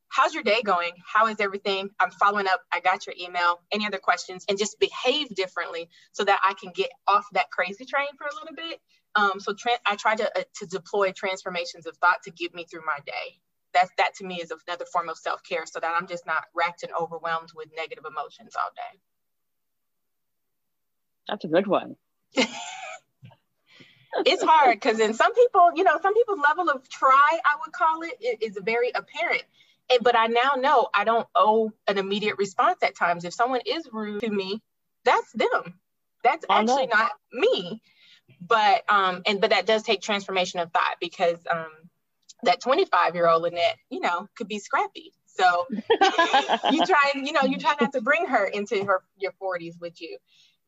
how's 0.08 0.34
your 0.34 0.42
day 0.42 0.62
going? 0.62 0.92
How 1.04 1.26
is 1.26 1.40
everything? 1.40 1.90
I'm 2.00 2.10
following 2.10 2.46
up. 2.46 2.60
I 2.72 2.80
got 2.80 3.06
your 3.06 3.14
email. 3.20 3.60
Any 3.72 3.86
other 3.86 3.98
questions? 3.98 4.44
And 4.48 4.58
just 4.58 4.78
behave 4.78 5.28
differently 5.34 5.88
so 6.12 6.24
that 6.24 6.40
I 6.44 6.54
can 6.54 6.72
get 6.74 6.90
off 7.06 7.26
that 7.32 7.50
crazy 7.50 7.84
train 7.84 8.08
for 8.16 8.24
a 8.24 8.34
little 8.34 8.54
bit. 8.54 8.80
Um, 9.14 9.40
so 9.40 9.54
tra- 9.54 9.78
I 9.86 9.96
try 9.96 10.16
to, 10.16 10.38
uh, 10.38 10.44
to 10.56 10.66
deploy 10.66 11.12
transformations 11.12 11.86
of 11.86 11.96
thought 11.98 12.22
to 12.24 12.30
get 12.30 12.54
me 12.54 12.64
through 12.64 12.82
my 12.86 12.98
day 13.06 13.40
that 13.74 13.88
that 13.98 14.14
to 14.14 14.24
me 14.24 14.40
is 14.40 14.52
another 14.66 14.84
form 14.86 15.08
of 15.08 15.18
self-care 15.18 15.66
so 15.66 15.80
that 15.80 15.92
i'm 15.96 16.06
just 16.06 16.26
not 16.26 16.44
racked 16.54 16.82
and 16.82 16.92
overwhelmed 16.98 17.50
with 17.54 17.68
negative 17.76 18.04
emotions 18.08 18.54
all 18.56 18.70
day 18.74 18.98
that's 21.28 21.44
a 21.44 21.48
good 21.48 21.66
one 21.66 21.96
it's 24.26 24.42
hard 24.42 24.74
because 24.76 25.00
in 25.00 25.14
some 25.14 25.34
people, 25.34 25.70
you 25.74 25.84
know, 25.84 25.98
some 26.00 26.14
people's 26.14 26.40
level 26.46 26.70
of 26.70 26.88
try, 26.88 27.38
I 27.44 27.56
would 27.64 27.72
call 27.72 28.02
it, 28.02 28.42
is 28.42 28.58
very 28.62 28.90
apparent. 28.94 29.42
And, 29.90 30.00
but 30.02 30.16
I 30.16 30.26
now 30.28 30.52
know 30.56 30.88
I 30.94 31.04
don't 31.04 31.26
owe 31.34 31.72
an 31.86 31.98
immediate 31.98 32.36
response 32.38 32.82
at 32.82 32.96
times. 32.96 33.24
If 33.24 33.34
someone 33.34 33.60
is 33.66 33.88
rude 33.92 34.20
to 34.20 34.30
me, 34.30 34.62
that's 35.04 35.30
them. 35.32 35.78
That's 36.22 36.44
actually 36.48 36.86
not 36.86 37.12
me. 37.32 37.82
But 38.40 38.84
um, 38.88 39.22
and 39.26 39.40
but 39.40 39.50
that 39.50 39.66
does 39.66 39.82
take 39.82 40.00
transformation 40.00 40.60
of 40.60 40.72
thought 40.72 40.96
because 41.00 41.38
um, 41.50 41.70
that 42.44 42.60
25 42.60 43.14
year 43.14 43.28
old 43.28 43.42
Lynnette, 43.42 43.76
you 43.90 44.00
know, 44.00 44.28
could 44.36 44.48
be 44.48 44.58
scrappy. 44.58 45.12
So 45.26 45.66
you 46.70 46.84
try, 46.84 47.12
you 47.14 47.32
know, 47.32 47.42
you 47.42 47.58
try 47.58 47.74
not 47.80 47.92
to 47.92 48.00
bring 48.00 48.26
her 48.26 48.46
into 48.46 48.84
her 48.84 49.02
your 49.16 49.32
40s 49.42 49.80
with 49.80 50.00
you, 50.00 50.18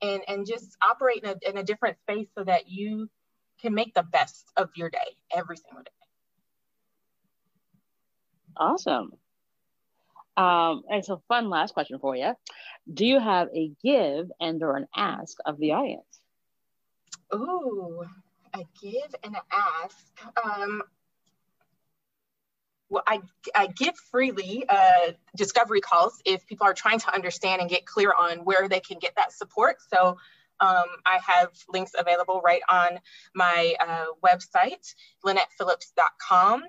and 0.03 0.22
and 0.29 0.47
just 0.47 0.77
operate 0.83 1.22
in 1.22 1.31
a, 1.31 1.51
in 1.51 1.57
a 1.57 1.62
different 1.62 1.99
space 2.01 2.29
so 2.37 2.45
that 2.45 2.68
you 2.68 3.09
can 3.61 3.74
make 3.74 3.95
the 3.95 4.03
best 4.03 4.51
of 4.57 4.70
your 4.77 4.91
day 4.91 5.16
every 5.35 5.57
single 5.57 5.83
day. 5.83 5.91
Awesome. 8.57 9.12
Um, 10.37 10.83
and 10.91 11.05
so, 11.05 11.22
fun 11.29 11.49
last 11.49 11.72
question 11.72 11.99
for 11.99 12.14
you: 12.14 12.35
Do 12.93 13.07
you 13.07 13.20
have 13.20 13.49
a 13.55 13.72
give 13.83 14.31
and 14.41 14.62
or 14.62 14.77
an 14.77 14.87
ask 14.95 15.39
of 15.47 15.59
the 15.59 15.72
audience? 15.72 16.20
Ooh, 17.35 18.05
a 18.55 18.59
give 18.81 19.14
and 19.22 19.35
an 19.35 19.43
ask. 19.51 19.97
Um, 20.45 20.83
well, 22.89 23.03
I, 23.07 23.20
I 23.55 23.66
give 23.66 23.95
freely 24.11 24.64
uh, 24.68 25.12
discovery 25.37 25.80
calls 25.80 26.20
if 26.24 26.47
people 26.47 26.66
are 26.66 26.74
trying 26.74 27.01
to 27.01 27.12
understand 27.12 27.61
and 27.61 27.68
get 27.68 27.84
clear 27.84 28.12
on 28.16 28.39
where 28.39 28.68
they 28.68 28.80
can 28.80 28.99
get 28.99 29.16
that 29.16 29.32
support. 29.32 29.76
So 29.93 30.16
um, 30.61 30.84
I 31.05 31.18
have 31.26 31.51
links 31.68 31.93
available 31.99 32.41
right 32.45 32.62
on 32.68 33.01
my 33.34 33.74
uh, 33.80 34.07
website, 34.24 34.95
lynnettephillips.com. 35.24 36.62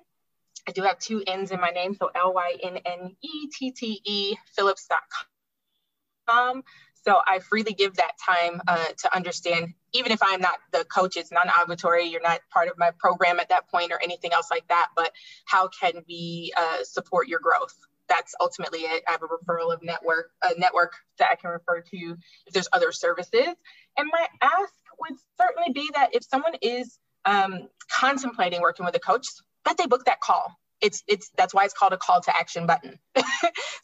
I 0.67 0.71
do 0.71 0.81
have 0.83 0.99
two 0.99 1.23
N's 1.25 1.51
in 1.51 1.61
my 1.61 1.69
name, 1.69 1.95
so 1.95 2.11
L 2.13 2.33
Y 2.33 2.57
N 2.61 2.77
N 2.77 3.15
E 3.21 3.47
T 3.47 3.71
T 3.71 4.01
E 4.03 4.35
Phillips.com. 4.55 6.63
So 7.07 7.21
I 7.25 7.39
freely 7.39 7.73
give 7.73 7.95
that 7.95 8.11
time 8.23 8.61
uh, 8.67 8.87
to 8.97 9.15
understand, 9.15 9.73
even 9.93 10.11
if 10.11 10.19
I'm 10.21 10.41
not 10.41 10.55
the 10.73 10.83
coach, 10.83 11.15
it's 11.15 11.31
non-obligatory, 11.31 12.03
you're 12.03 12.21
not 12.21 12.41
part 12.51 12.67
of 12.67 12.77
my 12.77 12.91
program 12.99 13.39
at 13.39 13.47
that 13.47 13.69
point 13.69 13.93
or 13.93 14.03
anything 14.03 14.33
else 14.33 14.51
like 14.51 14.67
that, 14.67 14.89
but 14.93 15.13
how 15.45 15.69
can 15.69 16.03
we 16.09 16.51
uh, 16.57 16.83
support 16.83 17.29
your 17.29 17.39
growth? 17.39 17.73
That's 18.09 18.35
ultimately 18.41 18.79
it. 18.79 19.03
I 19.07 19.11
have 19.11 19.21
a 19.23 19.27
referral 19.27 19.73
of 19.73 19.81
network, 19.83 20.31
a 20.43 20.59
network 20.59 20.95
that 21.17 21.29
I 21.31 21.35
can 21.35 21.49
refer 21.51 21.79
to 21.79 22.17
if 22.45 22.53
there's 22.53 22.67
other 22.73 22.91
services. 22.91 23.55
And 23.97 24.09
my 24.11 24.27
ask 24.41 24.73
would 24.99 25.17
certainly 25.39 25.71
be 25.71 25.89
that 25.95 26.09
if 26.13 26.25
someone 26.25 26.55
is 26.61 26.99
um, 27.23 27.69
contemplating 27.89 28.61
working 28.61 28.85
with 28.85 28.95
a 28.95 28.99
coach, 28.99 29.27
that 29.63 29.77
they 29.77 29.87
book 29.87 30.03
that 30.05 30.19
call 30.19 30.57
it's 30.81 31.03
it's 31.07 31.31
that's 31.37 31.53
why 31.53 31.65
it's 31.65 31.73
called 31.73 31.93
a 31.93 31.97
call 31.97 32.21
to 32.21 32.35
action 32.35 32.65
button. 32.65 32.99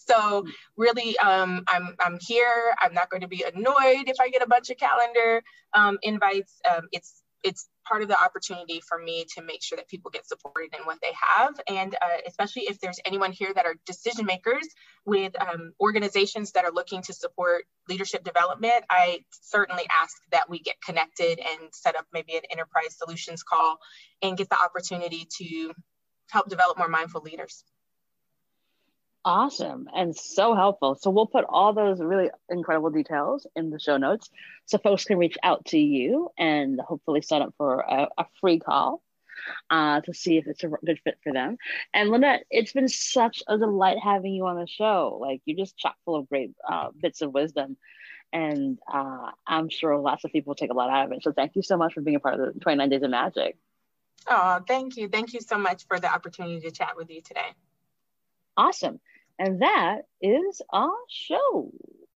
So 0.05 0.45
really 0.75 1.17
um, 1.19 1.63
i'm 1.67 1.95
i'm 1.99 2.17
here. 2.19 2.75
I'm 2.81 2.93
not 2.93 3.09
going 3.09 3.21
to 3.21 3.27
be 3.27 3.43
annoyed 3.43 4.09
if 4.09 4.17
i 4.19 4.29
get 4.29 4.41
a 4.41 4.47
bunch 4.47 4.69
of 4.69 4.77
calendar 4.77 5.41
um, 5.73 5.97
invites. 6.01 6.59
Um, 6.69 6.87
it's 6.91 7.21
it's 7.43 7.67
part 7.85 8.01
of 8.01 8.07
the 8.07 8.21
opportunity 8.21 8.81
for 8.87 8.97
me 8.97 9.25
to 9.35 9.43
make 9.43 9.61
sure 9.61 9.75
that 9.75 9.89
people 9.89 10.09
get 10.09 10.25
supported 10.25 10.73
in 10.77 10.85
what 10.85 10.97
they 11.01 11.11
have. 11.35 11.59
And 11.67 11.93
uh, 11.93 12.21
especially 12.25 12.63
if 12.63 12.79
there's 12.79 12.99
anyone 13.05 13.33
here 13.33 13.51
that 13.53 13.65
are 13.65 13.75
decision 13.85 14.25
makers 14.25 14.65
with 15.05 15.33
um, 15.41 15.73
organizations 15.81 16.53
that 16.53 16.63
are 16.63 16.71
looking 16.71 17.01
to 17.01 17.13
support 17.13 17.65
leadership 17.89 18.23
development 18.23 18.85
i 18.89 19.19
certainly 19.29 19.83
ask 20.01 20.15
that 20.31 20.49
we 20.49 20.57
get 20.59 20.75
connected 20.81 21.37
and 21.39 21.69
set 21.73 21.97
up 21.97 22.05
maybe 22.13 22.35
an 22.35 22.43
enterprise 22.49 22.97
solutions 22.97 23.43
call 23.43 23.77
and 24.21 24.37
get 24.37 24.49
the 24.49 24.57
opportunity 24.57 25.27
to 25.29 25.73
help 26.29 26.49
develop 26.49 26.77
more 26.77 26.87
mindful 26.87 27.21
leaders. 27.21 27.63
Awesome 29.25 29.87
and 29.95 30.13
so 30.13 30.53
helpful. 30.53 30.95
So 30.95 31.09
we'll 31.09 31.27
put 31.27 31.45
all 31.47 31.71
those 31.71 32.01
really 32.01 32.29
incredible 32.49 32.89
details 32.89 33.47
in 33.55 33.69
the 33.69 33.79
show 33.79 33.95
notes 33.95 34.29
so 34.65 34.77
folks 34.77 35.05
can 35.05 35.17
reach 35.17 35.37
out 35.41 35.63
to 35.67 35.77
you 35.77 36.29
and 36.37 36.79
hopefully 36.81 37.21
sign 37.21 37.41
up 37.41 37.53
for 37.57 37.79
a, 37.79 38.09
a 38.17 38.25
free 38.41 38.59
call 38.59 39.01
uh, 39.69 40.01
to 40.01 40.13
see 40.13 40.37
if 40.37 40.47
it's 40.47 40.63
a 40.63 40.67
good 40.67 40.99
fit 41.03 41.19
for 41.23 41.31
them. 41.31 41.57
And 41.93 42.09
Lynnette, 42.09 42.41
it's 42.49 42.73
been 42.73 42.89
such 42.89 43.43
a 43.47 43.57
delight 43.57 43.97
having 44.03 44.33
you 44.33 44.45
on 44.45 44.59
the 44.59 44.67
show. 44.67 45.17
Like 45.21 45.41
you're 45.45 45.57
just 45.57 45.77
chock 45.77 45.95
full 46.03 46.15
of 46.15 46.27
great 46.27 46.51
uh, 46.69 46.89
bits 46.99 47.21
of 47.21 47.33
wisdom. 47.33 47.77
And 48.31 48.79
uh, 48.91 49.31
I'm 49.45 49.69
sure 49.69 49.97
lots 49.99 50.25
of 50.25 50.31
people 50.31 50.55
take 50.55 50.71
a 50.71 50.75
lot 50.75 50.89
out 50.89 51.05
of 51.05 51.11
it. 51.11 51.23
So 51.23 51.31
thank 51.31 51.55
you 51.55 51.61
so 51.61 51.77
much 51.77 51.93
for 51.93 52.01
being 52.01 52.15
a 52.15 52.19
part 52.19 52.39
of 52.39 52.53
the 52.53 52.59
29 52.59 52.89
Days 52.89 53.03
of 53.03 53.11
Magic. 53.11 53.57
Oh, 54.27 54.61
thank 54.67 54.97
you. 54.97 55.09
Thank 55.09 55.33
you 55.33 55.41
so 55.41 55.57
much 55.57 55.85
for 55.87 55.99
the 55.99 56.11
opportunity 56.11 56.61
to 56.61 56.71
chat 56.71 56.95
with 56.95 57.09
you 57.09 57.21
today. 57.21 57.53
Awesome. 58.55 58.99
And 59.39 59.61
that 59.61 60.03
is 60.21 60.61
our 60.71 60.93
show. 61.09 61.71